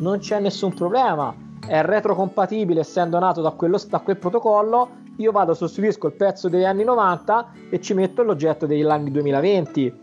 non 0.00 0.18
c'è 0.18 0.38
nessun 0.38 0.74
problema. 0.74 1.34
È 1.66 1.80
retrocompatibile 1.82 2.80
essendo 2.80 3.18
nato 3.18 3.40
da, 3.40 3.50
quello, 3.50 3.80
da 3.88 4.00
quel 4.00 4.16
protocollo. 4.16 5.00
Io 5.16 5.32
vado, 5.32 5.54
sostituisco 5.54 6.08
il 6.08 6.14
pezzo 6.14 6.48
degli 6.48 6.64
anni 6.64 6.84
90 6.84 7.52
e 7.70 7.80
ci 7.80 7.94
metto 7.94 8.22
l'oggetto 8.22 8.66
degli 8.66 8.82
anni 8.84 9.10
2020 9.10 10.00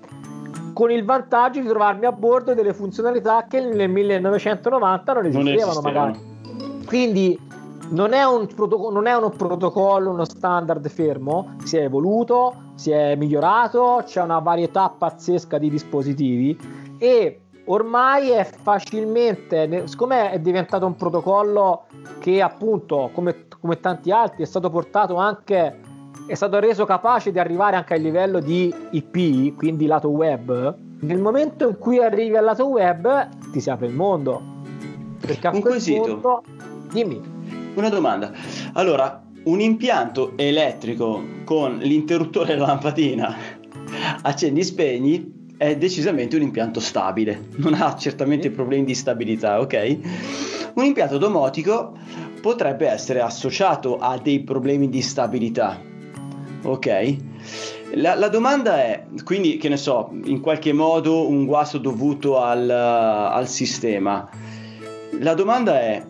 con 0.73 0.91
il 0.91 1.03
vantaggio 1.03 1.59
di 1.59 1.67
trovarmi 1.67 2.05
a 2.05 2.11
bordo 2.13 2.53
delle 2.53 2.73
funzionalità 2.73 3.45
che 3.49 3.59
nel 3.59 3.89
1990 3.89 5.13
non 5.13 5.25
esistevano, 5.25 5.73
non 5.73 5.83
magari. 5.83 6.19
Quindi 6.85 7.37
non 7.89 8.13
è, 8.13 8.23
un 8.23 8.47
protocollo, 8.47 8.93
non 8.93 9.07
è 9.07 9.15
un 9.15 9.31
protocollo, 9.31 10.11
uno 10.11 10.25
standard 10.25 10.87
fermo, 10.89 11.55
si 11.63 11.77
è 11.77 11.83
evoluto, 11.83 12.71
si 12.75 12.91
è 12.91 13.15
migliorato, 13.15 14.03
c'è 14.05 14.21
una 14.21 14.39
varietà 14.39 14.93
pazzesca 14.95 15.57
di 15.57 15.69
dispositivi 15.69 16.57
e 16.97 17.41
ormai 17.65 18.29
è 18.29 18.43
facilmente, 18.43 19.87
siccome 19.87 20.31
è 20.31 20.39
diventato 20.39 20.85
un 20.85 20.95
protocollo 20.95 21.85
che 22.19 22.41
appunto 22.41 23.09
come, 23.13 23.47
come 23.59 23.79
tanti 23.79 24.11
altri 24.11 24.43
è 24.43 24.45
stato 24.45 24.69
portato 24.69 25.15
anche, 25.15 25.79
è 26.25 26.33
stato 26.35 26.59
reso 26.59 26.85
capace 26.85 27.31
di 27.31 27.39
arrivare 27.39 27.75
anche 27.75 27.95
al 27.95 28.01
livello 28.01 28.39
di 28.39 28.73
IP, 28.91 29.55
quindi 29.55 29.87
lato 29.87 30.09
web, 30.09 30.75
nel 31.01 31.19
momento 31.19 31.67
in 31.67 31.77
cui 31.77 31.99
arrivi 31.99 32.35
al 32.35 32.43
lato 32.43 32.67
web 32.67 33.29
ti 33.51 33.59
si 33.59 33.69
apre 33.69 33.87
il 33.87 33.93
mondo. 33.93 34.57
Perché 35.19 35.47
a 35.47 35.51
un 35.51 35.61
quel 35.61 35.73
quesito. 35.73 36.01
punto, 36.01 36.43
dimmi. 36.91 37.37
Una 37.79 37.87
domanda. 37.87 38.33
Allora, 38.73 39.23
un 39.43 39.61
impianto 39.61 40.33
elettrico 40.35 41.23
con 41.45 41.77
l'interruttore 41.77 42.55
della 42.55 42.65
lampadina 42.65 43.33
accendi 44.23 44.65
spegni 44.65 45.47
è 45.55 45.77
decisamente 45.77 46.35
un 46.35 46.41
impianto 46.41 46.81
stabile, 46.81 47.47
non 47.55 47.75
ha 47.75 47.95
certamente 47.95 48.51
problemi 48.51 48.83
di 48.83 48.93
stabilità, 48.93 49.61
ok? 49.61 49.97
Un 50.73 50.83
impianto 50.83 51.17
domotico 51.17 51.97
potrebbe 52.41 52.85
essere 52.85 53.21
associato 53.21 53.97
a 53.97 54.17
dei 54.17 54.41
problemi 54.43 54.89
di 54.89 55.01
stabilità, 55.01 55.79
ok? 56.61 57.15
La, 57.93 58.15
la, 58.15 58.27
domanda 58.27 58.83
è, 58.83 59.05
quindi, 59.23 59.55
che 59.55 59.69
ne 59.69 59.77
so, 59.77 60.09
in 60.25 60.41
qualche 60.41 60.73
modo 60.73 61.29
un 61.29 61.45
guasto 61.45 61.77
dovuto 61.77 62.41
al, 62.41 62.69
al 62.69 63.47
sistema. 63.47 64.29
La 65.21 65.33
domanda 65.33 65.79
è, 65.79 66.05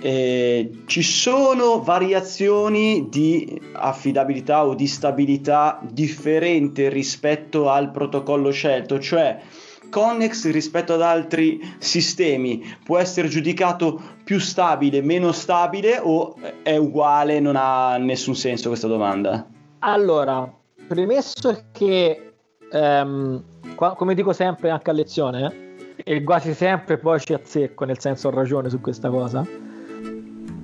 eh, 0.00 0.82
ci 0.86 1.02
sono 1.02 1.80
variazioni 1.82 3.08
di 3.08 3.60
affidabilità 3.72 4.66
o 4.66 4.74
di 4.74 4.86
stabilità 4.86 5.80
differente 5.82 6.88
rispetto 6.88 7.70
al 7.70 7.90
protocollo 7.90 8.50
scelto, 8.50 9.00
cioè 9.00 9.40
Connex 9.88 10.50
rispetto 10.50 10.94
ad 10.94 11.02
altri 11.02 11.60
sistemi 11.78 12.62
può 12.84 12.98
essere 12.98 13.28
giudicato 13.28 14.00
più 14.24 14.38
stabile, 14.38 15.00
meno 15.00 15.32
stabile 15.32 15.98
o 16.02 16.36
è 16.62 16.76
uguale, 16.76 17.40
non 17.40 17.54
ha 17.56 17.96
nessun 17.96 18.34
senso 18.34 18.68
questa 18.68 18.88
domanda? 18.88 19.46
Allora, 19.80 20.52
premesso 20.88 21.66
che, 21.72 22.32
ehm, 22.70 23.44
qua, 23.76 23.94
come 23.94 24.14
dico 24.14 24.32
sempre 24.32 24.70
anche 24.70 24.90
a 24.90 24.92
lezione, 24.92 25.64
e 25.96 26.22
quasi 26.22 26.52
sempre 26.52 26.98
poi 26.98 27.20
ci 27.20 27.32
azzecco, 27.32 27.84
nel 27.84 27.98
senso 27.98 28.28
ho 28.28 28.30
ragione 28.30 28.68
su 28.68 28.80
questa 28.80 29.08
cosa, 29.08 29.46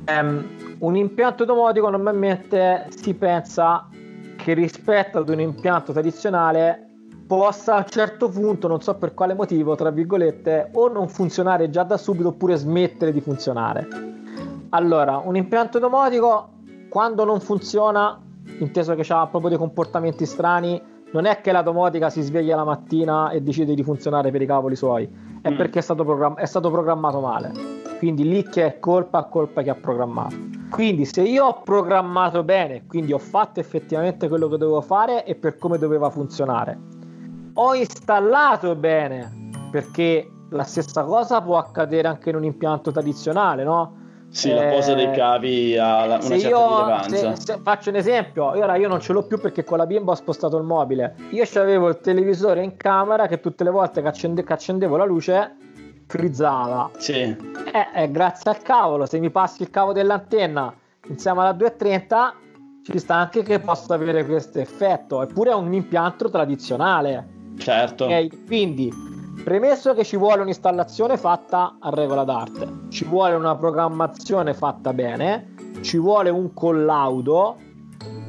ehm, 0.04 0.76
un 0.78 0.96
impianto 0.96 1.44
domotico 1.44 1.88
normalmente 1.88 2.88
si 2.96 3.14
pensa 3.14 3.88
che 4.36 4.54
rispetto 4.54 5.18
ad 5.18 5.28
un 5.28 5.40
impianto 5.40 5.92
tradizionale 5.92 6.88
possa 7.26 7.76
a 7.76 7.78
un 7.78 7.86
certo 7.88 8.28
punto, 8.28 8.68
non 8.68 8.82
so 8.82 8.94
per 8.96 9.14
quale 9.14 9.34
motivo, 9.34 9.74
tra 9.74 9.90
virgolette, 9.90 10.70
o 10.72 10.88
non 10.88 11.08
funzionare 11.08 11.70
già 11.70 11.82
da 11.82 11.96
subito 11.96 12.28
oppure 12.28 12.56
smettere 12.56 13.12
di 13.12 13.20
funzionare. 13.20 13.88
Allora, 14.70 15.18
un 15.18 15.36
impianto 15.36 15.78
domotico 15.78 16.50
quando 16.88 17.24
non 17.24 17.40
funziona, 17.40 18.20
inteso 18.58 18.94
che 18.94 19.10
ha 19.12 19.26
proprio 19.26 19.50
dei 19.50 19.58
comportamenti 19.58 20.26
strani, 20.26 20.80
non 21.12 21.26
è 21.26 21.40
che 21.40 21.52
la 21.52 21.62
domotica 21.62 22.10
si 22.10 22.20
sveglia 22.22 22.56
la 22.56 22.64
mattina 22.64 23.30
e 23.30 23.40
decide 23.40 23.74
di 23.74 23.82
funzionare 23.82 24.30
per 24.30 24.42
i 24.42 24.46
cavoli 24.46 24.76
suoi, 24.76 25.08
è 25.40 25.50
mm. 25.50 25.56
perché 25.56 25.78
è 25.78 25.82
stato, 25.82 26.04
programm- 26.04 26.36
è 26.36 26.46
stato 26.46 26.70
programmato 26.70 27.20
male. 27.20 27.52
Quindi 27.98 28.24
lì 28.28 28.42
che 28.42 28.66
è 28.66 28.78
colpa, 28.78 29.24
colpa 29.24 29.62
che 29.62 29.70
ha 29.70 29.74
programmato. 29.74 30.34
Quindi 30.70 31.04
se 31.04 31.22
io 31.22 31.44
ho 31.44 31.62
programmato 31.62 32.42
bene, 32.42 32.86
quindi 32.86 33.12
ho 33.12 33.18
fatto 33.18 33.60
effettivamente 33.60 34.28
quello 34.28 34.48
che 34.48 34.56
dovevo 34.56 34.80
fare 34.80 35.24
e 35.24 35.34
per 35.34 35.56
come 35.58 35.78
doveva 35.78 36.10
funzionare, 36.10 36.78
ho 37.54 37.74
installato 37.74 38.74
bene, 38.74 39.50
perché 39.70 40.28
la 40.48 40.64
stessa 40.64 41.04
cosa 41.04 41.42
può 41.42 41.58
accadere 41.58 42.08
anche 42.08 42.30
in 42.30 42.36
un 42.36 42.44
impianto 42.44 42.90
tradizionale, 42.90 43.64
no? 43.64 44.00
Sì, 44.32 44.50
eh, 44.50 44.54
la 44.54 44.70
posa 44.70 44.94
dei 44.94 45.10
cavi 45.10 45.76
ha 45.76 46.04
una 46.04 46.18
certa 46.18 46.48
io, 46.48 46.78
rilevanza. 46.78 47.34
Se, 47.36 47.36
se 47.36 47.60
faccio 47.62 47.90
un 47.90 47.96
esempio, 47.96 48.46
ora 48.46 48.76
io 48.76 48.88
non 48.88 48.98
ce 48.98 49.12
l'ho 49.12 49.24
più 49.24 49.38
perché 49.38 49.62
con 49.62 49.76
la 49.76 49.84
bimba 49.84 50.12
ho 50.12 50.14
spostato 50.14 50.56
il 50.56 50.64
mobile. 50.64 51.14
Io 51.30 51.44
avevo 51.56 51.88
il 51.88 51.98
televisore 52.00 52.62
in 52.62 52.76
camera 52.76 53.26
che 53.26 53.40
tutte 53.40 53.62
le 53.62 53.70
volte 53.70 54.00
che, 54.00 54.08
accende, 54.08 54.42
che 54.42 54.52
accendevo 54.52 54.96
la 54.96 55.04
luce 55.04 55.56
frizzava. 56.06 56.90
Sì. 56.96 57.20
Eh, 57.20 57.36
eh, 57.94 58.10
grazie 58.10 58.50
al 58.50 58.62
cavolo, 58.62 59.04
se 59.04 59.18
mi 59.18 59.30
passi 59.30 59.62
il 59.62 59.70
cavo 59.70 59.92
dell'antenna 59.92 60.74
insieme 61.08 61.40
alla 61.40 61.52
230 61.52 62.34
ci 62.84 62.98
sta 62.98 63.16
anche 63.16 63.42
che 63.42 63.60
possa 63.60 63.94
avere 63.94 64.24
questo 64.24 64.60
effetto, 64.60 65.22
eppure 65.22 65.50
è 65.50 65.54
un 65.54 65.72
impianto 65.74 66.30
tradizionale. 66.30 67.28
Certo. 67.58 68.04
Okay? 68.04 68.44
Quindi 68.46 69.11
Premesso 69.44 69.92
che 69.92 70.04
ci 70.04 70.16
vuole 70.16 70.42
un'installazione 70.42 71.16
fatta 71.16 71.76
a 71.80 71.90
regola 71.90 72.22
d'arte, 72.22 72.68
ci 72.90 73.04
vuole 73.04 73.34
una 73.34 73.56
programmazione 73.56 74.54
fatta 74.54 74.92
bene, 74.92 75.54
ci 75.80 75.98
vuole 75.98 76.30
un 76.30 76.54
collaudo. 76.54 77.56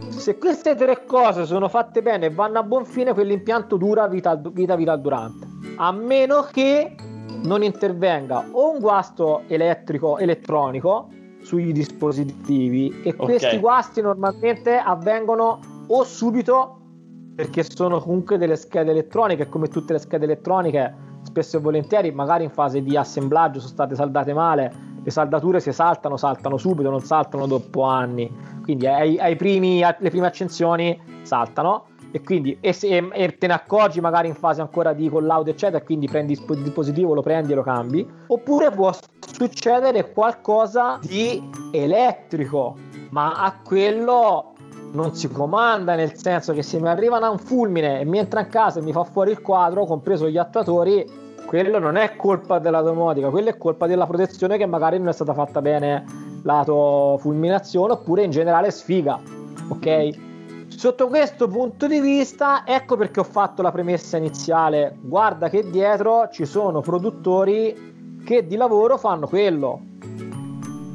Se 0.10 0.40
queste 0.40 0.76
tre 0.76 1.06
cose 1.06 1.46
sono 1.46 1.70
fatte 1.70 2.02
bene 2.02 2.26
e 2.26 2.30
vanno 2.32 2.58
a 2.58 2.64
buon 2.64 2.86
fine, 2.86 3.14
quell'impianto 3.14 3.78
dura 3.78 4.08
vita, 4.08 4.36
vita, 4.36 4.76
vita 4.76 4.96
durante. 4.96 5.48
A 5.76 5.92
meno 5.92 6.48
che 6.52 6.96
non 7.44 7.62
intervenga 7.62 8.46
o 8.52 8.72
un 8.72 8.80
guasto 8.80 9.44
elettrico 9.48 10.18
elettronico 10.18 11.10
sui 11.44 11.72
dispositivi 11.74 13.02
e 13.04 13.10
okay. 13.10 13.26
questi 13.26 13.60
guasti 13.60 14.02
normalmente 14.02 14.78
avvengono 14.78 15.60
o 15.88 16.04
subito 16.04 16.80
perché 17.36 17.64
sono 17.64 18.00
comunque 18.00 18.38
delle 18.38 18.56
schede 18.56 18.92
elettroniche 18.92 19.50
come 19.50 19.68
tutte 19.68 19.94
le 19.94 20.00
schede 20.00 20.26
elettroniche 20.26 21.12
spesso 21.24 21.58
e 21.58 21.60
volentieri 21.60 22.12
magari 22.12 22.44
in 22.44 22.52
fase 22.52 22.82
di 22.82 22.96
assemblaggio 22.96 23.60
sono 23.60 23.72
state 23.72 23.96
saldate 23.96 24.34
male 24.34 24.92
le 25.04 25.12
saldature 25.12 25.60
si 25.60 25.72
saltano 25.74 26.16
saltano 26.16 26.58
subito 26.58 26.90
non 26.90 27.02
saltano 27.02 27.46
dopo 27.46 27.84
anni. 27.84 28.32
Quindi 28.64 28.88
ai, 28.88 29.20
ai 29.20 29.36
primi, 29.36 29.80
le 29.80 30.10
prime 30.10 30.28
accensioni 30.28 31.00
saltano 31.24 31.88
e 32.12 32.22
quindi 32.22 32.58
e, 32.62 32.72
se, 32.72 33.10
e 33.12 33.38
te 33.38 33.48
ne 33.48 33.54
accorgi 33.54 34.00
magari 34.00 34.30
in 34.30 34.36
fase 34.36 34.62
ancora 34.62 34.94
di 34.94 35.10
collaudo 35.10 35.50
eccetera 35.50 35.80
e 35.80 35.84
quindi 35.84 36.08
prendi 36.08 36.34
il 36.34 36.62
dispositivo 36.62 37.14
lo 37.14 37.22
prendi 37.22 37.52
e 37.52 37.56
lo 37.56 37.64
cambi. 37.64 38.08
Oppure 38.28 38.72
può 38.72 38.92
succedere 39.20 40.12
qualcosa 40.14 41.00
di 41.02 41.50
elettrico 41.72 42.78
ma 43.10 43.34
a 43.34 43.60
quello 43.62 44.53
non 44.94 45.16
si 45.16 45.30
comanda, 45.30 45.96
nel 45.96 46.16
senso 46.16 46.54
che 46.54 46.64
se 46.64 46.80
mi 46.80 46.88
arriva 46.88 47.18
un 47.30 47.38
fulmine 47.38 48.00
e 48.00 48.06
mi 48.06 48.20
entra 48.20 48.42
in 48.42 48.48
casa 48.48 48.80
e 48.80 48.84
mi 48.84 48.92
fa 48.92 49.04
fuori 49.04 49.32
il 49.32 49.42
quadro, 49.42 49.86
compreso 49.86 50.30
gli 50.30 50.38
attuatori, 50.38 51.06
quello 51.46 51.80
non 51.80 51.98
è 51.98 52.16
colpa 52.16 52.60
della 52.60 52.82
domotica, 52.82 53.30
quello 53.30 53.50
è 53.50 53.58
colpa 53.58 53.88
della 53.88 54.06
protezione 54.06 54.58
che 54.58 54.66
magari 54.66 54.98
non 54.98 55.10
è 55.10 55.14
stata 55.14 55.34
fatta 55.34 55.62
bene 55.62 56.06
lato 56.44 57.18
fulminazione 57.20 57.94
oppure 57.94 58.24
in 58.24 58.32
generale 58.32 58.72
sfiga. 58.72 59.20
Ok? 59.70 60.10
Sotto 60.68 61.08
questo 61.08 61.48
punto 61.48 61.88
di 61.88 62.00
vista, 62.00 62.64
ecco 62.66 62.96
perché 62.96 63.20
ho 63.20 63.26
fatto 63.26 63.62
la 63.62 63.72
premessa 63.72 64.18
iniziale. 64.18 64.96
Guarda 65.02 65.50
che 65.50 65.70
dietro 65.70 66.30
ci 66.30 66.46
sono 66.46 66.82
produttori 66.82 68.20
che 68.26 68.46
di 68.46 68.56
lavoro 68.56 68.98
fanno 68.98 69.28
quello. 69.28 69.80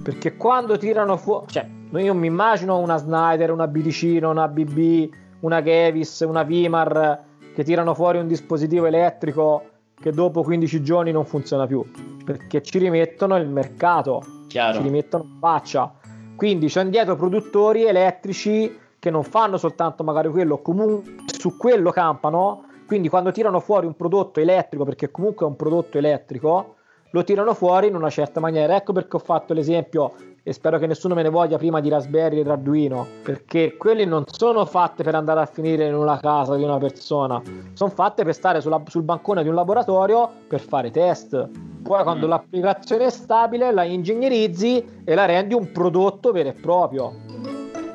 Perché 0.02 0.37
quando 0.37 0.76
tirano 0.78 1.16
fuori, 1.16 1.46
cioè, 1.48 1.68
io 1.92 2.14
mi 2.14 2.27
immagino 2.27 2.79
una 2.79 2.96
Snyder, 2.96 3.51
una 3.51 3.66
Bidicino, 3.66 4.31
una 4.31 4.48
BB, 4.48 5.11
una 5.40 5.61
Gavis, 5.61 6.20
una 6.20 6.42
Vimar 6.42 7.24
che 7.55 7.64
tirano 7.64 7.94
fuori 7.94 8.18
un 8.18 8.27
dispositivo 8.27 8.87
elettrico 8.87 9.62
che 10.01 10.12
dopo 10.12 10.42
15 10.42 10.83
giorni 10.83 11.11
non 11.11 11.24
funziona 11.24 11.66
più 11.66 11.85
perché 12.29 12.62
ci 12.62 12.79
rimettono 12.79 13.37
il 13.37 13.48
mercato, 13.48 14.22
Chiaro. 14.48 14.77
ci 14.77 14.83
rimettono 14.83 15.24
faccia. 15.40 15.90
Quindi 16.37 16.66
c'è 16.68 16.85
dietro 16.85 17.16
produttori 17.16 17.85
elettrici 17.85 18.79
che 18.98 19.11
non 19.11 19.22
fanno 19.22 19.57
soltanto 19.57 20.05
magari 20.05 20.29
quello, 20.29 20.59
comunque 20.59 21.24
su 21.27 21.57
quello 21.57 21.90
campano. 21.90 22.64
Quindi 22.87 23.09
quando 23.09 23.33
tirano 23.33 23.61
fuori 23.61 23.87
un 23.87 23.96
prodotto 23.96 24.40
elettrico, 24.40 24.85
perché 24.85 25.11
comunque 25.11 25.46
è 25.46 25.48
un 25.48 25.57
prodotto 25.57 25.96
elettrico, 25.96 26.77
lo 27.11 27.24
tirano 27.24 27.55
fuori 27.55 27.88
in 27.88 27.94
una 27.94 28.11
certa 28.11 28.40
maniera. 28.40 28.77
Ecco 28.77 28.92
perché 28.92 29.16
ho 29.16 29.20
fatto 29.20 29.55
l'esempio 29.55 30.12
e 30.48 30.54
spero 30.54 30.78
che 30.78 30.87
nessuno 30.87 31.14
me 31.14 31.20
ne 31.20 31.28
voglia 31.28 31.58
prima 31.58 31.78
di 31.78 31.90
Raspberry 31.90 32.40
ed 32.40 32.48
Arduino, 32.48 33.06
perché 33.22 33.76
quelli 33.76 34.06
non 34.06 34.24
sono 34.26 34.64
fatte 34.64 35.02
per 35.02 35.14
andare 35.14 35.40
a 35.40 35.44
finire 35.44 35.87
in 35.87 35.94
una 35.94 36.18
casa 36.18 36.56
di 36.56 36.62
una 36.62 36.78
persona, 36.78 37.42
sono 37.74 37.90
fatte 37.90 38.24
per 38.24 38.32
stare 38.32 38.62
sulla, 38.62 38.82
sul 38.87 39.02
bancone 39.02 39.42
di 39.42 39.50
un 39.50 39.54
laboratorio 39.54 40.26
per 40.48 40.61
fare 40.61 40.90
test. 40.90 41.50
Poi 41.82 42.02
quando 42.02 42.26
mm. 42.26 42.30
l'applicazione 42.30 43.04
è 43.04 43.11
stabile 43.11 43.70
la 43.72 43.84
ingegnerizzi 43.84 45.02
e 45.04 45.14
la 45.14 45.26
rendi 45.26 45.52
un 45.52 45.70
prodotto 45.70 46.32
vero 46.32 46.48
e 46.48 46.54
proprio. 46.54 47.14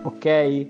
Ok? 0.03 0.67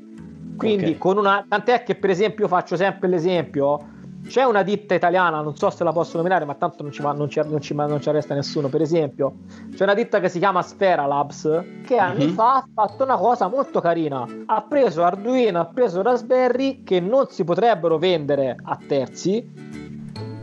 Quindi 0.55 0.83
okay. 0.83 0.97
con 0.97 1.17
una... 1.17 1.45
Tant'è 1.45 1.83
che 1.83 1.95
per 1.95 2.11
esempio 2.11 2.47
faccio 2.47 2.77
sempre 2.77 3.09
l'esempio 3.09 3.91
c'è 4.27 4.43
una 4.43 4.63
ditta 4.63 4.93
italiana, 4.93 5.41
non 5.41 5.55
so 5.55 5.69
se 5.69 5.83
la 5.83 5.91
posso 5.91 6.17
nominare, 6.17 6.45
ma 6.45 6.55
tanto 6.55 6.83
non 6.83 6.91
ci, 6.91 7.01
non 7.01 7.29
ci, 7.29 7.41
non 7.45 7.61
ci, 7.61 7.73
non 7.73 8.01
ci 8.01 8.09
arresta 8.09 8.33
nessuno. 8.33 8.69
Per 8.69 8.81
esempio, 8.81 9.33
c'è 9.73 9.83
una 9.83 9.93
ditta 9.93 10.19
che 10.19 10.29
si 10.29 10.39
chiama 10.39 10.61
Sfera 10.61 11.05
Labs 11.05 11.63
che 11.85 11.97
anni 11.97 12.25
mm-hmm. 12.25 12.33
fa 12.33 12.55
ha 12.55 12.65
fatto 12.73 13.03
una 13.03 13.17
cosa 13.17 13.47
molto 13.47 13.81
carina. 13.81 14.25
Ha 14.45 14.61
preso 14.61 15.03
Arduino, 15.03 15.59
ha 15.59 15.65
preso 15.65 16.01
Raspberry 16.01 16.83
che 16.83 16.99
non 16.99 17.27
si 17.29 17.43
potrebbero 17.43 17.97
vendere 17.97 18.55
a 18.63 18.77
terzi, 18.87 19.51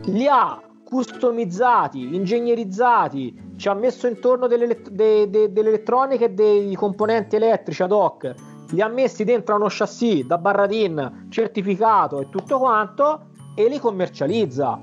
li 0.05 0.27
ha 0.27 0.61
customizzati, 0.83 2.15
ingegnerizzati, 2.15 3.53
ci 3.55 3.67
ha 3.69 3.73
messo 3.73 4.07
intorno 4.07 4.47
delle, 4.47 4.81
de, 4.89 5.29
de, 5.29 5.51
dell'elettronica 5.51 6.25
e 6.25 6.31
dei 6.31 6.75
componenti 6.75 7.37
elettrici 7.37 7.81
ad 7.81 7.91
hoc, 7.91 8.33
li 8.71 8.81
ha 8.81 8.87
messi 8.87 9.23
dentro 9.23 9.53
a 9.53 9.57
uno 9.57 9.67
chassis 9.69 10.25
da 10.25 10.37
barradin 10.37 11.27
certificato 11.29 12.19
e 12.19 12.29
tutto 12.29 12.57
quanto 12.57 13.27
e 13.65 13.69
li 13.69 13.79
commercializza. 13.79 14.79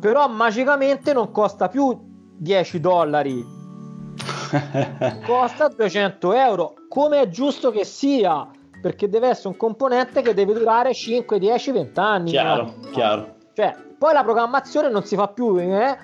Però 0.00 0.28
magicamente 0.28 1.12
non 1.12 1.30
costa 1.30 1.68
più 1.68 1.98
10 2.38 2.80
dollari, 2.80 3.44
costa 5.24 5.68
200 5.74 6.32
euro, 6.32 6.74
come 6.88 7.20
è 7.20 7.28
giusto 7.28 7.70
che 7.70 7.84
sia, 7.84 8.48
perché 8.80 9.08
deve 9.08 9.28
essere 9.28 9.48
un 9.48 9.56
componente 9.56 10.22
che 10.22 10.34
deve 10.34 10.52
durare 10.52 10.94
5, 10.94 11.38
10, 11.38 11.72
20 11.72 12.00
anni. 12.00 12.30
Chiaro, 12.30 12.62
no? 12.62 12.90
chiaro. 12.90 13.34
Cioè, 13.54 13.74
poi 13.98 14.12
la 14.12 14.22
programmazione 14.22 14.90
non 14.90 15.04
si 15.04 15.16
fa 15.16 15.28
più, 15.28 15.56
eh? 15.58 15.98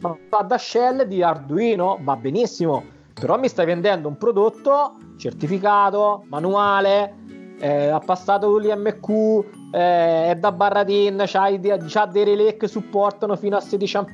ma 0.00 0.16
fa 0.28 0.42
da 0.42 0.58
shell 0.58 1.02
di 1.02 1.22
Arduino, 1.22 1.98
va 2.02 2.16
benissimo, 2.16 2.84
però 3.14 3.38
mi 3.38 3.48
stai 3.48 3.66
vendendo 3.66 4.08
un 4.08 4.16
prodotto 4.16 4.96
certificato, 5.16 6.24
manuale, 6.28 7.14
eh, 7.58 7.88
ha 7.88 7.98
passato 7.98 8.56
l'IMQ, 8.56 9.44
eh, 9.72 10.30
è 10.30 10.36
da 10.38 10.52
Barradin, 10.52 11.24
c'ha 11.26 12.06
dei 12.06 12.24
relay 12.24 12.56
che 12.56 12.68
supportano 12.68 13.36
fino 13.36 13.56
a 13.56 13.60
16 13.60 13.96
A. 13.96 14.04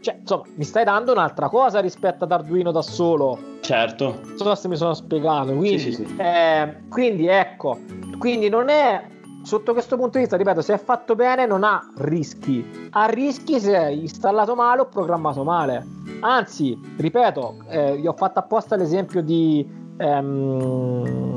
Cioè, 0.00 0.16
insomma, 0.20 0.42
mi 0.54 0.64
stai 0.64 0.84
dando 0.84 1.12
un'altra 1.12 1.48
cosa 1.48 1.80
rispetto 1.80 2.24
ad 2.24 2.32
Arduino 2.32 2.72
da 2.72 2.82
solo. 2.82 3.38
Certo. 3.60 4.20
Non 4.22 4.36
so 4.36 4.54
se 4.54 4.68
mi 4.68 4.76
sono 4.76 4.94
spiegato. 4.94 5.54
Quindi, 5.54 5.78
sì, 5.78 5.92
sì, 5.92 6.04
sì. 6.06 6.16
Eh, 6.16 6.82
quindi 6.88 7.26
ecco, 7.26 7.78
quindi 8.18 8.48
non 8.48 8.68
è 8.68 9.12
sotto 9.44 9.72
questo 9.72 9.96
punto 9.96 10.12
di 10.12 10.20
vista, 10.20 10.36
ripeto, 10.36 10.60
se 10.62 10.74
è 10.74 10.78
fatto 10.78 11.14
bene 11.14 11.46
non 11.46 11.64
ha 11.64 11.80
rischi. 11.98 12.88
Ha 12.90 13.06
rischi 13.06 13.60
se 13.60 13.76
è 13.76 13.88
installato 13.88 14.54
male 14.54 14.82
o 14.82 14.86
programmato 14.86 15.44
male. 15.44 15.86
Anzi, 16.20 16.78
ripeto, 16.96 17.56
eh, 17.68 17.94
io 17.94 18.10
ho 18.10 18.14
fatto 18.14 18.38
apposta 18.38 18.76
l'esempio 18.76 19.22
di 19.22 19.66
ehm, 19.98 21.33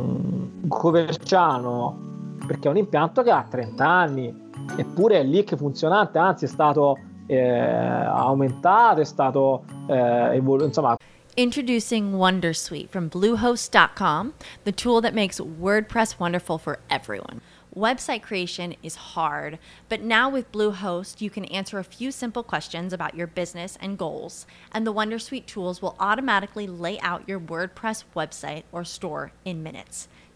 Coverciano, 0.68 2.36
perché 2.46 2.68
è 2.68 2.72
un 2.72 2.78
impianto 2.78 3.24
che 3.24 3.32
ha 3.32 3.46
30 3.50 3.88
anni, 3.88 4.50
eppure 4.76 5.20
è 5.20 5.24
lì 5.24 5.44
che 5.44 5.56
è 5.56 5.58
funzionante, 5.58 6.18
anzi 6.18 6.46
è 6.46 6.48
stato 6.48 6.98
eh, 7.28 7.40
aumentato, 7.40 9.02
è 9.02 9.06
stato 9.06 9.64
eh, 9.88 10.36
evoluto, 10.36 10.66
insomma 10.66 10.96
Introducing 11.40 12.16
Wondersuite 12.16 12.90
from 12.90 13.10
Bluehost.com, 13.10 14.34
the 14.64 14.72
tool 14.72 15.02
that 15.02 15.14
makes 15.14 15.40
WordPress 15.40 16.18
wonderful 16.18 16.58
for 16.58 16.80
everyone. 16.90 17.42
Website 17.76 18.24
creation 18.24 18.74
is 18.82 18.96
hard, 18.96 19.60
but 19.88 20.02
now 20.02 20.32
with 20.32 20.52
Bluehost, 20.52 21.22
you 21.22 21.30
can 21.30 21.46
answer 21.46 21.78
a 21.78 21.84
few 21.84 22.12
simple 22.12 22.42
questions 22.42 22.92
about 22.92 23.14
your 23.14 23.28
business 23.28 23.78
and 23.80 24.00
goals, 24.00 24.48
and 24.72 24.88
the 24.88 24.92
Wondersuite 24.92 25.46
tools 25.46 25.80
will 25.80 25.96
automatically 26.00 26.66
lay 26.66 27.00
out 27.02 27.22
your 27.28 27.40
WordPress 27.40 28.04
website 28.16 28.64
or 28.72 28.84
store 28.84 29.32
in 29.46 29.62
minutes. 29.62 30.08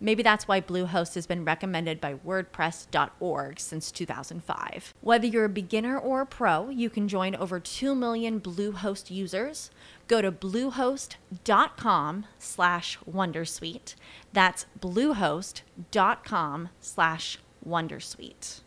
Maybe 0.00 0.22
that's 0.22 0.46
why 0.46 0.60
Bluehost 0.60 1.14
has 1.14 1.26
been 1.26 1.44
recommended 1.44 2.00
by 2.00 2.14
WordPress.org 2.14 3.60
since 3.60 3.90
2005. 3.90 4.94
Whether 5.00 5.26
you're 5.26 5.44
a 5.44 5.48
beginner 5.48 5.98
or 5.98 6.20
a 6.20 6.26
pro, 6.26 6.68
you 6.68 6.90
can 6.90 7.08
join 7.08 7.34
over 7.34 7.60
2 7.60 7.94
million 7.94 8.40
Bluehost 8.40 9.10
users. 9.10 9.70
Go 10.08 10.20
to 10.20 10.30
bluehost.com 10.30 12.26
slash 12.38 12.98
wondersuite. 13.10 13.94
That's 14.32 14.66
bluehost.com 14.78 16.68
slash 16.80 17.38
wondersuite. 17.66 18.60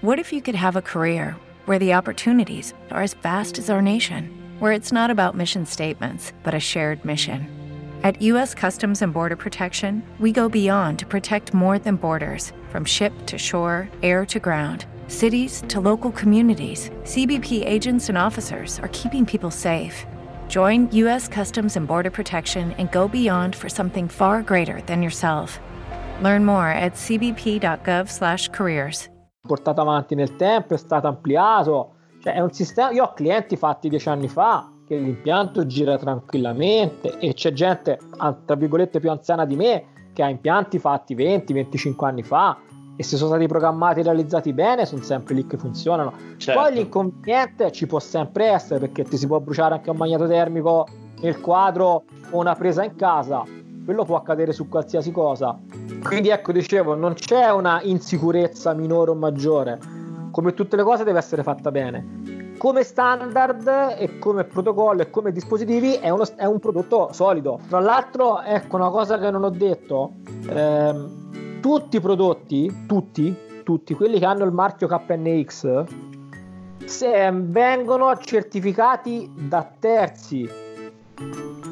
What 0.00 0.18
if 0.18 0.32
you 0.32 0.40
could 0.40 0.54
have 0.54 0.76
a 0.76 0.82
career 0.82 1.36
where 1.66 1.78
the 1.78 1.94
opportunities 1.94 2.74
are 2.90 3.02
as 3.02 3.14
vast 3.14 3.58
as 3.58 3.70
our 3.70 3.82
nation? 3.82 4.42
where 4.62 4.70
it's 4.70 4.92
not 4.92 5.10
about 5.10 5.34
mission 5.34 5.66
statements, 5.66 6.32
but 6.44 6.54
a 6.54 6.60
shared 6.60 7.04
mission. 7.04 7.61
At 8.02 8.20
U.S. 8.22 8.52
Customs 8.52 9.00
and 9.00 9.14
Border 9.14 9.36
Protection, 9.36 10.02
we 10.18 10.32
go 10.32 10.48
beyond 10.48 10.98
to 10.98 11.06
protect 11.06 11.54
more 11.54 11.78
than 11.78 11.94
borders 11.94 12.50
from 12.70 12.84
ship 12.84 13.12
to 13.26 13.38
shore, 13.38 13.88
air 14.02 14.26
to 14.26 14.40
ground. 14.40 14.86
Cities 15.06 15.62
to 15.68 15.80
local 15.80 16.10
communities, 16.10 16.90
CBP 17.04 17.64
agents 17.64 18.08
and 18.08 18.18
officers 18.18 18.80
are 18.80 18.88
keeping 18.88 19.24
people 19.24 19.52
safe. 19.52 20.04
Join 20.48 20.90
U.S. 20.90 21.28
Customs 21.28 21.76
and 21.76 21.86
Border 21.86 22.10
Protection 22.10 22.72
and 22.72 22.90
go 22.90 23.06
beyond 23.06 23.54
for 23.54 23.68
something 23.68 24.08
far 24.08 24.42
greater 24.42 24.80
than 24.86 25.00
yourself. 25.00 25.60
Learn 26.22 26.44
more 26.44 26.70
at 26.70 26.94
cbp.gov/careers. 26.94 29.08
Portato 29.46 29.80
avanti 29.80 30.16
nel 30.16 30.34
tempo, 30.34 30.74
è 30.74 30.78
stato 30.78 31.06
ampliato. 31.06 31.94
Cioè, 32.20 32.34
è 32.34 32.40
un 32.40 32.52
sistema. 32.52 32.90
Io 32.90 33.04
ho 33.04 33.12
clienti 33.12 33.56
fatti 33.56 33.88
dieci 33.88 34.08
anni 34.08 34.26
fa 34.26 34.71
che 34.92 34.98
l'impianto 34.98 35.66
gira 35.66 35.96
tranquillamente 35.96 37.18
e 37.18 37.32
c'è 37.32 37.52
gente, 37.52 37.98
tra 38.44 38.56
virgolette, 38.56 39.00
più 39.00 39.10
anziana 39.10 39.46
di 39.46 39.56
me 39.56 39.84
che 40.12 40.22
ha 40.22 40.28
impianti 40.28 40.78
fatti 40.78 41.16
20-25 41.16 42.04
anni 42.04 42.22
fa 42.22 42.58
e 42.94 43.02
se 43.02 43.16
sono 43.16 43.30
stati 43.30 43.46
programmati 43.46 44.00
e 44.00 44.02
realizzati 44.02 44.52
bene 44.52 44.84
sono 44.84 45.02
sempre 45.02 45.34
lì 45.34 45.46
che 45.46 45.56
funzionano. 45.56 46.12
Certo. 46.36 46.60
Poi 46.60 46.74
l'inconveniente 46.74 47.72
ci 47.72 47.86
può 47.86 47.98
sempre 47.98 48.48
essere 48.48 48.80
perché 48.80 49.04
ti 49.04 49.16
si 49.16 49.26
può 49.26 49.40
bruciare 49.40 49.74
anche 49.74 49.88
un 49.88 49.96
magneto 49.96 50.26
termico 50.26 50.86
nel 51.22 51.40
quadro 51.40 52.04
o 52.30 52.38
una 52.38 52.54
presa 52.54 52.84
in 52.84 52.94
casa. 52.94 53.42
Quello 53.84 54.04
può 54.04 54.16
accadere 54.16 54.52
su 54.52 54.68
qualsiasi 54.68 55.10
cosa. 55.10 55.58
Quindi 56.02 56.28
ecco, 56.28 56.52
dicevo, 56.52 56.94
non 56.94 57.14
c'è 57.14 57.50
una 57.50 57.80
insicurezza 57.82 58.74
minore 58.74 59.10
o 59.10 59.14
maggiore 59.14 60.00
come 60.32 60.54
tutte 60.54 60.76
le 60.76 60.82
cose 60.82 61.04
deve 61.04 61.18
essere 61.18 61.44
fatta 61.44 61.70
bene. 61.70 62.21
Come 62.62 62.84
standard 62.84 63.96
e 63.98 64.20
come 64.20 64.44
protocollo 64.44 65.02
e 65.02 65.10
come 65.10 65.32
dispositivi 65.32 65.94
è, 65.94 66.10
uno, 66.10 66.22
è 66.36 66.44
un 66.44 66.60
prodotto 66.60 67.08
solido. 67.12 67.58
Tra 67.68 67.80
l'altro, 67.80 68.40
ecco 68.40 68.76
una 68.76 68.88
cosa 68.88 69.18
che 69.18 69.32
non 69.32 69.42
ho 69.42 69.50
detto, 69.50 70.12
ehm, 70.48 71.60
tutti 71.60 71.96
i 71.96 72.00
prodotti, 72.00 72.84
tutti, 72.86 73.36
tutti 73.64 73.94
quelli 73.94 74.20
che 74.20 74.26
hanno 74.26 74.44
il 74.44 74.52
marchio 74.52 74.86
KNX, 74.86 75.84
se 76.84 77.32
vengono 77.34 78.16
certificati 78.18 79.28
da 79.36 79.68
terzi. 79.80 80.48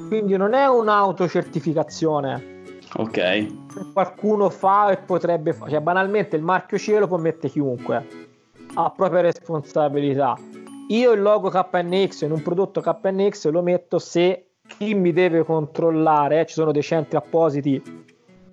Quindi 0.08 0.36
non 0.36 0.54
è 0.54 0.66
un'autocertificazione. 0.66 2.62
Ok. 2.96 3.92
Qualcuno 3.92 4.50
fa 4.50 4.90
e 4.90 4.96
potrebbe 4.96 5.52
fare, 5.52 5.70
cioè 5.70 5.80
banalmente 5.80 6.34
il 6.34 6.42
marchio 6.42 6.78
cielo 6.78 7.06
può 7.06 7.16
mettere 7.16 7.48
chiunque 7.48 8.28
a 8.74 8.90
propria 8.90 9.20
responsabilità. 9.20 10.49
Io 10.90 11.12
il 11.12 11.22
logo 11.22 11.50
KNX 11.50 12.22
in 12.22 12.32
un 12.32 12.42
prodotto 12.42 12.80
KNX 12.80 13.48
lo 13.50 13.62
metto 13.62 14.00
se 14.00 14.46
chi 14.66 14.94
mi 14.94 15.12
deve 15.12 15.44
controllare, 15.44 16.46
ci 16.46 16.54
sono 16.54 16.72
dei 16.72 16.82
centri 16.82 17.16
appositi 17.16 17.80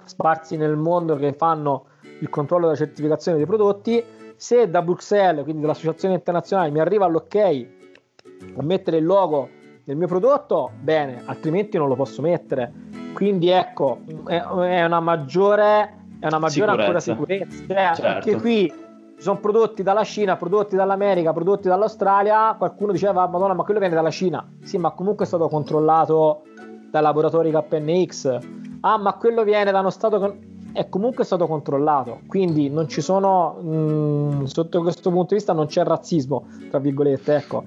sparsi 0.04 0.56
nel 0.56 0.76
mondo 0.76 1.16
che 1.16 1.34
fanno 1.34 1.86
il 2.20 2.30
controllo 2.30 2.66
della 2.66 2.78
certificazione 2.78 3.38
dei 3.38 3.48
prodotti, 3.48 4.04
se 4.36 4.70
da 4.70 4.84
Bruxelles, 4.84 5.44
quindi 5.44 5.62
dall'associazione 5.62 6.14
internazionale, 6.14 6.70
mi 6.70 6.80
arriva 6.80 7.08
l'ok 7.08 7.36
a 7.36 8.62
mettere 8.62 8.98
il 8.98 9.06
logo 9.06 9.50
nel 9.86 9.98
mio 9.98 10.08
prodotto, 10.08 10.72
bene, 10.80 11.24
altrimenti 11.26 11.78
non 11.78 11.88
lo 11.88 11.96
posso 11.96 12.22
mettere. 12.22 12.72
Quindi 13.14 13.50
ecco, 13.50 14.02
è, 14.28 14.84
una 14.84 15.00
maggiore, 15.00 16.06
è 16.20 16.28
una 16.28 16.38
maggiore 16.38 16.72
sicurezza. 16.72 16.82
ancora 16.82 17.00
sicurezza. 17.00 17.66
Cioè, 17.66 17.96
certo. 17.96 18.06
Anche 18.06 18.36
qui 18.36 18.86
ci 19.18 19.24
sono 19.24 19.40
prodotti 19.40 19.82
dalla 19.82 20.04
Cina, 20.04 20.38
prodotti 20.38 20.76
dall'America, 20.76 21.34
prodotti 21.34 21.68
dall'Australia, 21.68 22.54
qualcuno 22.56 22.92
diceva 22.92 23.28
Madonna 23.28 23.56
ma 23.56 23.64
quello 23.64 23.80
viene 23.80 23.96
dalla 23.96 24.12
Cina, 24.12 24.48
sì 24.62 24.78
ma 24.78 24.92
comunque 24.92 25.26
è 25.26 25.28
stato 25.28 25.48
controllato 25.48 26.44
dai 26.92 27.02
laboratori 27.02 27.52
KNX, 27.52 28.40
ah 28.82 28.98
ma 29.00 29.14
quello 29.14 29.44
viene 29.44 29.72
da 29.72 29.80
uno 29.80 29.90
stato 29.90 30.20
che 30.20 30.56
è 30.72 30.88
comunque 30.88 31.24
stato 31.24 31.48
controllato, 31.48 32.20
quindi 32.28 32.70
non 32.70 32.88
ci 32.88 33.02
sono, 33.02 33.58
mh, 33.60 33.70
mm, 33.70 34.44
sotto 34.44 34.82
questo 34.84 35.10
punto 35.10 35.30
di 35.30 35.36
vista 35.36 35.52
non 35.52 35.66
c'è 35.66 35.84
razzismo, 35.84 36.46
tra 36.70 36.78
virgolette, 36.78 37.38
ecco. 37.38 37.64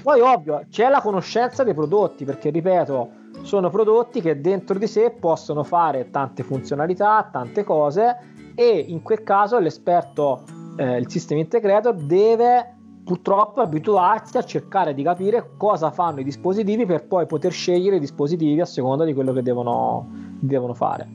Poi 0.00 0.20
ovvio 0.20 0.64
c'è 0.70 0.88
la 0.88 1.00
conoscenza 1.00 1.64
dei 1.64 1.74
prodotti, 1.74 2.24
perché 2.24 2.50
ripeto, 2.50 3.08
sono 3.42 3.70
prodotti 3.70 4.20
che 4.20 4.40
dentro 4.40 4.78
di 4.78 4.86
sé 4.86 5.10
possono 5.10 5.64
fare 5.64 6.10
tante 6.12 6.44
funzionalità, 6.44 7.28
tante 7.32 7.64
cose 7.64 8.18
e 8.54 8.84
in 8.86 9.02
quel 9.02 9.24
caso 9.24 9.58
l'esperto 9.58 10.62
eh, 10.76 10.96
il 10.98 11.10
sistema 11.10 11.40
integrator 11.40 11.94
deve 11.94 12.76
purtroppo 13.04 13.60
abituarsi 13.60 14.38
a 14.38 14.44
cercare 14.44 14.94
di 14.94 15.02
capire 15.02 15.50
cosa 15.56 15.90
fanno 15.90 16.20
i 16.20 16.24
dispositivi 16.24 16.86
per 16.86 17.06
poi 17.06 17.26
poter 17.26 17.52
scegliere 17.52 17.96
i 17.96 18.00
dispositivi 18.00 18.60
a 18.60 18.64
seconda 18.64 19.04
di 19.04 19.12
quello 19.12 19.32
che 19.32 19.42
devono, 19.42 20.08
devono 20.40 20.74
fare. 20.74 21.08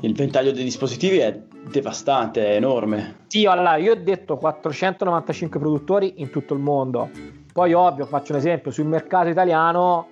Il 0.00 0.14
ventaglio 0.14 0.52
dei 0.52 0.64
dispositivi 0.64 1.18
è 1.18 1.42
devastante, 1.70 2.46
è 2.46 2.54
enorme. 2.56 3.18
Sì, 3.26 3.44
allora 3.44 3.76
io 3.76 3.92
ho 3.92 3.96
detto 3.96 4.36
495 4.38 5.60
produttori 5.60 6.14
in 6.16 6.30
tutto 6.30 6.54
il 6.54 6.60
mondo. 6.60 7.10
Poi 7.52 7.74
ovvio, 7.74 8.06
faccio 8.06 8.32
un 8.32 8.38
esempio, 8.38 8.70
sul 8.70 8.86
mercato 8.86 9.28
italiano 9.28 10.08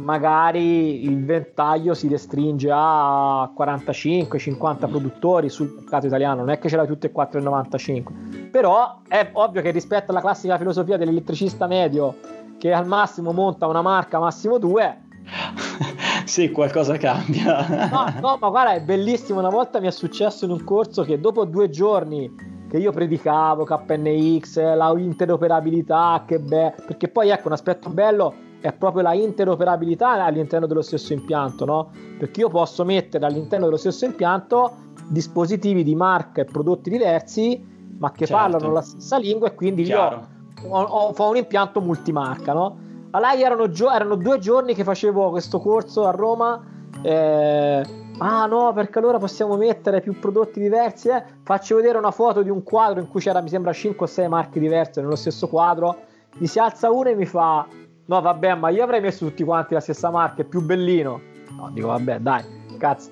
magari 0.00 1.04
il 1.04 1.24
ventaglio 1.24 1.94
si 1.94 2.06
restringe 2.08 2.70
a 2.70 3.50
45-50 3.56 4.88
produttori 4.88 5.48
sul 5.48 5.72
mercato 5.74 6.06
italiano, 6.06 6.40
non 6.40 6.50
è 6.50 6.58
che 6.58 6.68
ce 6.68 6.76
l'hai 6.76 6.86
tutte 6.86 7.06
e 7.06 7.12
4,95. 7.12 8.50
Però 8.50 9.00
è 9.08 9.30
ovvio 9.32 9.62
che 9.62 9.70
rispetto 9.70 10.10
alla 10.10 10.20
classica 10.20 10.58
filosofia 10.58 10.98
dell'elettricista 10.98 11.66
medio 11.66 12.14
che 12.58 12.72
al 12.72 12.86
massimo 12.86 13.32
monta 13.32 13.66
una 13.66 13.80
marca, 13.80 14.18
massimo 14.18 14.58
due. 14.58 15.04
sì, 16.24 16.50
qualcosa 16.50 16.98
cambia. 16.98 17.88
no, 17.90 18.12
no, 18.20 18.38
ma 18.38 18.48
guarda, 18.50 18.72
è 18.72 18.82
bellissimo. 18.82 19.38
Una 19.38 19.48
volta 19.48 19.80
mi 19.80 19.86
è 19.86 19.90
successo 19.90 20.44
in 20.44 20.50
un 20.50 20.62
corso 20.62 21.04
che 21.04 21.18
dopo 21.18 21.46
due 21.46 21.70
giorni 21.70 22.54
che 22.68 22.76
io 22.76 22.92
predicavo 22.92 23.64
KNX, 23.64 24.74
la 24.74 24.92
interoperabilità, 24.96 26.24
che 26.26 26.38
bello, 26.38 26.74
perché 26.86 27.08
poi 27.08 27.30
ecco 27.30 27.46
un 27.46 27.54
aspetto 27.54 27.88
bello 27.88 28.45
è 28.60 28.72
proprio 28.72 29.02
la 29.02 29.12
interoperabilità 29.14 30.24
all'interno 30.24 30.66
dello 30.66 30.82
stesso 30.82 31.12
impianto, 31.12 31.64
no? 31.64 31.90
Perché 32.18 32.40
io 32.40 32.48
posso 32.48 32.84
mettere 32.84 33.26
all'interno 33.26 33.66
dello 33.66 33.76
stesso 33.76 34.04
impianto 34.04 34.72
dispositivi 35.08 35.82
di 35.84 35.94
marca 35.94 36.40
e 36.40 36.44
prodotti 36.44 36.90
diversi 36.90 37.74
ma 37.98 38.10
che 38.12 38.26
Certo. 38.26 38.42
parlano 38.42 38.72
la 38.72 38.82
stessa 38.82 39.16
lingua 39.18 39.48
e 39.48 39.54
quindi 39.54 39.84
Chiaro. 39.84 40.26
io 40.62 40.68
ho, 40.68 40.82
ho- 40.82 41.12
fa 41.14 41.24
un 41.28 41.36
impianto 41.36 41.80
multimarca, 41.80 42.52
no? 42.52 42.78
A 43.12 43.20
lei 43.20 43.42
erano, 43.42 43.70
gio- 43.70 43.90
erano 43.90 44.16
due 44.16 44.38
giorni 44.38 44.74
che 44.74 44.84
facevo 44.84 45.30
questo 45.30 45.58
corso 45.60 46.06
a 46.06 46.10
Roma. 46.10 46.60
eh, 47.02 47.82
ah 48.18 48.46
no, 48.46 48.72
perché 48.74 48.98
allora 48.98 49.18
possiamo 49.18 49.56
mettere 49.56 50.00
più 50.00 50.18
prodotti 50.18 50.60
diversi. 50.60 51.08
eh. 51.08 51.22
Faccio 51.42 51.76
vedere 51.76 51.96
una 51.98 52.10
foto 52.10 52.42
di 52.42 52.50
un 52.50 52.62
quadro 52.62 53.00
in 53.00 53.08
cui 53.08 53.20
c'era, 53.20 53.40
mi 53.40 53.48
sembra, 53.48 53.72
5 53.72 54.04
o 54.06 54.08
6 54.08 54.28
marche 54.28 54.58
diverse 54.60 55.00
nello 55.00 55.14
stesso 55.16 55.46
quadro. 55.48 55.96
Mi 56.38 56.46
si 56.46 56.58
alza 56.58 56.90
uno 56.90 57.08
e 57.08 57.14
mi 57.14 57.24
fa: 57.26 57.66
No, 58.06 58.20
vabbè, 58.20 58.54
ma 58.54 58.68
io 58.68 58.84
avrei 58.84 59.00
messo 59.00 59.26
tutti 59.26 59.42
quanti 59.42 59.74
la 59.74 59.80
stessa 59.80 60.10
marca, 60.10 60.42
è 60.42 60.44
più 60.44 60.62
bellino. 60.62 61.20
No, 61.50 61.70
dico, 61.72 61.88
vabbè, 61.88 62.20
dai, 62.20 62.44
cazzo. 62.78 63.10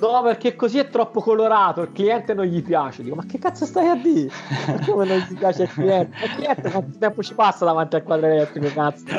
No, 0.00 0.20
perché 0.22 0.54
così 0.54 0.78
è 0.78 0.88
troppo 0.88 1.20
colorato, 1.20 1.80
il 1.80 1.92
cliente 1.92 2.34
non 2.34 2.44
gli 2.44 2.62
piace. 2.62 3.02
Dico, 3.02 3.14
ma 3.14 3.24
che 3.24 3.38
cazzo 3.38 3.64
stai 3.64 3.88
a 3.88 3.94
dire? 3.94 4.28
Come 4.84 5.06
non 5.06 5.16
gli 5.18 5.38
piace 5.38 5.62
il 5.62 5.70
cliente? 5.70 6.14
Il 6.24 6.30
cliente 6.34 6.70
quanto 6.70 6.98
tempo 6.98 7.22
ci 7.22 7.32
passa 7.34 7.64
davanti 7.64 7.96
al 7.96 8.02
quadro 8.02 8.26
elettrico, 8.26 8.68
cazzo? 8.74 9.04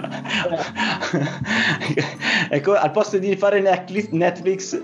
ecco, 2.50 2.74
al 2.76 2.92
posto 2.92 3.18
di 3.18 3.36
fare 3.36 3.62
Netflix, 3.62 4.80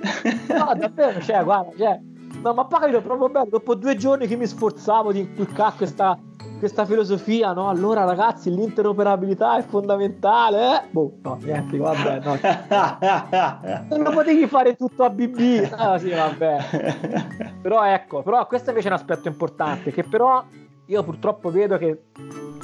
No, 0.48 0.74
davvero, 0.76 1.22
cioè, 1.22 1.44
guarda, 1.44 1.70
cioè, 1.78 2.00
no, 2.42 2.54
ma 2.54 2.66
poi 2.66 2.80
capito 2.80 3.02
proprio 3.02 3.30
bello, 3.30 3.50
dopo 3.50 3.76
due 3.76 3.96
giorni 3.96 4.26
che 4.26 4.36
mi 4.38 4.48
sforzavo 4.48 5.12
di 5.12 5.20
inculcare 5.20 5.74
questa, 5.78 6.18
questa 6.66 6.86
filosofia, 6.86 7.54
no? 7.54 7.70
Allora, 7.70 8.06
ragazzi, 8.06 8.50
l'interoperabilità 8.50 9.58
è 9.58 9.62
fondamentale, 9.62 10.78
eh? 10.78 10.82
Boh, 10.90 11.18
no, 11.22 11.38
niente, 11.44 11.78
vabbè, 11.78 12.22
no. 12.24 12.38
Non 13.96 14.02
lo 14.02 14.10
potevi 14.10 14.48
fare 14.48 14.76
tutto 14.76 15.04
a 15.04 15.12
BB, 15.12 15.72
ah, 15.72 16.00
sì, 16.00 16.10
vabbè. 16.10 17.58
Però 17.62 17.86
ecco, 17.86 18.24
però 18.24 18.48
questo 18.48 18.70
invece 18.72 18.88
è 18.88 18.92
un 18.92 18.98
aspetto 18.98 19.28
importante, 19.28 19.92
che 19.92 20.04
però 20.04 20.44
io 20.88 21.04
purtroppo 21.04 21.52
vedo 21.52 21.78
che 21.78 22.06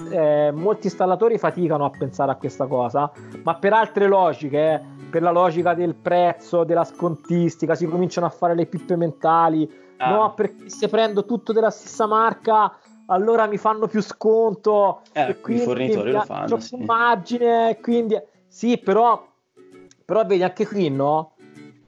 eh, 0.10 0.52
molti 0.52 0.88
installatori 0.88 1.38
faticano 1.38 1.86
a 1.86 1.92
pensare 1.92 2.32
a 2.32 2.36
questa 2.36 2.66
cosa, 2.66 3.12
ma 3.44 3.54
per 3.54 3.74
altre 3.74 4.08
logiche, 4.08 4.74
eh, 4.74 4.82
per 5.12 5.22
la 5.22 5.32
logica 5.32 5.76
del 5.76 5.94
prezzo, 5.94 6.64
della 6.64 6.86
scontistica, 6.86 7.76
si 7.76 7.86
cominciano 7.86 8.26
a 8.26 8.32
fare 8.32 8.56
le 8.56 8.66
pippe 8.66 8.96
mentali, 8.96 9.90
Ah. 10.02 10.10
no, 10.10 10.34
perché 10.34 10.68
se 10.68 10.90
prendo 10.90 11.26
tutto 11.26 11.54
della 11.54 11.70
stessa 11.70 12.08
marca 12.08 12.74
allora 13.12 13.46
mi 13.46 13.58
fanno 13.58 13.88
più 13.88 14.02
sconto 14.02 15.02
Eh, 15.14 15.36
i 15.48 15.58
fornitori 15.58 16.12
lo 16.12 16.22
fanno, 16.22 16.48
c'ho 16.48 16.60
sì. 16.60 16.78
margine, 16.78 17.78
quindi 17.82 18.20
sì, 18.48 18.78
però 18.78 19.28
però 20.06 20.26
vedi 20.26 20.44
anche 20.44 20.68
qui, 20.68 20.90
no? 20.90 21.34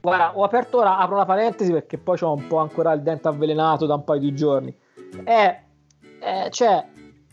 Guarda, 0.00 0.36
ho 0.36 0.44
aperto 0.44 0.78
ora, 0.78 0.98
apro 0.98 1.14
una 1.16 1.24
parentesi 1.24 1.72
perché 1.72 1.98
poi 1.98 2.16
ho 2.20 2.32
un 2.32 2.46
po' 2.46 2.58
ancora 2.58 2.92
il 2.92 3.00
dente 3.02 3.28
avvelenato 3.28 3.86
da 3.86 3.94
un 3.94 4.04
paio 4.04 4.20
di 4.20 4.34
giorni. 4.34 4.74
È, 5.24 5.60
è- 6.20 6.48
cioè, 6.50 6.86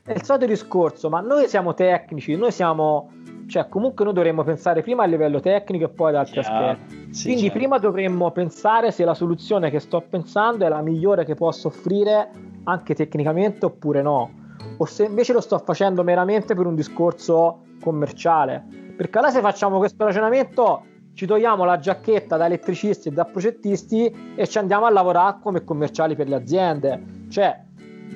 è 0.03 0.11
il 0.13 0.23
solito 0.23 0.45
discorso, 0.45 1.09
ma 1.09 1.19
noi 1.19 1.47
siamo 1.47 1.73
tecnici, 1.73 2.35
noi 2.35 2.51
siamo, 2.51 3.11
cioè, 3.47 3.67
comunque 3.69 4.03
noi 4.05 4.13
dovremmo 4.13 4.43
pensare 4.43 4.81
prima 4.81 5.03
a 5.03 5.05
livello 5.05 5.39
tecnico 5.39 5.85
e 5.85 5.89
poi 5.89 6.09
ad 6.09 6.15
altri 6.15 6.41
Chiaro. 6.41 6.69
aspetti. 6.69 7.13
Sì, 7.13 7.23
Quindi 7.25 7.43
certo. 7.43 7.57
prima 7.57 7.77
dovremmo 7.77 8.31
pensare 8.31 8.91
se 8.91 9.03
la 9.05 9.13
soluzione 9.13 9.69
che 9.69 9.79
sto 9.79 10.01
pensando 10.01 10.65
è 10.65 10.69
la 10.69 10.81
migliore 10.81 11.23
che 11.25 11.35
posso 11.35 11.67
offrire 11.67 12.31
anche 12.63 12.93
tecnicamente 12.95 13.65
oppure 13.65 14.01
no, 14.01 14.31
o 14.77 14.85
se 14.85 15.05
invece 15.05 15.33
lo 15.33 15.41
sto 15.41 15.57
facendo 15.59 16.03
meramente 16.03 16.55
per 16.55 16.65
un 16.65 16.75
discorso 16.75 17.63
commerciale. 17.81 18.63
Perché 18.95 19.17
allora 19.17 19.33
se 19.33 19.41
facciamo 19.41 19.77
questo 19.77 20.03
ragionamento 20.03 20.83
ci 21.13 21.25
togliamo 21.25 21.63
la 21.65 21.77
giacchetta 21.77 22.37
da 22.37 22.45
elettricisti 22.45 23.09
e 23.09 23.11
da 23.11 23.25
progettisti 23.25 24.33
e 24.35 24.47
ci 24.47 24.57
andiamo 24.57 24.85
a 24.85 24.89
lavorare 24.89 25.37
come 25.41 25.63
commerciali 25.63 26.15
per 26.15 26.27
le 26.27 26.35
aziende. 26.35 27.03
Cioè, 27.29 27.63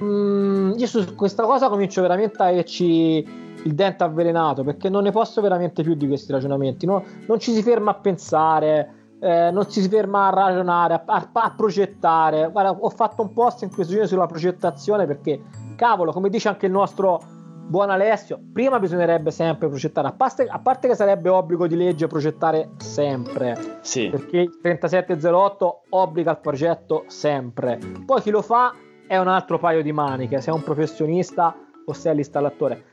mm, 0.01 0.73
io 0.77 0.87
su 0.87 1.15
questa 1.15 1.43
cosa 1.43 1.69
comincio 1.69 2.01
veramente 2.01 2.41
a 2.41 2.47
averci 2.47 3.43
il 3.63 3.73
dente 3.73 4.03
avvelenato 4.03 4.63
perché 4.63 4.89
non 4.89 5.03
ne 5.03 5.11
posso 5.11 5.41
veramente 5.41 5.81
più 5.81 5.95
di 5.95 6.07
questi 6.07 6.31
ragionamenti. 6.31 6.85
no? 6.85 7.03
Non 7.27 7.39
ci 7.39 7.51
si 7.51 7.61
ferma 7.61 7.91
a 7.91 7.95
pensare, 7.95 9.04
eh, 9.19 9.49
non 9.51 9.69
si 9.69 9.81
ferma 9.87 10.27
a 10.27 10.29
ragionare, 10.31 10.93
a, 10.93 11.03
a- 11.05 11.29
a 11.31 11.53
progettare. 11.55 12.49
Guarda, 12.51 12.71
ho 12.71 12.89
fatto 12.89 13.21
un 13.21 13.33
post 13.33 13.63
in 13.63 13.73
questo 13.73 13.93
giorno 13.93 14.07
sulla 14.07 14.25
progettazione 14.27 15.05
perché, 15.05 15.41
cavolo, 15.75 16.11
come 16.11 16.29
dice 16.29 16.47
anche 16.49 16.65
il 16.67 16.71
nostro 16.71 17.21
buon 17.67 17.89
Alessio, 17.89 18.39
prima 18.53 18.77
bisognerebbe 18.79 19.31
sempre 19.31 19.67
progettare, 19.67 20.07
a 20.09 20.11
parte, 20.11 20.45
a 20.45 20.59
parte 20.59 20.87
che 20.87 20.93
sarebbe 20.95 21.29
obbligo 21.29 21.65
di 21.65 21.75
legge 21.75 22.05
progettare 22.05 22.69
sempre, 22.77 23.79
Sì. 23.81 24.09
perché 24.09 24.37
il 24.37 24.59
3708 24.61 25.81
obbliga 25.89 26.29
il 26.31 26.37
progetto 26.39 27.05
sempre. 27.07 27.79
Poi 28.05 28.21
chi 28.21 28.29
lo 28.29 28.43
fa 28.43 28.71
è 29.07 29.17
un 29.17 29.27
altro 29.27 29.57
paio 29.57 29.81
di 29.81 29.91
maniche, 29.91 30.41
se 30.41 30.51
è 30.51 30.53
un 30.53 30.61
professionista 30.61 31.55
o 31.85 31.93
se 31.93 32.11
è 32.11 32.13
l'installatore. 32.13 32.83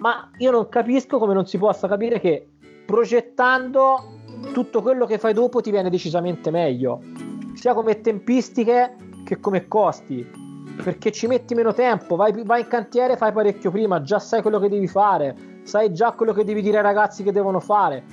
Ma 0.00 0.28
io 0.36 0.50
non 0.50 0.68
capisco 0.68 1.16
come 1.18 1.32
non 1.32 1.46
si 1.46 1.56
possa 1.56 1.88
capire 1.88 2.20
che 2.20 2.46
progettando 2.84 4.16
tutto 4.52 4.82
quello 4.82 5.06
che 5.06 5.18
fai 5.18 5.32
dopo 5.32 5.60
ti 5.60 5.70
viene 5.70 5.90
decisamente 5.90 6.50
meglio, 6.50 7.00
sia 7.54 7.74
come 7.74 8.00
tempistiche 8.00 8.96
che 9.24 9.40
come 9.40 9.68
costi. 9.68 10.46
Perché 10.82 11.10
ci 11.10 11.26
metti 11.26 11.54
meno 11.54 11.72
tempo, 11.72 12.14
vai, 12.14 12.32
vai 12.44 12.60
in 12.60 12.68
cantiere, 12.68 13.16
fai 13.16 13.32
parecchio 13.32 13.70
prima, 13.70 14.00
già 14.00 14.18
sai 14.20 14.42
quello 14.42 14.60
che 14.60 14.68
devi 14.68 14.86
fare, 14.86 15.60
sai 15.64 15.92
già 15.92 16.12
quello 16.12 16.32
che 16.32 16.44
devi 16.44 16.62
dire 16.62 16.76
ai 16.76 16.82
ragazzi 16.84 17.24
che 17.24 17.32
devono 17.32 17.58
fare. 17.58 18.04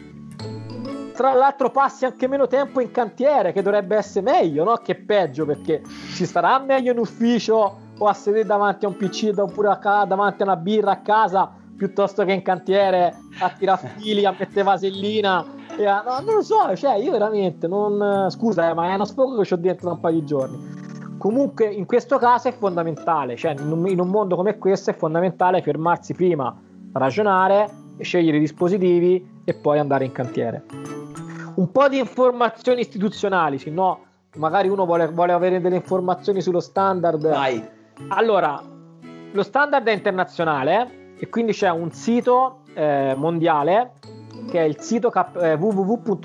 Tra 1.13 1.33
l'altro 1.33 1.69
passi 1.69 2.05
anche 2.05 2.27
meno 2.27 2.47
tempo 2.47 2.81
in 2.81 2.91
cantiere, 2.91 3.53
che 3.53 3.61
dovrebbe 3.61 3.95
essere 3.95 4.25
meglio, 4.25 4.63
no? 4.63 4.75
Che 4.77 4.95
peggio, 4.95 5.45
perché 5.45 5.81
ci 6.13 6.25
starà 6.25 6.59
meglio 6.59 6.91
in 6.91 6.97
ufficio 6.97 7.77
o 7.97 8.07
a 8.07 8.13
sedere 8.13 8.45
davanti 8.45 8.85
a 8.85 8.89
un 8.89 8.97
PC 8.97 9.31
oppure 9.35 9.69
a 9.69 9.77
ca- 9.77 10.05
davanti 10.05 10.41
a 10.41 10.45
una 10.45 10.57
birra 10.57 10.91
a 10.91 11.01
casa 11.01 11.63
piuttosto 11.75 12.23
che 12.23 12.31
in 12.31 12.41
cantiere 12.41 13.15
a 13.39 13.49
tirare 13.49 13.93
fili, 13.97 14.25
a 14.25 14.35
mettere 14.37 14.63
vasellina. 14.63 15.45
E 15.77 15.85
a- 15.85 16.03
no, 16.05 16.19
non 16.25 16.35
lo 16.35 16.41
so, 16.41 16.75
cioè 16.75 16.95
io 16.95 17.11
veramente 17.11 17.67
non... 17.67 18.27
Scusa, 18.29 18.69
eh, 18.69 18.73
ma 18.73 18.89
è 18.89 18.95
uno 18.95 19.05
sfogo 19.05 19.41
che 19.41 19.53
ho 19.53 19.57
dentro 19.57 19.87
da 19.87 19.93
un 19.93 19.99
paio 19.99 20.19
di 20.19 20.25
giorni. 20.25 20.83
Comunque 21.17 21.65
in 21.65 21.85
questo 21.85 22.17
caso 22.17 22.47
è 22.49 22.53
fondamentale, 22.53 23.35
cioè 23.35 23.53
in 23.57 23.71
un, 23.71 23.87
in 23.87 23.99
un 23.99 24.09
mondo 24.09 24.35
come 24.35 24.57
questo 24.57 24.91
è 24.91 24.95
fondamentale 24.95 25.61
fermarsi 25.61 26.13
prima, 26.13 26.55
ragionare, 26.93 27.69
scegliere 27.99 28.37
i 28.37 28.41
dispositivi 28.41 29.41
e 29.43 29.53
poi 29.53 29.79
andare 29.79 30.05
in 30.05 30.11
cantiere. 30.11 30.63
Un 31.55 31.71
po' 31.71 31.87
di 31.87 31.97
informazioni 31.97 32.81
istituzionali, 32.81 33.57
se 33.57 33.69
no 33.69 34.03
magari 34.35 34.67
uno 34.67 34.85
vuole, 34.85 35.07
vuole 35.07 35.31
avere 35.31 35.61
delle 35.61 35.77
informazioni 35.77 36.41
sullo 36.41 36.59
standard. 36.59 37.27
Vai. 37.27 37.65
Allora, 38.09 38.61
lo 39.31 39.43
standard 39.43 39.87
è 39.87 39.93
internazionale 39.93 41.04
e 41.17 41.29
quindi 41.29 41.53
c'è 41.53 41.69
un 41.69 41.91
sito 41.91 42.61
eh, 42.73 43.13
mondiale 43.17 43.93
che 44.49 44.59
è 44.59 44.63
il 44.63 44.79
sito 44.79 45.09
K- 45.09 45.35
eh, 45.41 45.53
www.knx.org. 45.53 46.23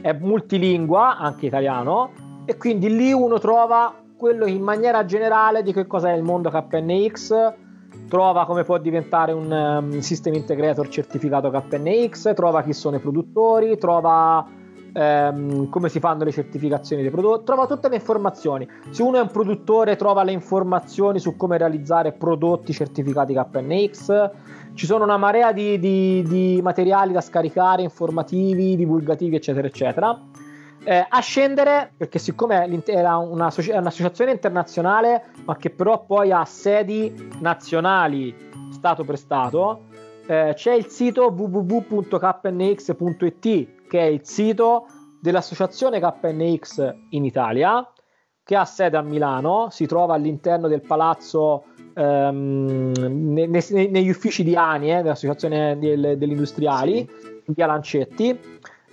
È 0.00 0.12
multilingua, 0.12 1.16
anche 1.18 1.46
italiano, 1.46 2.10
e 2.44 2.56
quindi 2.56 2.94
lì 2.94 3.12
uno 3.12 3.38
trova 3.38 3.94
quello 4.16 4.46
in 4.46 4.62
maniera 4.62 5.04
generale 5.04 5.62
di 5.62 5.72
che 5.72 5.86
cosa 5.86 6.10
è 6.10 6.14
il 6.14 6.22
mondo 6.22 6.48
KNX, 6.50 7.52
trova 8.08 8.46
come 8.46 8.64
può 8.64 8.78
diventare 8.78 9.32
un 9.32 9.50
um, 9.50 9.98
system 9.98 10.34
integrator 10.34 10.88
certificato 10.88 11.50
KNX, 11.50 12.34
trova 12.34 12.62
chi 12.62 12.72
sono 12.72 12.96
i 12.96 13.00
produttori, 13.00 13.76
trova 13.78 14.46
ehm, 14.92 15.68
come 15.68 15.88
si 15.88 16.00
fanno 16.00 16.24
le 16.24 16.32
certificazioni 16.32 17.02
dei 17.02 17.10
prodotti, 17.10 17.44
trova 17.44 17.66
tutte 17.66 17.88
le 17.88 17.96
informazioni. 17.96 18.68
Se 18.90 19.02
uno 19.02 19.18
è 19.18 19.20
un 19.20 19.30
produttore, 19.30 19.96
trova 19.96 20.22
le 20.22 20.32
informazioni 20.32 21.18
su 21.18 21.36
come 21.36 21.58
realizzare 21.58 22.12
prodotti 22.12 22.72
certificati 22.72 23.34
KNX. 23.34 24.30
Ci 24.74 24.86
sono 24.86 25.04
una 25.04 25.16
marea 25.16 25.52
di, 25.52 25.78
di- 25.78 26.22
di 26.22 26.60
materiali 26.62 27.12
da 27.12 27.20
scaricare, 27.20 27.82
informativi, 27.82 28.76
divulgativi, 28.76 29.36
eccetera, 29.36 29.66
eccetera. 29.66 30.18
Eh, 30.84 31.06
a 31.08 31.20
scendere, 31.20 31.92
perché 31.96 32.18
siccome 32.18 32.82
era 32.86 33.16
una 33.16 33.50
soci- 33.50 33.70
è 33.70 33.78
un'associazione 33.78 34.32
internazionale, 34.32 35.26
ma 35.44 35.54
che 35.56 35.70
però 35.70 36.04
poi 36.04 36.32
ha 36.32 36.44
sedi 36.44 37.30
nazionali 37.38 38.34
Stato 38.72 39.04
per 39.04 39.16
Stato, 39.16 39.82
eh, 40.26 40.52
c'è 40.54 40.72
il 40.72 40.86
sito 40.86 41.32
www.knx.it, 41.36 42.08
che 43.92 44.00
è 44.00 44.04
il 44.04 44.24
sito 44.24 44.86
dell'associazione 45.20 46.00
KNX 46.00 46.94
in 47.10 47.26
Italia, 47.26 47.86
che 48.42 48.56
ha 48.56 48.64
sede 48.64 48.96
a 48.96 49.02
Milano, 49.02 49.68
si 49.68 49.84
trova 49.84 50.14
all'interno 50.14 50.66
del 50.66 50.80
palazzo 50.80 51.64
ehm, 51.94 52.92
ne- 52.96 53.46
ne- 53.48 53.88
negli 53.90 54.08
uffici 54.08 54.42
di 54.42 54.56
ANI, 54.56 54.94
eh, 54.94 55.02
dell'associazione 55.02 55.76
del- 55.78 56.16
degli 56.16 56.30
industriali, 56.30 57.00
in 57.00 57.52
via 57.54 57.66
Lancetti. 57.66 58.30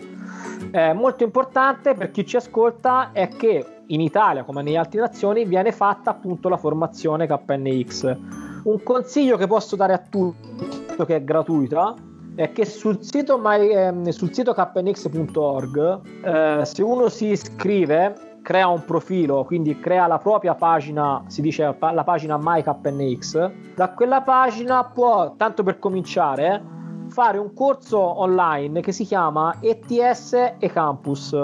Eh, 0.71 0.93
molto 0.93 1.25
importante 1.25 1.95
per 1.95 2.11
chi 2.11 2.27
ci 2.27 2.37
ascolta 2.37 3.11
è 3.13 3.29
che 3.29 3.67
in 3.87 4.01
Italia 4.01 4.45
come 4.45 4.63
nelle 4.63 4.79
altre 4.79 5.01
nazioni 5.01 5.45
viene 5.45 5.73
fatta 5.73 6.11
appunto 6.11 6.49
la 6.49 6.57
formazione 6.57 7.27
KNX 7.27 8.17
un 8.65 8.83
consiglio 8.83 9.37
che 9.37 9.47
posso 9.47 9.77
dare 9.77 9.93
a 9.93 9.99
tutti 9.99 10.67
che 11.05 11.17
è 11.17 11.23
gratuita 11.23 11.95
è 12.35 12.51
che 12.51 12.65
sul 12.65 12.99
sito, 13.03 13.39
my, 13.41 13.69
eh, 13.69 14.13
sul 14.13 14.33
sito 14.33 14.55
knx.org 14.55 16.01
eh, 16.25 16.65
se 16.65 16.83
uno 16.83 17.09
si 17.09 17.27
iscrive 17.27 18.34
crea 18.45 18.69
un 18.69 18.85
profilo 18.85 19.45
quindi 19.45 19.81
crea 19.81 20.07
la 20.07 20.19
propria 20.19 20.55
pagina 20.55 21.25
si 21.29 21.41
dice 21.41 21.75
la 21.81 22.05
pagina 22.05 22.39
myknx 22.39 23.51
da 23.75 23.91
quella 23.93 24.21
pagina 24.21 24.85
può 24.85 25.35
tanto 25.35 25.63
per 25.63 25.79
cominciare 25.79 26.63
fare 27.09 27.39
un 27.39 27.55
corso 27.55 27.99
online 27.99 28.83
che 28.83 28.93
si 28.93 29.05
chiama 29.05 29.57
ETS 29.61 30.57
e 30.59 30.71
Campus 30.71 31.35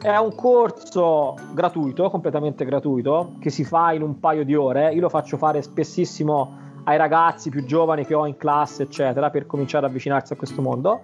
è 0.00 0.16
un 0.16 0.34
corso 0.34 1.34
gratuito, 1.52 2.08
completamente 2.08 2.64
gratuito, 2.64 3.34
che 3.38 3.50
si 3.50 3.64
fa 3.64 3.92
in 3.92 4.00
un 4.00 4.18
paio 4.18 4.44
di 4.44 4.54
ore. 4.54 4.94
Io 4.94 5.00
lo 5.00 5.10
faccio 5.10 5.36
fare 5.36 5.60
spessissimo 5.60 6.56
ai 6.84 6.96
ragazzi 6.96 7.50
più 7.50 7.64
giovani 7.64 8.06
che 8.06 8.14
ho 8.14 8.24
in 8.26 8.36
classe, 8.38 8.84
eccetera, 8.84 9.28
per 9.28 9.46
cominciare 9.46 9.84
ad 9.84 9.90
avvicinarsi 9.90 10.32
a 10.32 10.36
questo 10.36 10.62
mondo. 10.62 11.00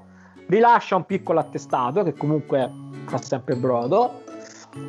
Rilascia 0.47 0.97
un 0.97 1.05
piccolo 1.05 1.41
attestato 1.41 2.05
che 2.05 2.15
comunque 2.15 2.71
fa 3.05 3.19
sempre 3.19 3.57
brodo 3.57 4.23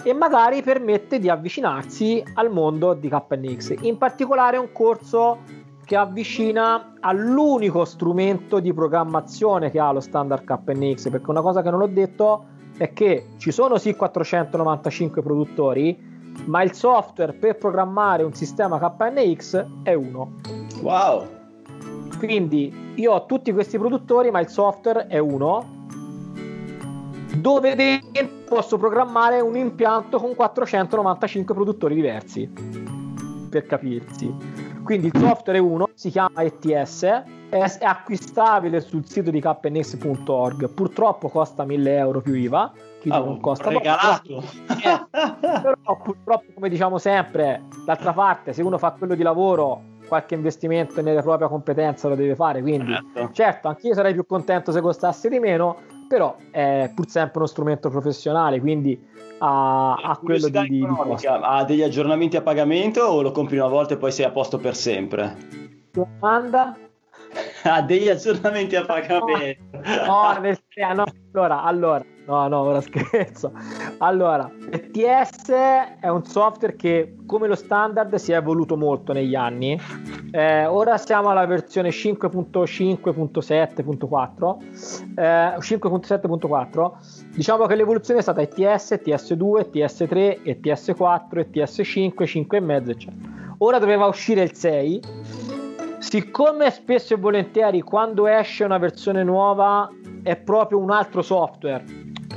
e 0.03 0.13
magari 0.13 0.61
permette 0.61 1.19
di 1.19 1.29
avvicinarsi 1.29 2.23
al 2.35 2.51
mondo 2.51 2.93
di 2.93 3.09
KNX. 3.09 3.75
In 3.81 3.97
particolare 3.97 4.57
un 4.57 4.71
corso 4.71 5.39
che 5.83 5.95
avvicina 5.95 6.95
all'unico 6.99 7.85
strumento 7.85 8.59
di 8.59 8.73
programmazione 8.73 9.71
che 9.71 9.79
ha 9.79 9.91
lo 9.91 10.01
standard 10.01 10.43
KNX, 10.43 11.09
perché 11.09 11.29
una 11.29 11.41
cosa 11.41 11.61
che 11.61 11.69
non 11.69 11.81
ho 11.81 11.87
detto 11.87 12.45
è 12.77 12.91
che 12.91 13.29
ci 13.37 13.51
sono 13.51 13.77
sì 13.77 13.95
495 13.95 15.21
produttori, 15.21 15.97
ma 16.45 16.61
il 16.61 16.73
software 16.73 17.33
per 17.33 17.57
programmare 17.57 18.23
un 18.23 18.33
sistema 18.33 18.79
KNX 18.79 19.65
è 19.83 19.93
uno. 19.93 20.33
Wow! 20.81 21.25
Quindi 22.17 22.93
io 22.95 23.13
ho 23.13 23.25
tutti 23.25 23.53
questi 23.53 23.77
produttori, 23.77 24.29
ma 24.29 24.39
il 24.39 24.49
software 24.49 25.07
è 25.07 25.19
uno 25.19 25.76
dove 27.39 27.75
dentro 27.75 28.27
posso 28.47 28.77
programmare 28.77 29.39
un 29.41 29.55
impianto 29.55 30.19
con 30.19 30.35
495 30.35 31.53
produttori 31.53 31.95
diversi 31.95 32.49
per 33.49 33.65
capirsi. 33.65 34.33
Quindi 34.83 35.07
il 35.07 35.17
software 35.17 35.59
è 35.59 35.61
uno, 35.61 35.89
si 35.93 36.09
chiama 36.09 36.41
ETS, 36.43 37.03
è 37.49 37.59
acquistabile 37.81 38.79
sul 38.79 39.05
sito 39.05 39.31
di 39.31 39.41
kns.org, 39.41 40.69
purtroppo 40.69 41.27
costa 41.27 41.65
1000 41.65 41.97
euro 41.97 42.21
più 42.21 42.33
IVA, 42.33 42.71
quindi 43.01 43.19
ah, 43.19 43.23
non 43.23 43.39
costa 43.39 43.69
regalato. 43.69 44.43
Eh, 44.67 45.05
però 45.61 46.01
purtroppo 46.01 46.45
come 46.53 46.69
diciamo 46.69 46.97
sempre, 46.97 47.63
d'altra 47.85 48.13
parte 48.13 48.53
se 48.53 48.61
uno 48.61 48.77
fa 48.77 48.91
quello 48.91 49.15
di 49.15 49.23
lavoro 49.23 49.95
qualche 50.07 50.35
investimento 50.35 51.01
nella 51.01 51.21
propria 51.21 51.49
competenza 51.49 52.07
lo 52.07 52.15
deve 52.15 52.35
fare, 52.35 52.61
quindi 52.61 52.93
certo, 52.93 53.33
certo 53.33 53.67
anch'io 53.67 53.93
sarei 53.93 54.13
più 54.13 54.25
contento 54.25 54.71
se 54.71 54.79
costasse 54.79 55.27
di 55.27 55.39
meno, 55.39 55.77
però 56.07 56.35
è 56.51 56.91
pur 56.93 57.07
sempre 57.07 57.39
uno 57.39 57.47
strumento 57.47 57.89
professionale, 57.89 58.59
quindi 58.59 58.99
ha, 59.39 59.93
ha 59.93 60.17
quello 60.17 60.49
di, 60.49 60.59
di, 60.67 60.79
di 60.79 61.25
Ha 61.25 61.63
degli 61.63 61.83
aggiornamenti 61.83 62.37
a 62.37 62.41
pagamento 62.41 63.01
o 63.01 63.21
lo 63.21 63.31
compri 63.31 63.57
una 63.57 63.67
volta 63.67 63.93
e 63.93 63.97
poi 63.97 64.11
sei 64.11 64.25
a 64.25 64.31
posto 64.31 64.57
per 64.57 64.75
sempre? 64.75 65.37
Domanda? 65.91 66.77
ha 67.63 67.81
degli 67.81 68.09
aggiornamenti 68.09 68.75
a 68.75 68.85
pagamento. 68.85 69.79
No, 70.05 70.39
no, 70.39 70.93
no 70.93 71.03
allora, 71.31 71.63
allora 71.63 72.03
No, 72.27 72.47
no, 72.49 72.59
ora 72.59 72.81
scherzo. 72.81 73.53
Allora, 73.99 74.51
ETS 74.69 75.49
è 76.01 76.09
un 76.09 76.25
software 76.25 76.75
che, 76.75 77.15
come 77.25 77.47
lo 77.47 77.55
standard, 77.55 78.13
si 78.15 78.33
è 78.33 78.35
evoluto 78.35 78.75
molto 78.75 79.13
negli 79.13 79.33
anni. 79.33 79.79
Eh, 80.31 80.65
ora 80.65 80.97
siamo 80.97 81.29
alla 81.29 81.45
versione 81.45 81.87
5.5.7.4. 81.89 84.57
Eh, 85.15 85.55
5.7.4. 85.57 86.91
Diciamo 87.33 87.65
che 87.65 87.75
l'evoluzione 87.75 88.19
è 88.19 88.23
stata 88.23 88.41
ETS, 88.41 88.91
ETS2, 88.91 89.69
ETS3, 89.71 90.41
ETS4, 90.43 91.47
ETS5, 91.49 92.23
5,5, 92.23 92.89
eccetera. 92.89 93.55
Ora 93.59 93.79
doveva 93.79 94.05
uscire 94.05 94.41
il 94.41 94.53
6. 94.53 94.99
Siccome 95.99 96.71
spesso 96.71 97.13
e 97.13 97.17
volentieri 97.17 97.79
quando 97.81 98.27
esce 98.27 98.65
una 98.65 98.77
versione 98.77 99.23
nuova 99.23 99.89
è 100.23 100.35
proprio 100.35 100.79
un 100.79 100.91
altro 100.91 101.21
software 101.21 101.85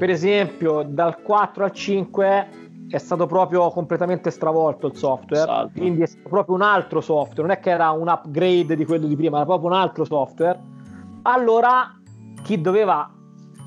per 0.01 0.09
esempio 0.09 0.82
dal 0.82 1.20
4 1.20 1.62
al 1.62 1.72
5 1.72 2.48
è 2.88 2.96
stato 2.96 3.26
proprio 3.26 3.68
completamente 3.68 4.30
stravolto 4.30 4.86
il 4.86 4.96
software. 4.96 5.44
Salto. 5.44 5.78
quindi 5.78 6.01
è 6.01 6.07
stato 6.07 6.26
proprio 6.26 6.55
un 6.55 6.62
altro 6.62 7.03
software. 7.03 7.42
Non 7.42 7.51
è 7.51 7.61
che 7.61 7.68
era 7.68 7.90
un 7.90 8.09
upgrade 8.09 8.76
di 8.76 8.86
quello 8.86 9.07
di 9.07 9.14
prima 9.14 9.36
era 9.36 9.44
proprio 9.44 9.68
un 9.68 9.76
altro 9.76 10.07
software. 10.07 10.59
Allora 11.20 11.94
chi 12.42 12.62
doveva 12.62 13.12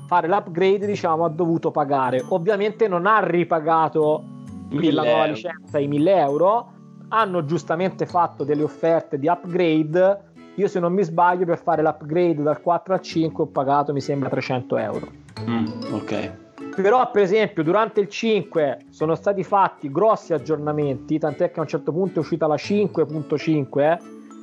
fare 0.08 0.26
l'upgrade 0.26 0.86
diciamo 0.86 1.24
ha 1.24 1.28
dovuto 1.28 1.70
pagare. 1.70 2.24
Ovviamente 2.30 2.88
non 2.88 3.06
ha 3.06 3.20
ripagato 3.20 4.24
la 4.70 5.04
nuova 5.04 5.26
licenza 5.26 5.78
i 5.78 5.86
1000 5.86 6.16
euro. 6.16 6.72
Hanno 7.10 7.44
giustamente 7.44 8.06
fatto 8.06 8.42
delle 8.42 8.64
offerte 8.64 9.20
di 9.20 9.28
upgrade 9.28 10.32
io 10.54 10.68
se 10.68 10.80
non 10.80 10.92
mi 10.92 11.02
sbaglio 11.02 11.44
per 11.44 11.58
fare 11.58 11.82
l'upgrade 11.82 12.42
dal 12.42 12.60
4 12.60 12.94
al 12.94 13.00
5 13.00 13.44
ho 13.44 13.46
pagato 13.46 13.92
mi 13.92 14.00
sembra 14.00 14.28
300 14.28 14.76
euro 14.76 15.22
Mm, 15.48 15.66
ok. 15.92 16.32
Però, 16.76 17.10
per 17.10 17.22
esempio, 17.22 17.62
durante 17.62 18.00
il 18.00 18.08
5 18.08 18.86
sono 18.90 19.14
stati 19.14 19.44
fatti 19.44 19.90
grossi 19.90 20.32
aggiornamenti, 20.32 21.18
tant'è 21.18 21.50
che 21.50 21.58
a 21.58 21.62
un 21.62 21.68
certo 21.68 21.92
punto 21.92 22.16
è 22.16 22.18
uscita 22.18 22.46
la 22.46 22.56
5.5, 22.56 23.98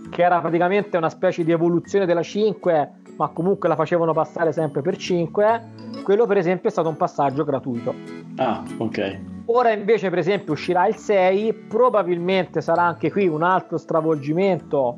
che 0.09 0.22
era 0.22 0.39
praticamente 0.39 0.97
una 0.97 1.09
specie 1.09 1.43
di 1.43 1.51
evoluzione 1.51 2.05
della 2.05 2.24
5, 2.24 2.91
ma 3.18 3.28
comunque 3.30 3.68
la 3.68 3.76
facevano 3.76 4.14
passare 4.14 4.51
sempre 4.51 4.82
per 4.82 4.95
5. 4.95 5.62
Quello, 6.03 6.26
per 6.26 6.38
esempio, 6.38 6.70
è 6.70 6.72
stato 6.72 6.89
un 6.89 6.97
passaggio 6.97 7.43
gratuito. 7.43 7.93
Ah, 8.38 8.64
ok. 8.78 9.20
Ora 9.45 9.72
invece, 9.72 10.09
per 10.09 10.20
esempio, 10.20 10.53
uscirà 10.53 10.88
il 10.88 10.95
6, 10.95 11.53
probabilmente 11.68 12.62
sarà 12.62 12.84
anche 12.84 13.12
qui 13.12 13.28
un 13.28 13.43
altro 13.43 13.78
stravolgimento 13.78 14.97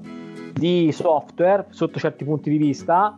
di 0.54 0.92
software 0.92 1.66
sotto 1.70 2.00
certi 2.00 2.24
punti 2.24 2.50
di 2.50 2.58
vista 2.58 3.18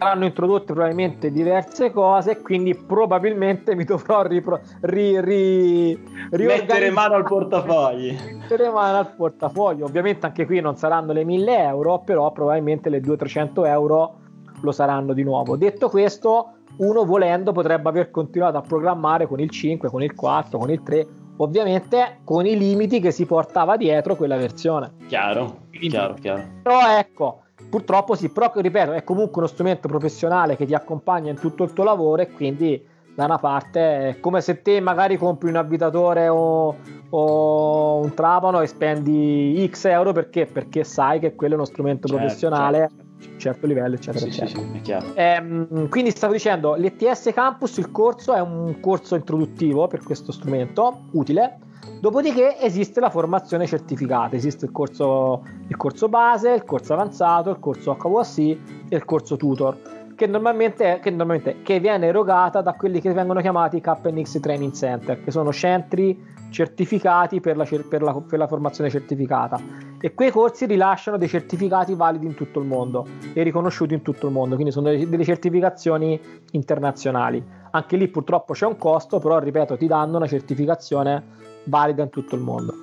saranno 0.00 0.24
introdotte 0.24 0.72
probabilmente 0.72 1.30
diverse 1.30 1.90
cose, 1.90 2.40
quindi 2.40 2.74
probabilmente 2.74 3.74
mi 3.74 3.84
dovrò 3.84 4.22
ripro- 4.22 4.62
ri, 4.80 5.20
ri, 5.20 6.02
mettere 6.30 6.88
mano 6.90 7.16
al 7.16 7.24
portafogli. 7.24 8.16
Mettere 8.38 8.70
mano 8.70 8.96
al 8.96 9.14
portafoglio. 9.14 9.84
Ovviamente 9.84 10.24
anche 10.24 10.46
qui 10.46 10.60
non 10.60 10.76
saranno 10.76 11.12
le 11.12 11.22
1000 11.22 11.58
euro, 11.58 11.98
però 11.98 12.32
probabilmente 12.32 12.88
le 12.88 13.00
200-300 13.00 13.66
euro 13.66 14.14
lo 14.62 14.72
saranno 14.72 15.12
di 15.12 15.22
nuovo. 15.22 15.56
Detto 15.56 15.90
questo, 15.90 16.52
uno 16.76 17.04
volendo 17.04 17.52
potrebbe 17.52 17.90
aver 17.90 18.10
continuato 18.10 18.56
a 18.56 18.62
programmare 18.62 19.26
con 19.26 19.38
il 19.38 19.50
5, 19.50 19.90
con 19.90 20.02
il 20.02 20.14
4, 20.14 20.58
con 20.58 20.70
il 20.70 20.82
3, 20.82 21.06
ovviamente 21.42 22.20
con 22.24 22.46
i 22.46 22.56
limiti 22.56 23.00
che 23.00 23.10
si 23.10 23.26
portava 23.26 23.76
dietro 23.76 24.16
quella 24.16 24.36
versione. 24.36 24.92
Chiaro, 25.06 25.66
Quindi, 25.70 25.88
chiaro, 25.88 26.14
chiaro. 26.14 26.42
Però 26.62 26.96
ecco, 26.96 27.42
Purtroppo 27.68 28.16
sì, 28.16 28.30
però 28.30 28.50
ripeto, 28.52 28.92
è 28.92 29.04
comunque 29.04 29.38
uno 29.42 29.46
strumento 29.46 29.86
professionale 29.86 30.56
che 30.56 30.66
ti 30.66 30.74
accompagna 30.74 31.30
in 31.30 31.38
tutto 31.38 31.62
il 31.62 31.72
tuo 31.72 31.84
lavoro 31.84 32.22
e 32.22 32.30
quindi 32.30 32.84
da 33.14 33.26
una 33.26 33.38
parte 33.38 34.08
è 34.08 34.20
come 34.20 34.40
se 34.40 34.62
te 34.62 34.80
magari 34.80 35.16
compri 35.16 35.50
un 35.50 35.56
avvitatore 35.56 36.28
o, 36.28 36.76
o 37.10 37.96
un 37.96 38.14
trapano 38.14 38.60
e 38.60 38.66
spendi 38.66 39.68
X 39.70 39.84
euro 39.84 40.12
perché? 40.12 40.46
Perché 40.46 40.82
sai 40.82 41.20
che 41.20 41.34
quello 41.34 41.54
è 41.54 41.56
uno 41.56 41.66
strumento 41.66 42.08
Certo, 42.08 42.22
professionale 42.22 42.78
certo. 42.78 43.09
Certo 43.36 43.66
livello, 43.66 43.94
eccetera, 43.94 44.24
Sì, 44.24 44.28
eccetera. 44.40 44.60
sì, 44.60 44.78
è 44.78 44.80
chiaro. 44.80 45.06
Ehm, 45.14 45.88
quindi 45.88 46.10
stavo 46.10 46.32
dicendo, 46.32 46.74
l'ETS 46.74 47.30
Campus, 47.32 47.76
il 47.78 47.90
corso 47.90 48.34
è 48.34 48.40
un 48.40 48.78
corso 48.80 49.14
introduttivo 49.14 49.86
per 49.86 50.02
questo 50.02 50.32
strumento, 50.32 51.02
utile. 51.12 51.58
Dopodiché 52.00 52.58
esiste 52.58 53.00
la 53.00 53.10
formazione 53.10 53.66
certificata, 53.66 54.34
esiste 54.36 54.64
il 54.66 54.72
corso, 54.72 55.42
il 55.68 55.76
corso 55.76 56.08
base, 56.08 56.50
il 56.52 56.64
corso 56.64 56.94
avanzato, 56.94 57.50
il 57.50 57.58
corso 57.58 57.94
HVAC 57.94 58.38
e 58.38 58.58
il 58.96 59.04
corso 59.04 59.36
tutor, 59.36 59.76
che 60.20 60.26
normalmente, 60.26 60.98
che 61.00 61.08
normalmente 61.08 61.62
che 61.62 61.80
viene 61.80 62.08
erogata 62.08 62.60
da 62.60 62.74
quelli 62.74 63.00
che 63.00 63.10
vengono 63.10 63.40
chiamati 63.40 63.80
KNX 63.80 64.38
Training 64.40 64.72
Center, 64.72 65.24
che 65.24 65.30
sono 65.30 65.50
centri 65.50 66.22
certificati 66.50 67.40
per 67.40 67.56
la, 67.56 67.64
per 67.88 68.02
la- 68.02 68.12
per 68.20 68.38
la 68.38 68.46
formazione 68.46 68.90
certificata. 68.90 69.58
E 69.98 70.12
quei 70.12 70.30
corsi 70.30 70.66
rilasciano 70.66 71.16
dei 71.16 71.26
certificati 71.26 71.94
validi 71.94 72.26
in 72.26 72.34
tutto 72.34 72.60
il 72.60 72.66
mondo 72.66 73.06
e 73.32 73.42
riconosciuti 73.42 73.94
in 73.94 74.02
tutto 74.02 74.26
il 74.26 74.32
mondo, 74.34 74.56
quindi 74.56 74.72
sono 74.74 74.90
delle 74.94 75.24
certificazioni 75.24 76.20
internazionali. 76.50 77.42
Anche 77.70 77.96
lì 77.96 78.06
purtroppo 78.08 78.52
c'è 78.52 78.66
un 78.66 78.76
costo, 78.76 79.20
però 79.20 79.38
ripeto, 79.38 79.78
ti 79.78 79.86
danno 79.86 80.18
una 80.18 80.26
certificazione 80.26 81.22
valida 81.64 82.02
in 82.02 82.10
tutto 82.10 82.34
il 82.34 82.42
mondo. 82.42 82.74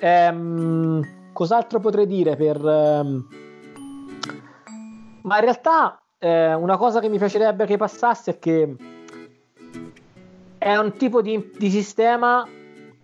Ehm, 0.00 1.32
cos'altro 1.32 1.80
potrei 1.80 2.06
dire 2.06 2.36
per... 2.36 2.56
ehm, 2.62 3.26
Ma 5.22 5.36
in 5.36 5.42
realtà 5.42 6.02
eh, 6.18 6.54
una 6.54 6.76
cosa 6.76 7.00
che 7.00 7.08
mi 7.08 7.18
piacerebbe 7.18 7.64
che 7.66 7.76
passasse 7.76 8.32
è 8.32 8.38
che 8.38 8.74
è 10.58 10.76
un 10.76 10.92
tipo 10.92 11.22
di, 11.22 11.52
di 11.56 11.70
sistema 11.70 12.46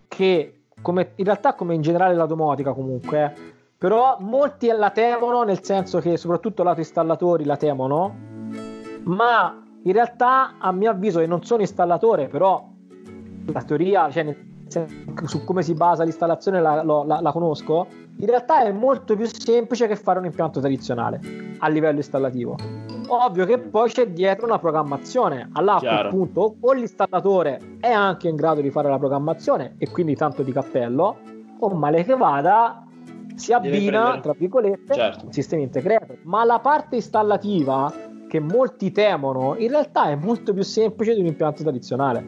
che, 0.07 0.61
come, 0.81 1.11
in 1.15 1.25
realtà 1.25 1.53
come 1.53 1.73
in 1.73 1.81
generale 1.81 2.15
la 2.15 2.25
domotica 2.25 2.73
comunque, 2.73 3.23
eh, 3.23 3.53
però 3.77 4.17
molti 4.19 4.67
la 4.67 4.89
temono 4.89 5.43
nel 5.43 5.63
senso 5.63 5.99
che 5.99 6.17
soprattutto 6.17 6.63
lato 6.63 6.79
installatori 6.79 7.45
la 7.45 7.57
temono, 7.57 8.15
ma 9.03 9.63
in 9.83 9.91
realtà 9.91 10.55
a 10.57 10.71
mio 10.71 10.89
avviso 10.89 11.19
e 11.19 11.27
non 11.27 11.43
sono 11.43 11.61
installatore, 11.61 12.27
però 12.27 12.67
la 13.51 13.61
teoria, 13.61 14.09
cioè 14.09 14.35
su 15.25 15.43
come 15.43 15.61
si 15.61 15.73
basa 15.73 16.03
l'installazione 16.03 16.59
la, 16.59 16.83
la- 16.83 17.19
la 17.21 17.31
conosco, 17.31 17.87
in 18.17 18.25
realtà 18.25 18.63
è 18.63 18.71
molto 18.71 19.15
più 19.15 19.25
semplice 19.25 19.87
che 19.87 19.95
fare 19.95 20.19
un 20.19 20.25
impianto 20.25 20.59
tradizionale 20.59 21.19
a 21.59 21.67
livello 21.67 21.97
installativo. 21.97 22.55
Ovvio 23.07 23.45
che 23.45 23.59
poi 23.59 23.89
c'è 23.89 24.07
dietro 24.07 24.45
una 24.45 24.57
programmazione. 24.57 25.49
Allora 25.53 25.75
a 25.75 25.79
Chiaro. 25.79 26.09
quel 26.09 26.09
punto 26.09 26.55
o 26.59 26.73
l'installatore 26.73 27.77
è 27.79 27.91
anche 27.91 28.27
in 28.27 28.35
grado 28.35 28.61
di 28.61 28.71
fare 28.71 28.89
la 28.89 28.97
programmazione 28.97 29.75
e 29.77 29.89
quindi 29.91 30.15
tanto 30.15 30.41
di 30.43 30.51
cappello, 30.51 31.17
o 31.59 31.69
male 31.69 32.03
che 32.03 32.15
vada 32.15 32.83
si 33.35 33.53
abbina, 33.53 34.19
tra 34.21 34.33
virgolette, 34.35 34.93
Certo. 34.93 35.25
un 35.25 35.31
sistema 35.31 35.61
integrato. 35.61 36.17
Ma 36.23 36.43
la 36.45 36.59
parte 36.59 36.95
installativa 36.95 37.93
che 38.27 38.39
molti 38.39 38.91
temono 38.91 39.55
in 39.57 39.69
realtà 39.69 40.05
è 40.05 40.15
molto 40.15 40.53
più 40.53 40.63
semplice 40.63 41.13
di 41.13 41.19
un 41.19 41.27
impianto 41.27 41.61
tradizionale. 41.61 42.19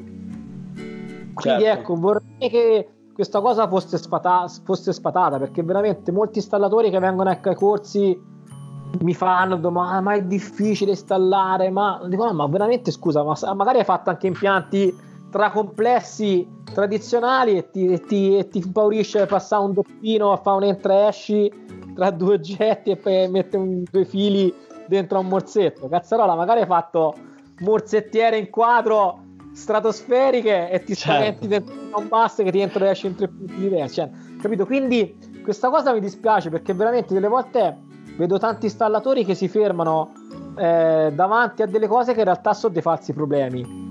Quindi 1.34 1.64
Certo. 1.64 1.80
ecco, 1.80 1.96
vorrei 1.96 2.50
che 2.50 2.88
questa 3.18 3.41
cosa 3.41 3.68
fosse, 3.68 3.97
sfata- 3.97 4.45
fosse 4.63 4.93
sfatata 4.93 5.39
perché 5.39 5.63
veramente 5.63 6.11
molti 6.11 6.38
installatori 6.38 6.91
che 6.91 6.99
vengono 6.99 7.32
ecco, 7.32 7.49
ai 7.49 7.55
corsi 7.55 8.15
mi 9.01 9.13
fanno 9.15 9.57
domande 9.57 10.01
ma 10.01 10.13
è 10.13 10.22
difficile 10.22 10.91
installare 10.91 11.72
ma 11.72 11.99
dico 12.07 12.26
no, 12.26 12.34
ma 12.34 12.45
veramente 12.45 12.91
scusa 12.91 13.24
ma 13.24 13.36
magari 13.55 13.80
hai 13.80 13.86
fatto 13.86 14.11
anche 14.11 14.28
impianti 14.28 14.95
tra 15.32 15.49
complessi 15.49 16.47
tradizionali 16.72 17.57
e 17.57 17.72
ti, 17.72 17.88
e 17.88 18.01
ti, 18.01 18.38
e 18.38 18.49
ti 18.49 18.59
impaurisce 18.59 19.26
passare 19.26 19.63
un 19.63 19.74
doppino 19.74 20.32
a 20.32 20.38
fare 20.38 20.57
un 20.57 20.63
entra 20.65 21.07
esci 21.07 21.51
tra 21.95 22.11
due 22.11 22.36
oggetti 22.36 22.91
e 22.91 22.97
poi 22.97 23.28
mettere 23.30 23.63
un- 23.63 23.84
due 23.89 24.05
fili 24.05 24.53
dentro 24.88 25.18
a 25.18 25.22
un 25.22 25.28
morsetto 25.28 25.88
cazzarola 25.88 26.36
magari 26.36 26.59
hai 26.59 26.68
fatto 26.68 27.15
morsettiere 27.61 28.38
in 28.38 28.51
quadro 28.51 29.26
stratosferiche 29.58 30.70
e 30.70 30.84
ti 30.84 30.95
Certo. 30.95 31.12
spaventi 31.12 31.47
dentro 31.47 31.74
un 31.95 32.08
basso 32.08 32.43
che 32.43 32.51
ti 32.51 32.60
entra 32.60 32.86
e 32.86 32.91
esce 32.91 33.08
in 33.08 33.16
tre 33.16 33.28
punti 33.28 33.55
diversi 33.55 33.95
cioè, 33.95 34.10
capito 34.39 34.66
quindi 34.66 35.18
questa 35.43 35.70
cosa 35.70 35.93
mi 35.93 35.99
dispiace 35.99 36.49
perché 36.49 36.74
veramente 36.74 37.14
delle 37.14 37.28
volte 37.28 37.76
vedo 38.18 38.38
tanti 38.38 38.66
installatori 38.66 39.26
che 39.26 39.34
si 39.34 39.47
fermano 39.47 40.12
eh, 40.58 41.12
davanti 41.14 41.64
a 41.64 41.66
delle 41.66 41.88
cose 41.88 42.14
che 42.14 42.20
in 42.20 42.26
realtà 42.26 42.53
sono 42.53 42.74
dei 42.74 42.82
falsi 42.82 43.14
problemi 43.14 43.86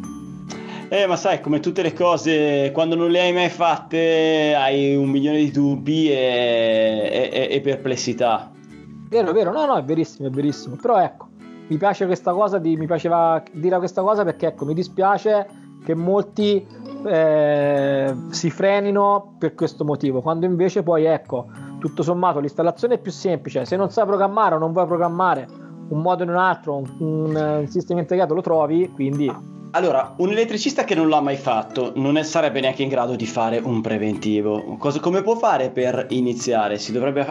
Eh, 0.89 1.07
ma 1.09 1.17
sai, 1.17 1.41
come 1.41 1.59
tutte 1.59 1.83
le 1.83 1.93
cose, 1.93 2.71
quando 2.73 2.95
non 2.95 3.11
le 3.11 3.21
hai 3.21 3.33
mai 3.33 3.49
fatte, 3.49 4.55
hai 4.57 4.95
un 4.95 5.09
milione 5.09 5.39
di 5.39 5.51
dubbi 5.51 6.09
e, 6.13 7.29
e- 7.33 7.49
e 7.51 7.61
perplessità. 7.61 8.53
Vero, 9.09 9.33
vero, 9.33 9.51
no, 9.51 9.67
no, 9.67 9.77
è 9.77 9.83
verissimo, 9.83 10.29
è 10.29 10.31
verissimo. 10.31 10.77
Però 10.81 11.01
ecco, 11.03 11.26
mi 11.69 11.77
piace 11.77 12.07
questa 12.07 12.33
cosa, 12.33 12.59
di, 12.59 12.77
mi 12.77 12.87
piaceva 12.87 13.43
dire 13.53 13.79
questa 13.79 14.03
cosa 14.03 14.25
perché 14.25 14.47
ecco, 14.47 14.65
mi 14.65 14.75
dispiace 14.75 15.47
che 15.85 15.95
molti 15.95 16.67
eh, 17.07 18.15
si 18.31 18.51
frenino 18.51 19.35
per 19.39 19.55
questo 19.55 19.85
motivo, 19.85 20.21
quando 20.21 20.47
invece 20.47 20.83
poi 20.83 21.05
ecco, 21.05 21.47
tutto 21.79 22.03
sommato 22.03 22.41
l'installazione 22.41 22.95
è 22.95 22.99
più 22.99 23.13
semplice, 23.13 23.65
se 23.65 23.77
non 23.77 23.91
sai 23.91 24.05
programmare 24.07 24.57
o 24.57 24.59
non 24.59 24.73
vuoi 24.73 24.87
programmare 24.87 25.47
un 25.89 26.01
modo 26.01 26.25
o 26.25 26.27
un 26.27 26.37
altro, 26.37 26.77
un, 26.77 26.95
un, 26.99 27.37
un 27.61 27.69
sistema 27.69 28.01
integrato 28.01 28.35
lo 28.35 28.41
trovi, 28.41 28.91
quindi 28.93 29.33
Allora, 29.73 30.15
un 30.17 30.31
elettricista 30.31 30.85
che 30.85 30.95
non 30.95 31.09
l'ha 31.09 31.21
mai 31.21 31.37
fatto 31.37 31.93
non 31.97 32.17
è- 32.17 32.23
sarebbe 32.25 32.61
neanche 32.61 32.83
in 32.83 32.89
grado 32.89 33.15
di 33.15 33.27
fare 33.27 33.59
un 33.59 33.81
preventivo. 33.83 34.77
Cosa- 34.79 35.01
come 35.01 35.23
può 35.23 35.37
fare 35.37 35.71
per 35.71 36.07
iniziare? 36.11 36.79
Si 36.79 36.91
dovrebbe 36.93 37.27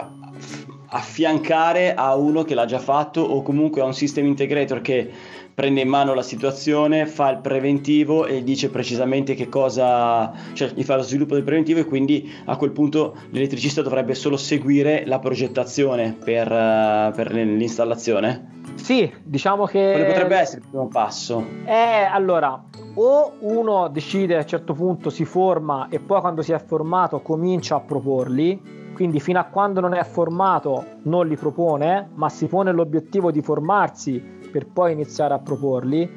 affiancare 0.96 1.94
a 1.94 2.14
uno 2.14 2.42
che 2.42 2.54
l'ha 2.54 2.64
già 2.64 2.78
fatto 2.78 3.20
o 3.20 3.42
comunque 3.42 3.82
a 3.82 3.84
un 3.84 3.94
system 3.94 4.26
integrator 4.26 4.80
che 4.80 5.10
prende 5.54 5.80
in 5.80 5.88
mano 5.88 6.12
la 6.12 6.22
situazione, 6.22 7.06
fa 7.06 7.30
il 7.30 7.38
preventivo 7.38 8.26
e 8.26 8.42
dice 8.42 8.68
precisamente 8.68 9.34
che 9.34 9.48
cosa, 9.48 10.30
cioè 10.52 10.70
gli 10.74 10.82
fa 10.82 10.96
lo 10.96 11.02
sviluppo 11.02 11.34
del 11.34 11.44
preventivo 11.44 11.80
e 11.80 11.84
quindi 11.84 12.30
a 12.44 12.56
quel 12.56 12.72
punto 12.72 13.16
l'elettricista 13.30 13.80
dovrebbe 13.80 14.14
solo 14.14 14.36
seguire 14.36 15.04
la 15.06 15.18
progettazione 15.18 16.14
per, 16.22 16.50
eh, 16.50 17.12
per 17.14 17.32
l'installazione. 17.32 18.64
sì, 18.74 19.10
diciamo 19.22 19.64
che... 19.64 19.92
Quale 19.92 20.04
potrebbe 20.04 20.36
essere 20.36 20.60
il 20.60 20.68
primo 20.68 20.88
passo? 20.88 21.44
Eh, 21.64 22.04
allora, 22.10 22.62
o 22.94 23.32
uno 23.40 23.88
decide 23.88 24.36
a 24.36 24.40
un 24.40 24.46
certo 24.46 24.74
punto, 24.74 25.08
si 25.08 25.24
forma 25.24 25.88
e 25.88 26.00
poi 26.00 26.20
quando 26.20 26.42
si 26.42 26.52
è 26.52 26.62
formato 26.62 27.20
comincia 27.20 27.76
a 27.76 27.80
proporli, 27.80 28.85
quindi 28.96 29.20
fino 29.20 29.38
a 29.38 29.44
quando 29.44 29.80
non 29.80 29.92
è 29.92 30.02
formato 30.04 31.00
non 31.02 31.28
li 31.28 31.36
propone, 31.36 32.08
ma 32.14 32.30
si 32.30 32.46
pone 32.46 32.72
l'obiettivo 32.72 33.30
di 33.30 33.42
formarsi 33.42 34.18
per 34.50 34.68
poi 34.68 34.92
iniziare 34.92 35.34
a 35.34 35.38
proporli, 35.38 36.10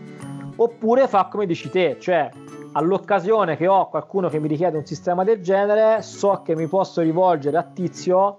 oppure 0.56 1.10
fa 1.10 1.26
come 1.26 1.46
dici 1.46 1.70
te, 1.70 1.98
cioè 2.00 2.30
all'occasione 2.72 3.58
che 3.58 3.68
ho 3.68 3.90
qualcuno 3.90 4.30
che 4.30 4.40
mi 4.40 4.48
richiede 4.48 4.78
un 4.78 4.86
sistema 4.86 5.26
del 5.26 5.42
genere, 5.42 6.02
so 6.02 6.42
che 6.42 6.56
mi 6.56 6.68
posso 6.68 7.02
rivolgere 7.02 7.58
a 7.58 7.64
Tizio 7.64 8.38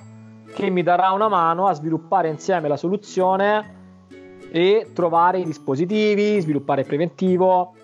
che 0.55 0.70
mi 0.70 0.82
darà 0.82 1.11
una 1.11 1.28
mano 1.28 1.66
a 1.66 1.74
sviluppare 1.74 2.30
insieme 2.30 2.66
la 2.66 2.78
soluzione 2.78 4.09
e 4.51 4.88
trovare 4.95 5.41
i 5.41 5.45
dispositivi, 5.45 6.41
sviluppare 6.41 6.80
il 6.80 6.86
preventivo 6.86 7.74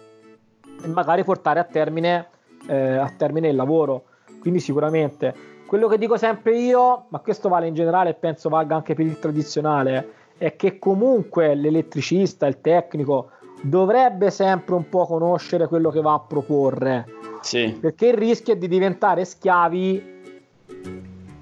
e 0.83 0.89
magari 0.89 1.23
portare 1.23 1.61
a 1.61 1.65
termine, 1.65 2.29
eh, 2.67 2.97
a 2.97 3.13
termine 3.15 3.49
il 3.49 3.57
lavoro. 3.57 4.05
Quindi 4.41 4.59
sicuramente 4.59 5.56
quello 5.67 5.89
che 5.89 5.99
dico 5.99 6.17
sempre 6.17 6.57
io, 6.59 7.07
ma 7.09 7.19
questo 7.19 7.49
vale 7.49 7.67
in 7.67 7.75
generale 7.75 8.11
e 8.11 8.15
penso 8.15 8.49
valga 8.49 8.77
anche 8.77 8.95
per 8.95 9.05
il 9.05 9.19
tradizionale, 9.19 10.09
è 10.39 10.55
che 10.57 10.79
comunque 10.79 11.55
l'elettricista, 11.55 12.47
il 12.47 12.61
tecnico, 12.61 13.31
dovrebbe 13.63 14.31
sempre 14.31 14.75
un 14.75 14.89
po' 14.89 15.07
conoscere 15.07 15.67
quello 15.67 15.91
che 15.91 16.01
va 16.01 16.13
a 16.15 16.21
proporre, 16.21 17.07
Sì. 17.41 17.77
perché 17.81 18.09
il 18.09 18.15
rischio 18.15 18.53
è 18.53 18.57
di 18.57 18.69
diventare 18.69 19.25
schiavi 19.25 20.15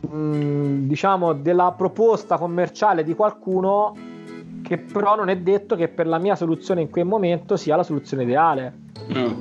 mh, 0.08 0.86
diciamo 0.86 1.32
della 1.32 1.72
proposta 1.76 2.38
commerciale 2.38 3.02
di 3.04 3.14
qualcuno 3.14 3.96
che 4.62 4.78
però 4.78 5.14
non 5.16 5.28
è 5.28 5.36
detto 5.36 5.76
che 5.76 5.88
per 5.88 6.06
la 6.06 6.18
mia 6.18 6.36
soluzione 6.36 6.80
in 6.80 6.88
quel 6.88 7.04
momento 7.04 7.56
sia 7.56 7.76
la 7.76 7.82
soluzione 7.82 8.22
ideale. 8.22 8.72
Mm. 9.12 9.40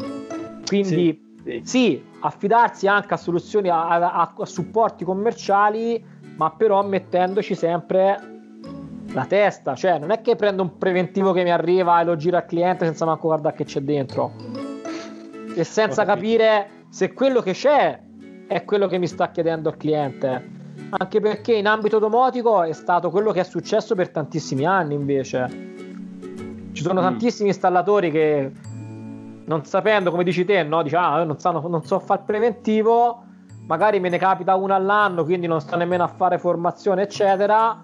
Quindi 0.66 0.86
Sì. 0.86 1.33
Sì, 1.64 2.04
affidarsi 2.22 2.88
anche 2.88 3.14
a 3.14 3.18
soluzioni, 3.18 3.70
a, 3.70 3.88
a- 3.88 4.34
a 4.38 4.46
supporti 4.46 5.04
commerciali, 5.04 6.04
ma 6.38 6.52
però 6.52 6.84
mettendoci 6.84 7.54
sempre 7.56 8.18
la 9.14 9.26
testa. 9.26 9.76
Cioè, 9.76 10.00
non 10.00 10.12
è 10.12 10.22
che 10.22 10.36
prendo 10.36 10.62
un 10.64 10.78
preventivo 10.78 11.32
che 11.34 11.44
mi 11.44 11.52
arriva 11.52 12.00
e 12.00 12.04
lo 12.06 12.16
giro 12.16 12.38
al 12.38 12.46
cliente 12.46 12.86
senza 12.86 13.06
manco 13.06 13.28
guardare 13.28 13.56
che 13.56 13.66
c'è 13.66 13.82
dentro. 13.82 14.32
E 15.56 15.64
senza 15.64 16.04
capire 16.06 16.86
se 16.90 17.14
quello 17.14 17.42
che 17.42 17.52
c'è 17.52 18.00
è 18.48 18.64
quello 18.64 18.88
che 18.88 18.98
mi 18.98 19.08
sta 19.08 19.30
chiedendo 19.30 19.70
il 19.70 19.78
cliente. 19.78 20.50
Anche 20.98 21.20
perché 21.20 21.54
in 21.54 21.68
ambito 21.68 22.00
domotico 22.00 22.64
è 22.64 22.72
stato 22.74 23.10
quello 23.10 23.32
che 23.32 23.42
è 23.42 23.44
successo 23.44 23.94
per 23.96 24.10
tantissimi 24.10 24.66
anni 24.66 24.94
invece. 24.96 25.72
Ci 26.72 26.82
sono 26.82 27.02
Mm. 27.02 27.04
tantissimi 27.04 27.50
installatori 27.50 28.10
che 28.12 28.52
non 29.46 29.66
sapendo, 29.66 30.12
come 30.12 30.24
dici 30.24 30.46
te, 30.46 30.64
no? 30.64 30.84
Dici, 30.84 30.96
ah, 30.96 31.24
non, 31.24 31.40
sanno, 31.40 31.66
non 31.68 31.84
so 31.84 32.00
fare 32.00 32.24
preventivo, 32.26 33.24
magari 33.68 34.00
me 34.00 34.10
ne 34.10 34.18
capita 34.18 34.56
una 34.56 34.76
all'anno, 34.76 35.24
quindi 35.24 35.48
non 35.48 35.60
sto 35.60 35.76
nemmeno 35.76 36.04
a 36.04 36.08
fare 36.08 36.38
formazione, 36.38 37.04
eccetera. 37.04 37.82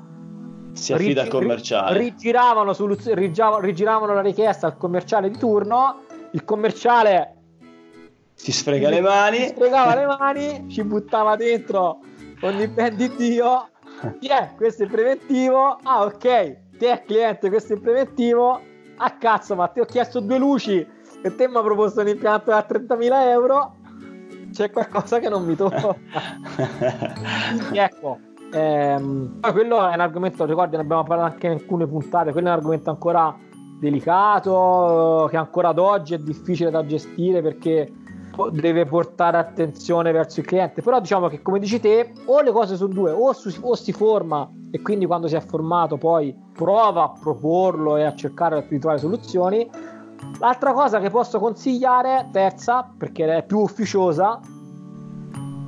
Si 0.71 0.93
affida 0.93 1.23
al 1.23 1.27
commerciale. 1.27 1.97
Rigiravano, 1.97 2.73
soluz- 2.73 3.11
rigiravano 3.11 4.13
la 4.13 4.21
richiesta 4.21 4.67
al 4.67 4.77
commerciale 4.77 5.29
di 5.29 5.37
turno, 5.37 6.01
il 6.31 6.45
commerciale 6.45 7.33
si 8.39 8.53
sfrega 8.53 8.89
le 8.89 9.01
mani, 9.01 9.37
si 9.39 9.47
sfregava 9.47 9.95
le 9.95 10.05
mani, 10.05 10.69
ci 10.69 10.81
buttava 10.83 11.35
dentro 11.35 11.99
ogni 12.41 12.67
ben 12.67 12.95
di 12.95 13.13
Dio. 13.17 13.67
Yeah, 14.21 14.53
questo 14.55 14.83
è 14.83 14.85
il 14.85 14.91
preventivo. 14.91 15.77
Ah, 15.83 16.03
ok, 16.03 16.77
te 16.77 17.03
cliente, 17.05 17.49
questo 17.49 17.73
è 17.73 17.75
il 17.75 17.81
preventivo. 17.81 18.61
Ah, 18.95 19.17
cazzo, 19.17 19.55
ma 19.55 19.67
ti 19.67 19.81
ho 19.81 19.85
chiesto 19.85 20.21
due 20.21 20.37
luci 20.37 20.87
e 21.21 21.35
te 21.35 21.47
mi 21.47 21.57
ha 21.57 21.61
proposto 21.61 22.01
un 22.01 22.07
impianto 22.07 22.51
da 22.51 22.65
30.000 22.67 23.27
euro. 23.29 23.75
C'è 24.51 24.71
qualcosa 24.71 25.19
che 25.19 25.29
non 25.29 25.45
mi 25.45 25.55
tocca. 25.55 25.95
ecco, 27.73 28.17
ehm, 28.51 29.39
quello 29.51 29.87
è 29.87 29.93
un 29.93 29.99
argomento, 29.99 30.45
ricordi, 30.45 30.75
ne 30.75 30.81
abbiamo 30.81 31.03
parlato 31.03 31.33
anche 31.33 31.47
in 31.47 31.53
alcune 31.53 31.87
puntate. 31.87 32.31
Quello 32.31 32.47
è 32.47 32.51
un 32.51 32.57
argomento 32.57 32.89
ancora 32.89 33.35
delicato, 33.79 35.27
che 35.29 35.37
ancora 35.37 35.69
ad 35.69 35.79
oggi 35.79 36.13
è 36.13 36.17
difficile 36.17 36.69
da 36.69 36.85
gestire 36.85 37.41
perché 37.41 37.91
deve 38.51 38.85
portare 38.85 39.37
attenzione 39.37 40.11
verso 40.11 40.39
il 40.39 40.45
cliente. 40.45 40.81
Però 40.81 40.99
diciamo 40.99 41.27
che 41.27 41.41
come 41.41 41.59
dici 41.59 41.79
te, 41.79 42.13
o 42.25 42.41
le 42.41 42.51
cose 42.51 42.75
sono 42.75 42.93
due, 42.93 43.11
o, 43.11 43.33
su, 43.33 43.51
o 43.61 43.75
si 43.75 43.91
forma 43.91 44.49
e 44.71 44.81
quindi 44.81 45.05
quando 45.05 45.27
si 45.27 45.35
è 45.35 45.41
formato 45.41 45.97
poi 45.97 46.35
prova 46.53 47.03
a 47.03 47.13
proporlo 47.19 47.97
e 47.97 48.03
a 48.03 48.15
cercare 48.15 48.65
di 48.67 48.79
trovare 48.79 48.99
soluzioni. 48.99 49.69
L'altra 50.39 50.73
cosa 50.73 50.99
che 50.99 51.09
posso 51.09 51.39
consigliare, 51.39 52.29
terza, 52.31 52.89
perché 52.97 53.37
è 53.37 53.43
più 53.43 53.59
ufficiosa, 53.59 54.39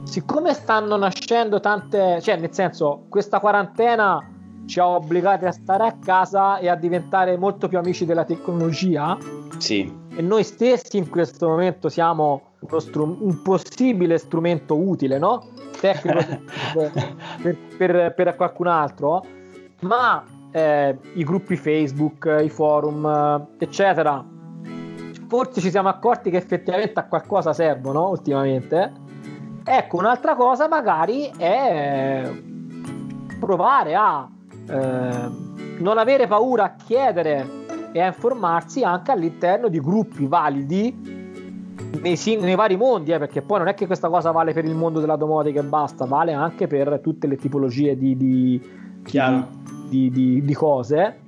siccome 0.04 0.54
stanno 0.54 0.98
nascendo 0.98 1.60
tante, 1.60 2.20
cioè 2.22 2.38
nel 2.38 2.54
senso, 2.54 3.06
questa 3.10 3.40
quarantena 3.40 4.26
ci 4.66 4.80
ha 4.80 4.88
obbligati 4.88 5.46
a 5.46 5.52
stare 5.52 5.86
a 5.86 5.98
casa 6.04 6.58
e 6.60 6.70
a 6.70 6.76
diventare 6.76 7.38
molto 7.38 7.68
più 7.68 7.78
amici 7.78 8.06
della 8.06 8.26
tecnologia. 8.26 9.18
Sì. 9.58 10.00
E 10.14 10.22
noi 10.22 10.44
stessi 10.44 10.98
in 10.98 11.10
questo 11.10 11.48
momento 11.48 11.90
siamo 11.90 12.52
strum- 12.78 13.22
un 13.22 13.42
possibile 13.42 14.18
strumento 14.18 14.76
utile, 14.76 15.18
no? 15.18 15.48
Tecnico 15.80 16.20
per, 17.42 17.58
per, 17.78 18.14
per, 18.14 18.36
qualcun 18.36 18.68
altro, 18.68 19.26
ma 19.82 20.24
eh, 20.52 20.98
i 21.14 21.24
gruppi 21.24 21.56
Facebook, 21.56 22.40
i 22.42 22.50
forum, 22.50 23.48
eccetera, 23.58 24.24
forse 25.32 25.62
ci 25.62 25.70
siamo 25.70 25.88
accorti 25.88 26.30
che 26.30 26.36
effettivamente 26.36 27.00
a 27.00 27.06
qualcosa 27.06 27.54
servono 27.54 28.10
ultimamente. 28.10 28.92
Ecco, 29.64 29.96
un'altra 29.96 30.36
cosa 30.36 30.68
magari 30.68 31.32
è 31.38 32.30
provare 33.40 33.96
a 33.96 34.28
eh, 34.68 35.30
non 35.78 35.98
avere 35.98 36.28
paura 36.28 36.66
a 36.66 36.76
chiedere 36.76 37.48
e 37.94 38.02
a 38.02 38.08
informarsi 38.08 38.84
anche 38.84 39.14
all'interno 39.14 39.70
di 39.70 39.80
gruppi 39.80 40.26
validi 40.26 40.94
nei, 42.02 42.20
nei 42.42 42.56
vari 42.56 42.76
mondi, 42.76 43.14
eh, 43.14 43.18
perché 43.18 43.42
poi 43.42 43.60
non 43.60 43.70
è 43.70 43.74
che 43.74 43.86
questa 43.86 44.10
cosa 44.10 44.32
vale 44.32 44.52
per 44.52 44.66
il 44.66 44.76
mondo 44.76 45.00
della 45.00 45.16
domotica 45.16 45.62
e 45.62 45.64
basta, 45.64 46.04
vale 46.04 46.34
anche 46.34 46.68
per 46.68 47.00
tutte 47.02 47.28
le 47.28 47.38
tipologie 47.38 47.96
di, 47.96 48.18
di, 48.18 48.62
di, 49.88 50.42
di 50.44 50.54
cose, 50.54 51.20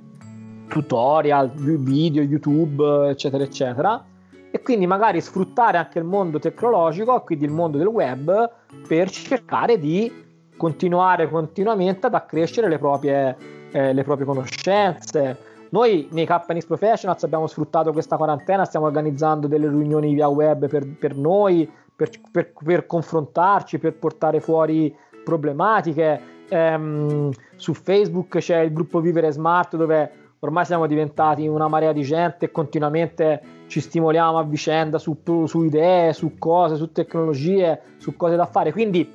tutorial, 0.68 1.50
video, 1.50 2.22
YouTube, 2.22 3.08
eccetera, 3.08 3.42
eccetera. 3.42 4.04
E 4.50 4.62
quindi 4.62 4.86
magari 4.86 5.20
sfruttare 5.20 5.78
anche 5.78 5.98
il 5.98 6.04
mondo 6.04 6.38
tecnologico, 6.38 7.20
quindi 7.22 7.44
il 7.44 7.50
mondo 7.50 7.76
del 7.78 7.88
web, 7.88 8.50
per 8.86 9.10
cercare 9.10 9.78
di 9.78 10.22
continuare 10.56 11.28
continuamente 11.28 12.06
ad 12.06 12.14
accrescere 12.14 12.68
le 12.68 12.78
proprie, 12.78 13.36
eh, 13.72 13.92
le 13.92 14.04
proprie 14.04 14.26
conoscenze 14.26 15.52
noi 15.74 16.06
nei 16.12 16.24
KNX 16.24 16.66
Professionals 16.66 17.24
abbiamo 17.24 17.48
sfruttato 17.48 17.90
questa 17.90 18.16
quarantena, 18.16 18.64
stiamo 18.64 18.86
organizzando 18.86 19.48
delle 19.48 19.68
riunioni 19.68 20.14
via 20.14 20.28
web 20.28 20.68
per, 20.68 20.86
per 20.86 21.16
noi, 21.16 21.68
per, 21.96 22.10
per, 22.30 22.52
per, 22.52 22.86
confrontarci, 22.86 23.80
per 23.80 23.94
portare 23.94 24.38
fuori 24.38 24.94
problematiche. 25.24 26.20
Ehm, 26.48 27.32
su 27.56 27.74
Facebook 27.74 28.38
c'è 28.38 28.60
il 28.60 28.72
gruppo 28.72 29.00
Vivere 29.00 29.32
Smart 29.32 29.74
dove 29.74 30.23
ormai 30.44 30.64
siamo 30.64 30.86
diventati 30.86 31.46
una 31.46 31.68
marea 31.68 31.92
di 31.92 32.02
gente 32.02 32.46
e 32.46 32.50
continuamente 32.50 33.42
ci 33.66 33.80
stimoliamo 33.80 34.38
a 34.38 34.44
vicenda 34.44 34.98
su, 34.98 35.16
su 35.46 35.64
idee, 35.64 36.12
su 36.12 36.38
cose, 36.38 36.76
su 36.76 36.92
tecnologie, 36.92 37.80
su 37.96 38.14
cose 38.16 38.36
da 38.36 38.46
fare. 38.46 38.70
Quindi 38.72 39.12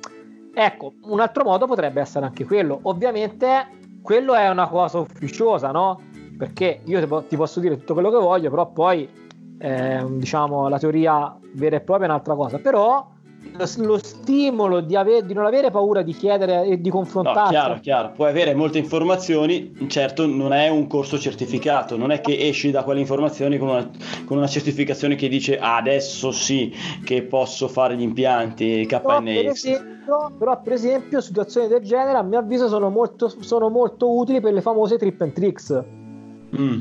ecco, 0.52 0.92
un 1.04 1.20
altro 1.20 1.44
modo 1.44 1.66
potrebbe 1.66 2.00
essere 2.00 2.24
anche 2.26 2.44
quello. 2.44 2.80
Ovviamente 2.82 3.78
quello 4.02 4.34
è 4.34 4.48
una 4.48 4.68
cosa 4.68 4.98
ufficiosa, 4.98 5.70
no? 5.70 6.00
perché 6.36 6.80
io 6.84 7.24
ti 7.26 7.36
posso 7.36 7.60
dire 7.60 7.76
tutto 7.76 7.92
quello 7.92 8.10
che 8.10 8.16
voglio, 8.16 8.48
però 8.48 8.66
poi 8.72 9.06
eh, 9.58 10.04
diciamo 10.08 10.68
la 10.68 10.78
teoria 10.78 11.36
vera 11.52 11.76
e 11.76 11.80
propria 11.80 12.06
è 12.06 12.10
un'altra 12.10 12.34
cosa. 12.34 12.58
Però 12.58 13.08
lo, 13.56 13.84
lo 13.84 13.98
stimolo 13.98 14.80
di, 14.80 14.96
ave- 14.96 15.24
di, 15.24 15.34
non 15.34 15.46
avere 15.46 15.70
paura 15.70 16.02
di 16.02 16.12
chiedere 16.12 16.64
e 16.64 16.80
di 16.80 16.90
confrontarsi. 16.90 17.40
No, 17.40 17.48
chiaro, 17.48 17.80
chiaro. 17.80 18.12
Puoi 18.12 18.28
avere 18.28 18.54
molte 18.54 18.78
informazioni, 18.78 19.72
certo 19.88 20.26
non 20.26 20.52
è 20.52 20.68
un 20.68 20.86
corso 20.86 21.18
certificato, 21.18 21.96
non 21.96 22.10
è 22.10 22.20
che 22.20 22.36
esci 22.38 22.70
da 22.70 22.82
quelle 22.82 23.00
informazioni 23.00 23.58
con 23.58 23.68
una, 23.68 23.90
con 24.24 24.36
una 24.36 24.48
certificazione 24.48 25.14
che 25.14 25.28
dice 25.28 25.58
ah, 25.58 25.76
adesso 25.76 26.30
sì 26.30 26.72
che 27.04 27.22
posso 27.22 27.68
fare 27.68 27.96
gli 27.96 28.02
impianti 28.02 28.86
KNX. 28.86 29.00
Però 29.00 29.22
per, 29.22 29.46
esempio, 29.46 30.32
però 30.38 30.60
per 30.62 30.72
esempio 30.72 31.20
situazioni 31.20 31.68
del 31.68 31.82
genere 31.82 32.18
a 32.18 32.22
mio 32.22 32.38
avviso 32.38 32.68
sono 32.68 32.90
molto, 32.90 33.28
sono 33.40 33.68
molto 33.68 34.16
utili 34.16 34.40
per 34.40 34.52
le 34.52 34.60
famose 34.60 34.98
trip 34.98 35.20
and 35.20 35.32
tricks 35.32 35.84
Mm. 36.56 36.80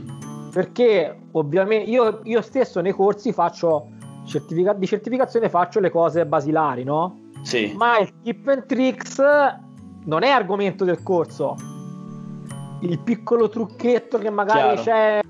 Perché 0.52 1.16
ovviamente 1.32 1.90
io, 1.90 2.22
io, 2.24 2.42
stesso 2.42 2.82
nei 2.82 2.92
corsi 2.92 3.32
faccio 3.32 3.90
certifica- 4.30 4.74
di 4.74 4.86
certificazione 4.86 5.50
faccio 5.50 5.80
le 5.80 5.90
cose 5.90 6.26
basilari, 6.26 6.84
no? 6.84 7.28
Sì. 7.42 7.74
Ma 7.76 7.98
il 8.00 8.14
tip 8.22 8.48
and 8.48 8.66
tricks 8.66 9.22
non 10.06 10.24
è 10.24 10.30
argomento 10.30 10.86
del 10.86 11.04
corso. 11.04 11.56
Il 12.82 13.00
piccolo 13.00 13.50
trucchetto 13.50 14.18
che 14.18 14.30
magari 14.30 14.76
Chiaro. 14.78 14.82
c'è 14.82 15.22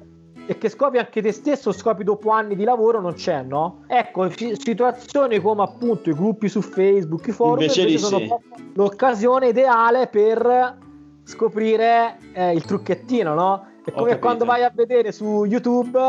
e 0.46 0.58
che 0.58 0.70
scopri 0.70 0.98
anche 0.98 1.22
te 1.22 1.32
stesso, 1.32 1.72
scopri 1.72 2.04
dopo 2.04 2.32
anni 2.32 2.56
di 2.56 2.64
lavoro, 2.64 3.00
non 3.00 3.14
c'è, 3.14 3.44
no? 3.44 3.84
Ecco, 3.86 4.30
situazioni 4.32 5.40
come 5.40 5.62
appunto 5.62 6.10
i 6.10 6.14
gruppi 6.14 6.50
su 6.50 6.62
Facebook, 6.62 7.28
i 7.28 7.32
forum, 7.32 7.62
invece, 7.62 7.82
invece 7.82 7.98
sono 8.00 8.18
sì. 8.18 8.30
l'occasione 8.74 9.50
ideale 9.50 10.08
per 10.08 10.78
scoprire 11.24 12.18
eh, 12.34 12.54
il 12.54 12.66
trucchettino, 12.66 13.36
no? 13.36 13.68
È 13.84 13.92
come 13.92 14.18
quando 14.18 14.46
vai 14.46 14.64
a 14.64 14.72
vedere 14.74 15.12
su 15.12 15.46
YouTube, 15.46 16.00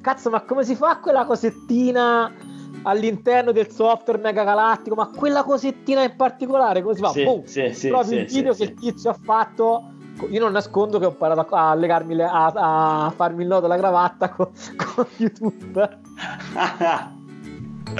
cazzo, 0.00 0.30
ma 0.30 0.42
come 0.42 0.64
si 0.64 0.74
fa 0.74 0.98
quella 0.98 1.24
cosettina 1.24 2.32
all'interno 2.82 3.52
del 3.52 3.70
software 3.70 4.18
mega 4.20 4.44
galattico? 4.44 4.94
Ma 4.94 5.08
quella 5.08 5.42
cosettina 5.42 6.02
in 6.02 6.16
particolare, 6.16 6.82
come 6.82 6.94
si 6.94 7.00
fa? 7.00 7.10
Sì, 7.10 7.24
Boom, 7.24 7.44
sì, 7.44 7.72
sì, 7.72 7.88
proprio 7.88 8.10
sì, 8.10 8.16
il 8.16 8.26
video 8.26 8.52
sì, 8.52 8.64
che 8.64 8.72
il 8.72 8.78
tizio 8.78 9.10
ha 9.10 9.16
fatto. 9.20 9.92
Io 10.28 10.40
non 10.40 10.52
nascondo 10.52 10.98
che 10.98 11.06
ho 11.06 11.10
imparato 11.10 11.54
a, 11.54 11.74
legarmi 11.74 12.14
le, 12.14 12.24
a, 12.24 12.52
a, 12.54 13.10
farmi 13.14 13.42
il 13.42 13.48
nodo 13.48 13.66
alla 13.66 13.78
cravatta 13.78 14.28
con, 14.28 14.50
con 14.76 15.06
YouTube. 15.16 15.80
no, 17.90 17.98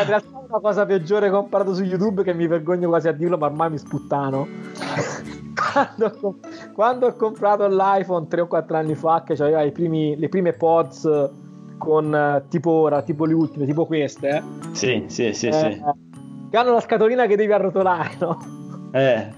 in 0.00 0.06
realtà 0.06 0.43
una 0.54 0.60
cosa 0.60 0.86
peggiore 0.86 1.28
che 1.28 1.34
ho 1.34 1.42
imparato 1.42 1.74
su 1.74 1.82
YouTube 1.82 2.22
che 2.22 2.32
mi 2.32 2.46
vergogno 2.46 2.88
quasi 2.88 3.08
a 3.08 3.12
dirlo, 3.12 3.36
ma 3.36 3.46
ormai 3.46 3.70
mi 3.70 3.78
sputtano 3.78 4.46
quando, 5.72 6.38
quando, 6.72 7.06
ho 7.06 7.14
comprato 7.14 7.66
l'iPhone 7.66 8.28
3 8.28 8.40
o 8.42 8.46
4 8.46 8.76
anni 8.76 8.94
fa, 8.94 9.24
che 9.24 9.32
aveva 9.32 9.62
le 9.62 10.28
prime 10.28 10.52
pods 10.52 11.30
con 11.76 12.44
tipo 12.48 12.70
ora, 12.70 13.02
tipo 13.02 13.24
le 13.24 13.34
ultime, 13.34 13.66
tipo 13.66 13.84
queste, 13.84 14.28
eh? 14.28 14.42
Sì, 14.72 15.04
sì, 15.08 15.32
sì, 15.32 15.48
eh, 15.48 15.52
sì. 15.52 15.82
Che 16.50 16.56
hanno 16.56 16.72
la 16.72 16.80
scatolina 16.80 17.26
che 17.26 17.36
devi 17.36 17.52
arrotolare, 17.52 18.10
no? 18.20 18.38
Eh. 18.92 19.32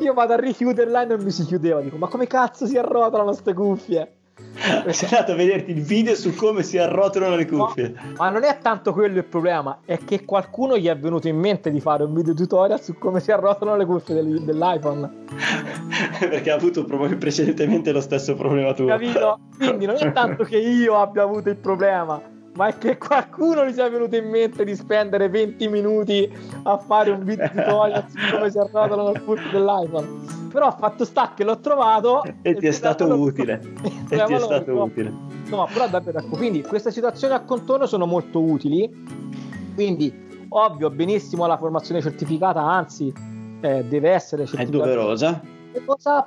Io 0.00 0.14
vado 0.14 0.32
a 0.32 0.36
richiuderla 0.36 1.02
e 1.02 1.04
non 1.04 1.22
mi 1.22 1.30
si 1.30 1.44
chiudeva. 1.44 1.80
Dico, 1.80 1.98
ma 1.98 2.08
come 2.08 2.26
cazzo 2.26 2.66
si 2.66 2.78
arrotolano 2.78 3.30
queste 3.30 3.52
cuffie? 3.52 4.13
Sei 4.90 5.08
andato 5.08 5.32
a 5.32 5.34
vederti 5.36 5.70
il 5.70 5.82
video 5.82 6.14
su 6.14 6.34
come 6.34 6.62
si 6.62 6.76
arrotolano 6.78 7.36
le 7.36 7.46
cuffie. 7.46 7.94
No, 7.94 8.14
ma 8.16 8.30
non 8.30 8.42
è 8.42 8.58
tanto 8.60 8.92
quello 8.92 9.18
il 9.18 9.24
problema, 9.24 9.78
è 9.84 9.98
che 9.98 10.24
qualcuno 10.24 10.76
gli 10.76 10.86
è 10.86 10.96
venuto 10.96 11.28
in 11.28 11.38
mente 11.38 11.70
di 11.70 11.80
fare 11.80 12.02
un 12.02 12.14
video 12.14 12.34
tutorial 12.34 12.80
su 12.82 12.98
come 12.98 13.20
si 13.20 13.30
arrotolano 13.30 13.76
le 13.76 13.84
cuffie 13.84 14.14
del, 14.14 14.42
dell'iPhone. 14.42 15.24
Perché 16.18 16.50
ha 16.50 16.54
avuto 16.54 16.84
precedentemente 16.84 17.92
lo 17.92 18.00
stesso 18.00 18.34
problema 18.34 18.74
tuo. 18.74 18.86
Capito? 18.86 19.38
Quindi 19.56 19.86
non 19.86 19.96
è 19.98 20.12
tanto 20.12 20.42
che 20.44 20.58
io 20.58 20.96
abbia 20.96 21.22
avuto 21.22 21.48
il 21.50 21.56
problema, 21.56 22.20
ma 22.54 22.68
è 22.68 22.78
che 22.78 22.98
qualcuno 22.98 23.64
gli 23.66 23.72
sia 23.72 23.88
venuto 23.88 24.16
in 24.16 24.28
mente 24.28 24.64
di 24.64 24.74
spendere 24.76 25.28
20 25.28 25.68
minuti 25.68 26.30
a 26.62 26.78
fare 26.78 27.10
un 27.10 27.24
video 27.24 27.48
tutorial 27.54 28.04
su 28.08 28.16
come 28.30 28.50
si 28.50 28.58
arrotolano 28.58 29.12
le 29.12 29.20
cuffie 29.20 29.50
dell'iPhone 29.50 30.42
però 30.52 30.70
fatto 30.76 31.04
sta 31.04 31.32
che 31.34 31.42
l'ho 31.42 31.58
trovato 31.58 32.22
e, 32.42 32.54
ti 32.54 32.66
è 32.66 32.70
stato 32.70 33.06
utile 33.06 33.60
e 34.08 34.24
ti 34.24 34.32
è 34.34 34.38
stato 34.38 34.82
utile 34.82 35.34
No, 35.48 35.68
però 35.72 35.88
davvero, 35.88 36.18
ecco, 36.18 36.36
quindi 36.36 36.62
queste 36.62 36.90
situazioni 36.90 37.34
a 37.34 37.40
contorno 37.40 37.86
sono 37.86 38.06
molto 38.06 38.40
utili. 38.40 38.90
Quindi, 39.74 40.46
ovvio, 40.48 40.90
benissimo 40.90 41.46
la 41.46 41.58
formazione 41.58 42.00
certificata, 42.00 42.60
anzi, 42.60 43.12
eh, 43.60 43.84
deve 43.84 44.10
essere 44.10 44.46
certificata. 44.46 44.90
È 44.90 44.94
doverosa. 44.94 45.40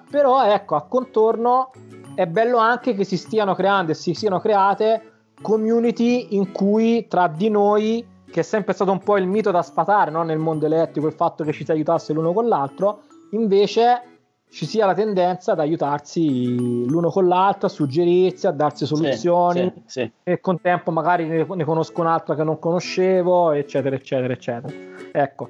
Però, 0.10 0.44
ecco, 0.46 0.76
a 0.76 0.84
contorno 0.84 1.72
è 2.14 2.26
bello 2.26 2.58
anche 2.58 2.94
che 2.94 3.04
si 3.04 3.18
stiano 3.18 3.56
creando 3.56 3.92
e 3.92 3.96
si 3.96 4.14
siano 4.14 4.40
create 4.40 5.12
community 5.42 6.36
in 6.36 6.52
cui 6.52 7.08
tra 7.08 7.28
di 7.28 7.50
noi, 7.50 8.06
che 8.30 8.40
è 8.40 8.44
sempre 8.44 8.74
stato 8.74 8.92
un 8.92 9.00
po' 9.00 9.18
il 9.18 9.28
mito 9.28 9.52
da 9.52 9.62
sfatare 9.62 10.12
no? 10.12 10.24
nel 10.24 10.38
mondo 10.38 10.66
elettrico, 10.66 11.08
il 11.08 11.14
fatto 11.14 11.44
che 11.44 11.52
ci 11.52 11.66
si 11.66 11.72
aiutasse 11.72 12.14
l'uno 12.14 12.34
con 12.34 12.48
l'altro, 12.48 13.02
invece 13.32 14.02
ci 14.50 14.66
sia 14.66 14.86
la 14.86 14.94
tendenza 14.94 15.52
ad 15.52 15.60
aiutarsi 15.60 16.86
l'uno 16.88 17.10
con 17.10 17.28
l'altro, 17.28 17.68
a 17.68 17.70
suggerirsi, 17.70 18.48
a 18.48 18.52
darsi 18.52 18.86
soluzioni 18.86 19.60
sì, 19.60 19.82
sì, 19.86 20.02
sì. 20.02 20.12
e 20.24 20.40
con 20.40 20.62
tempo 20.62 20.92
magari 20.92 21.26
ne, 21.26 21.46
ne, 21.48 21.66
conosco 21.66 22.02
un'altra 22.02 22.34
che 22.36 22.44
non 22.44 22.58
conoscevo, 22.58 23.52
eccetera, 23.52 23.96
eccetera, 23.96 24.34
eccetera. 24.34 24.74
Ecco. 25.12 25.50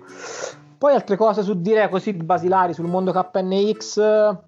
Poi 0.77 0.93
altre 0.93 1.15
cose 1.15 1.43
su 1.43 1.59
dire 1.59 1.89
così 1.89 2.13
basilari 2.13 2.73
sul 2.73 2.87
mondo 2.87 3.11
KNX. 3.11 4.45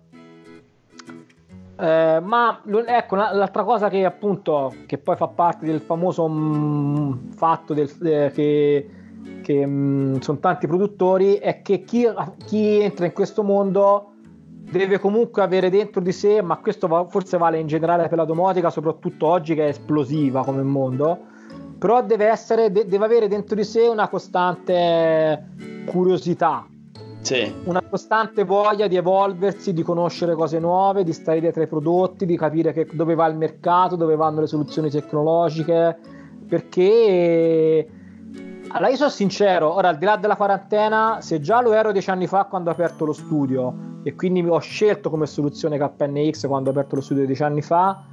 Eh, 1.82 2.20
ma 2.22 2.62
ecco 2.88 3.16
l'altra 3.16 3.64
cosa 3.64 3.88
che 3.88 4.04
appunto 4.04 4.74
che 4.86 4.98
poi 4.98 5.16
fa 5.16 5.28
parte 5.30 5.66
del 5.66 5.80
famoso 5.80 6.28
mh, 6.28 7.32
fatto 7.36 7.74
del, 7.74 7.90
eh, 8.04 8.32
che, 8.34 8.90
che 9.42 9.66
mh, 9.66 10.20
sono 10.20 10.40
tanti 10.40 10.68
produttori 10.68 11.36
è 11.36 11.62
che 11.62 11.84
chi, 11.84 12.06
chi 12.46 12.82
entra 12.82 13.06
in 13.06 13.14
questo 13.14 13.44
mondo 13.44 14.12
deve 14.70 15.00
comunque 15.00 15.42
avere 15.42 15.70
dentro 15.70 16.02
di 16.02 16.12
sé, 16.12 16.42
ma 16.42 16.58
questo 16.58 16.88
va, 16.88 17.06
forse 17.06 17.38
vale 17.38 17.60
in 17.60 17.68
generale 17.68 18.10
per 18.10 18.18
la 18.18 18.26
domotica, 18.26 18.70
soprattutto 18.70 19.28
oggi 19.28 19.56
che 19.56 19.68
è 19.68 19.70
esplosiva 19.70 20.44
come 20.44 20.62
mondo, 20.64 21.18
però 21.78 22.04
deve, 22.04 22.28
essere, 22.28 22.74
de- 22.74 22.88
deve 22.88 23.06
avere 23.06 23.30
dentro 23.30 23.56
di 23.56 23.64
sé 23.64 23.88
una 23.88 24.10
costante 24.10 25.48
curiosità, 25.86 26.68
sì. 27.22 27.54
una 27.66 27.82
costante 27.82 28.44
voglia 28.44 28.88
di 28.88 28.96
evolversi, 28.96 29.74
di 29.74 29.84
conoscere 29.84 30.36
cose 30.36 30.60
nuove, 30.60 31.04
di 31.04 31.14
stare 31.14 31.40
dietro 31.40 31.62
ai 31.62 31.68
prodotti, 31.68 32.26
di 32.26 32.38
capire 32.38 32.74
che, 32.74 32.88
dove 32.92 33.16
va 33.16 33.28
il 33.28 33.36
mercato, 33.36 33.96
dove 33.96 34.16
vanno 34.16 34.42
le 34.42 34.48
soluzioni 34.48 34.90
tecnologiche, 34.90 35.98
perché... 36.48 37.88
Allora, 38.72 38.90
io 38.90 38.98
sono 38.98 39.10
sincero, 39.10 39.74
ora 39.74 39.90
al 39.90 39.98
di 39.98 40.06
là 40.06 40.16
della 40.18 40.36
quarantena, 40.36 41.22
se 41.22 41.40
già 41.40 41.60
lo 41.60 41.74
ero 41.74 41.92
dieci 41.92 42.12
anni 42.12 42.28
fa 42.28 42.46
quando 42.46 42.70
ho 42.70 42.74
aperto 42.74 43.04
lo 43.04 43.14
studio, 43.14 43.74
e 44.04 44.14
quindi 44.14 44.46
ho 44.48 44.60
scelto 44.60 45.10
come 45.10 45.26
soluzione 45.26 45.78
KNX 45.78 46.48
quando 46.48 46.70
ho 46.70 46.74
aperto 46.74 46.96
lo 46.96 47.02
studio 47.02 47.26
dieci 47.26 47.42
anni 47.44 47.64
fa. 47.64 48.04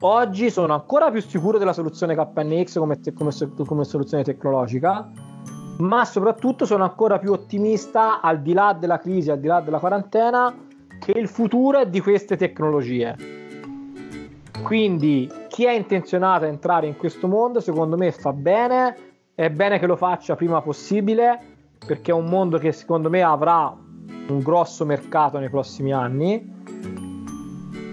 Oggi 0.00 0.50
sono 0.50 0.72
ancora 0.72 1.10
più 1.10 1.20
sicuro 1.20 1.58
della 1.58 1.74
soluzione 1.74 2.16
KNX 2.16 2.78
come, 2.78 3.00
te- 3.00 3.12
come, 3.12 3.32
come 3.66 3.84
soluzione 3.84 4.24
tecnologica, 4.24 5.10
ma 5.78 6.04
soprattutto 6.04 6.64
sono 6.64 6.84
ancora 6.84 7.18
più 7.18 7.32
ottimista 7.32 8.20
al 8.20 8.40
di 8.40 8.52
là 8.52 8.76
della 8.78 8.98
crisi, 8.98 9.30
al 9.30 9.40
di 9.40 9.46
là 9.46 9.60
della 9.60 9.78
quarantena, 9.78 10.54
che 11.00 11.12
il 11.12 11.28
futuro 11.28 11.78
è 11.78 11.86
di 11.88 12.00
queste 12.00 12.36
tecnologie. 12.36 13.16
Quindi 14.62 15.30
chi 15.48 15.64
è 15.64 15.72
intenzionato 15.72 16.44
a 16.44 16.48
entrare 16.48 16.86
in 16.86 16.96
questo 16.96 17.26
mondo, 17.26 17.60
secondo 17.60 17.96
me 17.96 18.12
fa 18.12 18.32
bene, 18.32 18.96
è 19.34 19.50
bene 19.50 19.78
che 19.78 19.86
lo 19.86 19.96
faccia 19.96 20.36
prima 20.36 20.60
possibile, 20.62 21.38
perché 21.84 22.12
è 22.12 22.14
un 22.14 22.26
mondo 22.26 22.58
che 22.58 22.72
secondo 22.72 23.10
me 23.10 23.22
avrà 23.22 23.74
un 24.28 24.38
grosso 24.38 24.84
mercato 24.84 25.38
nei 25.38 25.50
prossimi 25.50 25.92
anni 25.92 26.60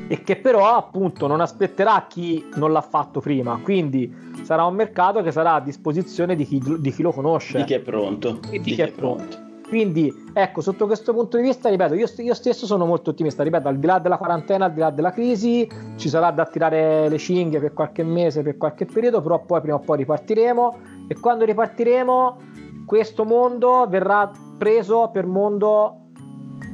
e 0.07 0.23
che 0.23 0.37
però 0.37 0.75
appunto 0.75 1.27
non 1.27 1.41
aspetterà 1.41 2.05
chi 2.07 2.49
non 2.55 2.71
l'ha 2.71 2.81
fatto 2.81 3.19
prima 3.19 3.59
quindi 3.61 4.28
sarà 4.43 4.65
un 4.65 4.75
mercato 4.75 5.21
che 5.21 5.31
sarà 5.31 5.55
a 5.55 5.61
disposizione 5.61 6.35
di 6.35 6.45
chi, 6.45 6.61
di 6.79 6.91
chi 6.91 7.01
lo 7.01 7.11
conosce 7.11 7.59
di 7.59 7.63
chi 7.65 7.73
è 7.73 7.79
pronto 7.79 8.39
di, 8.49 8.59
di 8.59 8.73
chi, 8.73 8.81
è 8.81 8.91
pronto. 8.91 9.23
pronto. 9.23 9.67
quindi 9.67 10.13
ecco 10.33 10.61
sotto 10.61 10.85
questo 10.85 11.13
punto 11.13 11.37
di 11.37 11.43
vista 11.43 11.69
ripeto 11.69 11.93
io, 11.93 12.07
io, 12.17 12.33
stesso 12.33 12.65
sono 12.65 12.85
molto 12.85 13.11
ottimista 13.11 13.43
ripeto 13.43 13.67
al 13.67 13.77
di 13.77 13.85
là 13.85 13.99
della 13.99 14.17
quarantena 14.17 14.65
al 14.65 14.73
di 14.73 14.79
là 14.79 14.89
della 14.89 15.11
crisi 15.11 15.67
ci 15.95 16.09
sarà 16.09 16.31
da 16.31 16.45
tirare 16.45 17.09
le 17.09 17.17
cinghie 17.17 17.59
per 17.59 17.73
qualche 17.73 18.03
mese 18.03 18.41
per 18.41 18.57
qualche 18.57 18.85
periodo 18.85 19.21
però 19.21 19.43
poi 19.43 19.61
prima 19.61 19.75
o 19.75 19.79
poi 19.79 19.97
ripartiremo 19.97 20.77
e 21.07 21.19
quando 21.19 21.45
ripartiremo 21.45 22.37
questo 22.85 23.23
mondo 23.23 23.85
verrà 23.87 24.31
preso 24.57 25.09
per 25.13 25.25
mondo 25.27 25.99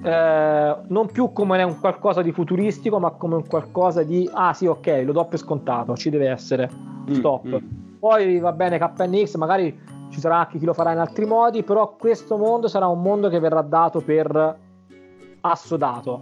eh, 0.05 0.75
non 0.87 1.07
più 1.11 1.31
come 1.33 1.63
un 1.63 1.79
qualcosa 1.79 2.21
di 2.21 2.31
futuristico, 2.31 2.99
ma 2.99 3.11
come 3.11 3.35
un 3.35 3.47
qualcosa 3.47 4.03
di 4.03 4.29
ah 4.31 4.53
sì, 4.53 4.67
ok, 4.67 5.01
lo 5.03 5.11
do 5.11 5.25
per 5.25 5.39
scontato, 5.39 5.95
ci 5.95 6.09
deve 6.09 6.29
essere. 6.29 6.94
Stop. 7.13 7.47
Mm, 7.47 7.53
mm. 7.53 7.97
Poi 7.99 8.39
va 8.39 8.51
bene 8.51 8.77
KNX, 8.77 9.35
magari 9.35 9.79
ci 10.09 10.19
sarà 10.19 10.39
anche 10.39 10.57
chi 10.57 10.65
lo 10.65 10.73
farà 10.73 10.91
in 10.91 10.99
altri 10.99 11.25
modi, 11.25 11.63
però 11.63 11.95
questo 11.97 12.37
mondo 12.37 12.67
sarà 12.67 12.87
un 12.87 13.01
mondo 13.01 13.29
che 13.29 13.39
verrà 13.39 13.61
dato 13.61 14.01
per 14.01 14.57
assodato. 15.41 16.21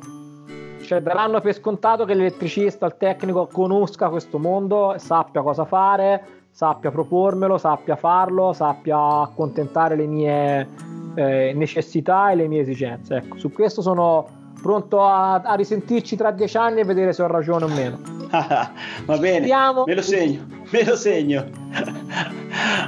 Cioè 0.82 1.02
daranno 1.02 1.40
per 1.40 1.54
scontato 1.54 2.06
che 2.06 2.14
l'elettricista, 2.14 2.86
il 2.86 2.96
tecnico 2.98 3.48
conosca 3.48 4.10
questo 4.10 4.38
mondo, 4.38 4.96
sappia 4.98 5.42
cosa 5.42 5.66
fare, 5.66 6.24
sappia 6.50 6.92
propormelo, 6.92 7.58
sappia 7.58 7.96
farlo, 7.96 8.54
sappia 8.54 9.22
accontentare 9.22 9.96
le 9.96 10.06
mie 10.06 10.68
eh, 11.16 11.54
necessità 11.56 12.32
e 12.32 12.36
le 12.36 12.48
mie 12.48 12.62
esigenze. 12.62 13.16
Ecco, 13.16 13.38
su 13.38 13.52
questo 13.52 13.82
sono 13.82 14.42
pronto 14.64 15.04
a, 15.04 15.42
a, 15.42 15.56
risentirci 15.56 16.16
tra 16.16 16.32
dieci 16.32 16.56
anni 16.56 16.80
e 16.80 16.86
vedere 16.86 17.12
se 17.12 17.22
ho 17.22 17.28
ragione 17.28 17.66
o 17.66 17.68
meno. 17.68 18.00
Va 18.32 19.18
bene, 19.18 19.40
Speriamo. 19.40 19.84
me 19.86 19.94
lo 19.94 20.02
segno, 20.02 20.46
me 20.72 20.86
lo 20.86 20.96
segno. 20.96 21.46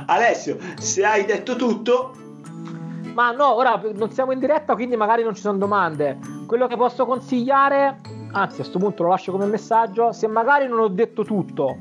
Alessio, 0.07 0.57
se 0.77 1.03
hai 1.03 1.25
detto 1.25 1.57
tutto... 1.57 2.15
Ma 3.13 3.31
no, 3.31 3.53
ora 3.53 3.81
non 3.93 4.09
siamo 4.11 4.31
in 4.31 4.39
diretta, 4.39 4.73
quindi 4.73 4.95
magari 4.95 5.23
non 5.23 5.35
ci 5.35 5.41
sono 5.41 5.57
domande. 5.57 6.17
Quello 6.47 6.67
che 6.67 6.77
posso 6.77 7.05
consigliare, 7.05 7.99
anzi 8.31 8.53
a 8.53 8.55
questo 8.55 8.79
punto 8.79 9.03
lo 9.03 9.09
lascio 9.09 9.31
come 9.31 9.45
messaggio, 9.45 10.13
se 10.13 10.27
magari 10.27 10.67
non 10.67 10.79
ho 10.79 10.87
detto 10.87 11.23
tutto 11.23 11.77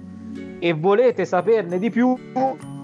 e 0.59 0.73
volete 0.73 1.25
saperne 1.25 1.79
di 1.79 1.91
più, 1.91 2.17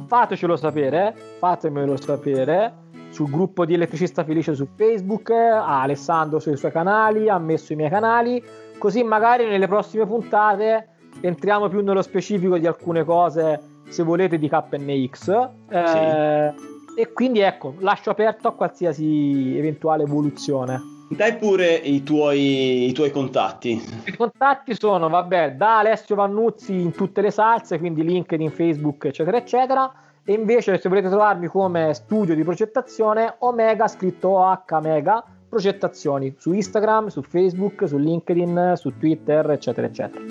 fatecelo 0.07 0.57
sapere, 0.57 1.15
fatemelo 1.39 1.97
sapere 1.97 2.89
sul 3.11 3.31
gruppo 3.31 3.65
di 3.65 3.75
Elettricista 3.75 4.25
Felice 4.25 4.55
su 4.55 4.67
Facebook, 4.77 5.31
a 5.31 5.83
Alessandro 5.83 6.39
sui 6.39 6.57
suoi 6.57 6.73
canali, 6.73 7.29
ha 7.29 7.39
messo 7.39 7.73
i 7.73 7.77
miei 7.77 7.91
canali, 7.91 8.43
così 8.79 9.03
magari 9.03 9.47
nelle 9.47 9.67
prossime 9.67 10.07
puntate 10.07 10.89
entriamo 11.21 11.69
più 11.69 11.83
nello 11.83 12.03
specifico 12.03 12.57
di 12.57 12.67
alcune 12.67 13.05
cose, 13.05 13.61
se 13.89 14.03
volete, 14.03 14.39
di 14.39 14.49
KNX. 14.49 15.49
Eh, 15.69 16.55
E 16.97 17.13
quindi 17.13 17.39
ecco, 17.41 17.75
lascio 17.79 18.11
aperto 18.11 18.49
a 18.49 18.53
qualsiasi 18.53 19.57
eventuale 19.57 20.03
evoluzione. 20.03 20.81
Dai 21.09 21.37
pure 21.37 21.75
i 21.75 22.03
tuoi, 22.03 22.89
i 22.89 22.93
tuoi, 22.93 23.11
contatti. 23.11 23.83
I 24.05 24.17
contatti 24.17 24.75
sono, 24.75 25.09
vabbè, 25.09 25.55
da 25.55 25.79
Alessio 25.79 26.15
Vannuzzi 26.15 26.73
in 26.73 26.93
tutte 26.93 27.21
le 27.21 27.31
salse, 27.31 27.79
quindi 27.79 28.05
LinkedIn, 28.05 28.51
Facebook, 28.51 29.07
eccetera, 29.07 29.37
eccetera 29.37 29.93
e 30.25 30.33
invece 30.33 30.79
se 30.79 30.89
volete 30.89 31.09
trovarmi 31.09 31.47
come 31.47 31.95
studio 31.95 32.35
di 32.35 32.43
progettazione 32.43 33.37
Omega 33.39 33.89
scritto 33.89 34.29
OH 34.29 34.81
Mega 34.81 35.25
progettazioni 35.49 36.35
su 36.39 36.53
Instagram, 36.53 37.09
su 37.09 37.23
Facebook, 37.23 37.89
su 37.89 37.97
LinkedIn, 37.97 38.75
su 38.77 38.97
Twitter 38.99 39.51
eccetera 39.51 39.87
eccetera 39.87 40.25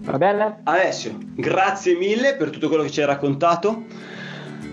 va 0.00 0.18
bene? 0.18 0.60
Alessio 0.64 1.16
grazie 1.34 1.96
mille 1.96 2.36
per 2.36 2.50
tutto 2.50 2.68
quello 2.68 2.82
che 2.82 2.90
ci 2.90 3.00
hai 3.00 3.06
raccontato 3.06 3.84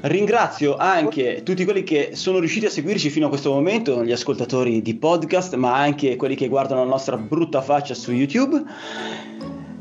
Ringrazio 0.02 0.76
anche 0.76 1.42
tutti 1.44 1.64
quelli 1.64 1.84
che 1.84 2.12
sono 2.14 2.38
riusciti 2.38 2.68
a 2.68 2.70
seguirci 2.70 3.10
fino 3.10 3.26
a 3.26 3.30
questo 3.30 3.52
momento, 3.52 4.04
gli 4.04 4.12
ascoltatori 4.12 4.84
di 4.84 4.96
podcast, 4.96 5.56
ma 5.56 5.78
anche 5.78 6.16
quelli 6.16 6.36
che 6.36 6.48
guardano 6.48 6.84
la 6.84 6.90
nostra 6.90 7.18
brutta 7.18 7.62
faccia 7.62 7.96
su 7.96 8.12
YouTube. 8.12 8.64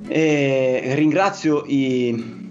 E 0.08 0.92
ringrazio 0.94 1.64
i 1.66 2.43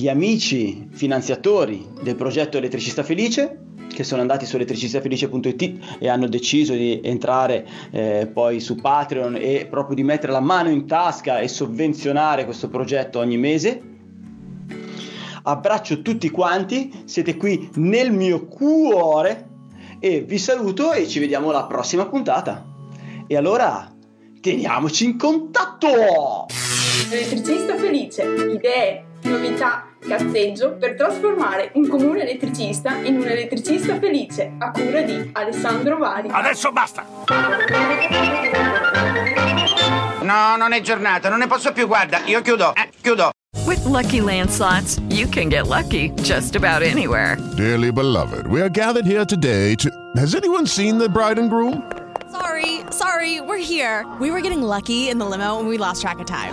gli 0.00 0.08
amici 0.08 0.88
finanziatori 0.92 1.86
del 2.00 2.16
progetto 2.16 2.56
Elettricista 2.56 3.02
Felice 3.02 3.64
che 3.92 4.02
sono 4.02 4.22
andati 4.22 4.46
su 4.46 4.56
elettricistafelice.it 4.56 5.98
e 5.98 6.08
hanno 6.08 6.26
deciso 6.26 6.72
di 6.72 7.00
entrare 7.02 7.66
eh, 7.90 8.30
poi 8.32 8.60
su 8.60 8.76
Patreon 8.76 9.36
e 9.38 9.66
proprio 9.68 9.94
di 9.94 10.02
mettere 10.02 10.32
la 10.32 10.40
mano 10.40 10.70
in 10.70 10.86
tasca 10.86 11.40
e 11.40 11.48
sovvenzionare 11.48 12.46
questo 12.46 12.70
progetto 12.70 13.18
ogni 13.18 13.36
mese. 13.36 13.82
Abbraccio 15.42 16.00
tutti 16.00 16.30
quanti, 16.30 17.02
siete 17.04 17.36
qui 17.36 17.68
nel 17.74 18.10
mio 18.10 18.46
cuore 18.46 19.48
e 19.98 20.22
vi 20.22 20.38
saluto 20.38 20.92
e 20.92 21.06
ci 21.06 21.18
vediamo 21.18 21.50
alla 21.50 21.66
prossima 21.66 22.06
puntata. 22.06 22.64
E 23.26 23.36
allora 23.36 23.92
teniamoci 24.40 25.04
in 25.04 25.18
contatto! 25.18 26.46
Elettricista 27.10 27.76
felice, 27.76 28.22
idee 28.22 29.04
novità, 29.24 29.89
cazzeggio 30.06 30.72
per 30.72 30.94
trasformare 30.94 31.70
un 31.74 31.86
comune 31.88 32.22
elettricista 32.22 32.94
in 32.96 33.16
un 33.16 33.26
elettricista 33.26 33.98
felice 33.98 34.52
a 34.58 34.70
cura 34.70 35.02
di 35.02 35.30
Alessandro 35.32 35.98
Vari. 35.98 36.28
Adesso 36.30 36.72
basta! 36.72 37.06
No, 40.22 40.56
non 40.56 40.72
è 40.72 40.80
giornata, 40.80 41.28
non 41.28 41.38
ne 41.38 41.46
posso 41.46 41.72
più, 41.72 41.86
guarda, 41.86 42.20
io 42.24 42.40
chiudo, 42.40 42.74
eh, 42.74 42.88
chiudo. 43.00 43.30
With 43.66 43.84
lucky 43.84 44.20
landslots, 44.20 45.00
you 45.10 45.28
can 45.28 45.48
get 45.48 45.66
lucky 45.66 46.10
just 46.22 46.56
about 46.56 46.82
anywhere. 46.82 47.36
Dearly 47.56 47.90
beloved, 47.92 48.46
we 48.46 48.60
are 48.60 48.70
gathered 48.70 49.06
here 49.06 49.24
today 49.24 49.74
to. 49.76 49.90
Has 50.16 50.34
anyone 50.34 50.66
seen 50.66 50.98
the 50.98 51.08
bride 51.08 51.38
and 51.38 51.50
groom? 51.50 51.82
Sorry, 52.30 52.80
sorry, 52.90 53.40
we're 53.40 53.58
here. 53.58 54.06
We 54.20 54.30
were 54.30 54.40
getting 54.40 54.62
lucky 54.62 55.08
in 55.08 55.18
the 55.18 55.26
limo 55.26 55.58
and 55.58 55.68
we 55.68 55.78
lost 55.78 56.00
track 56.00 56.20
of 56.20 56.26
time. 56.26 56.52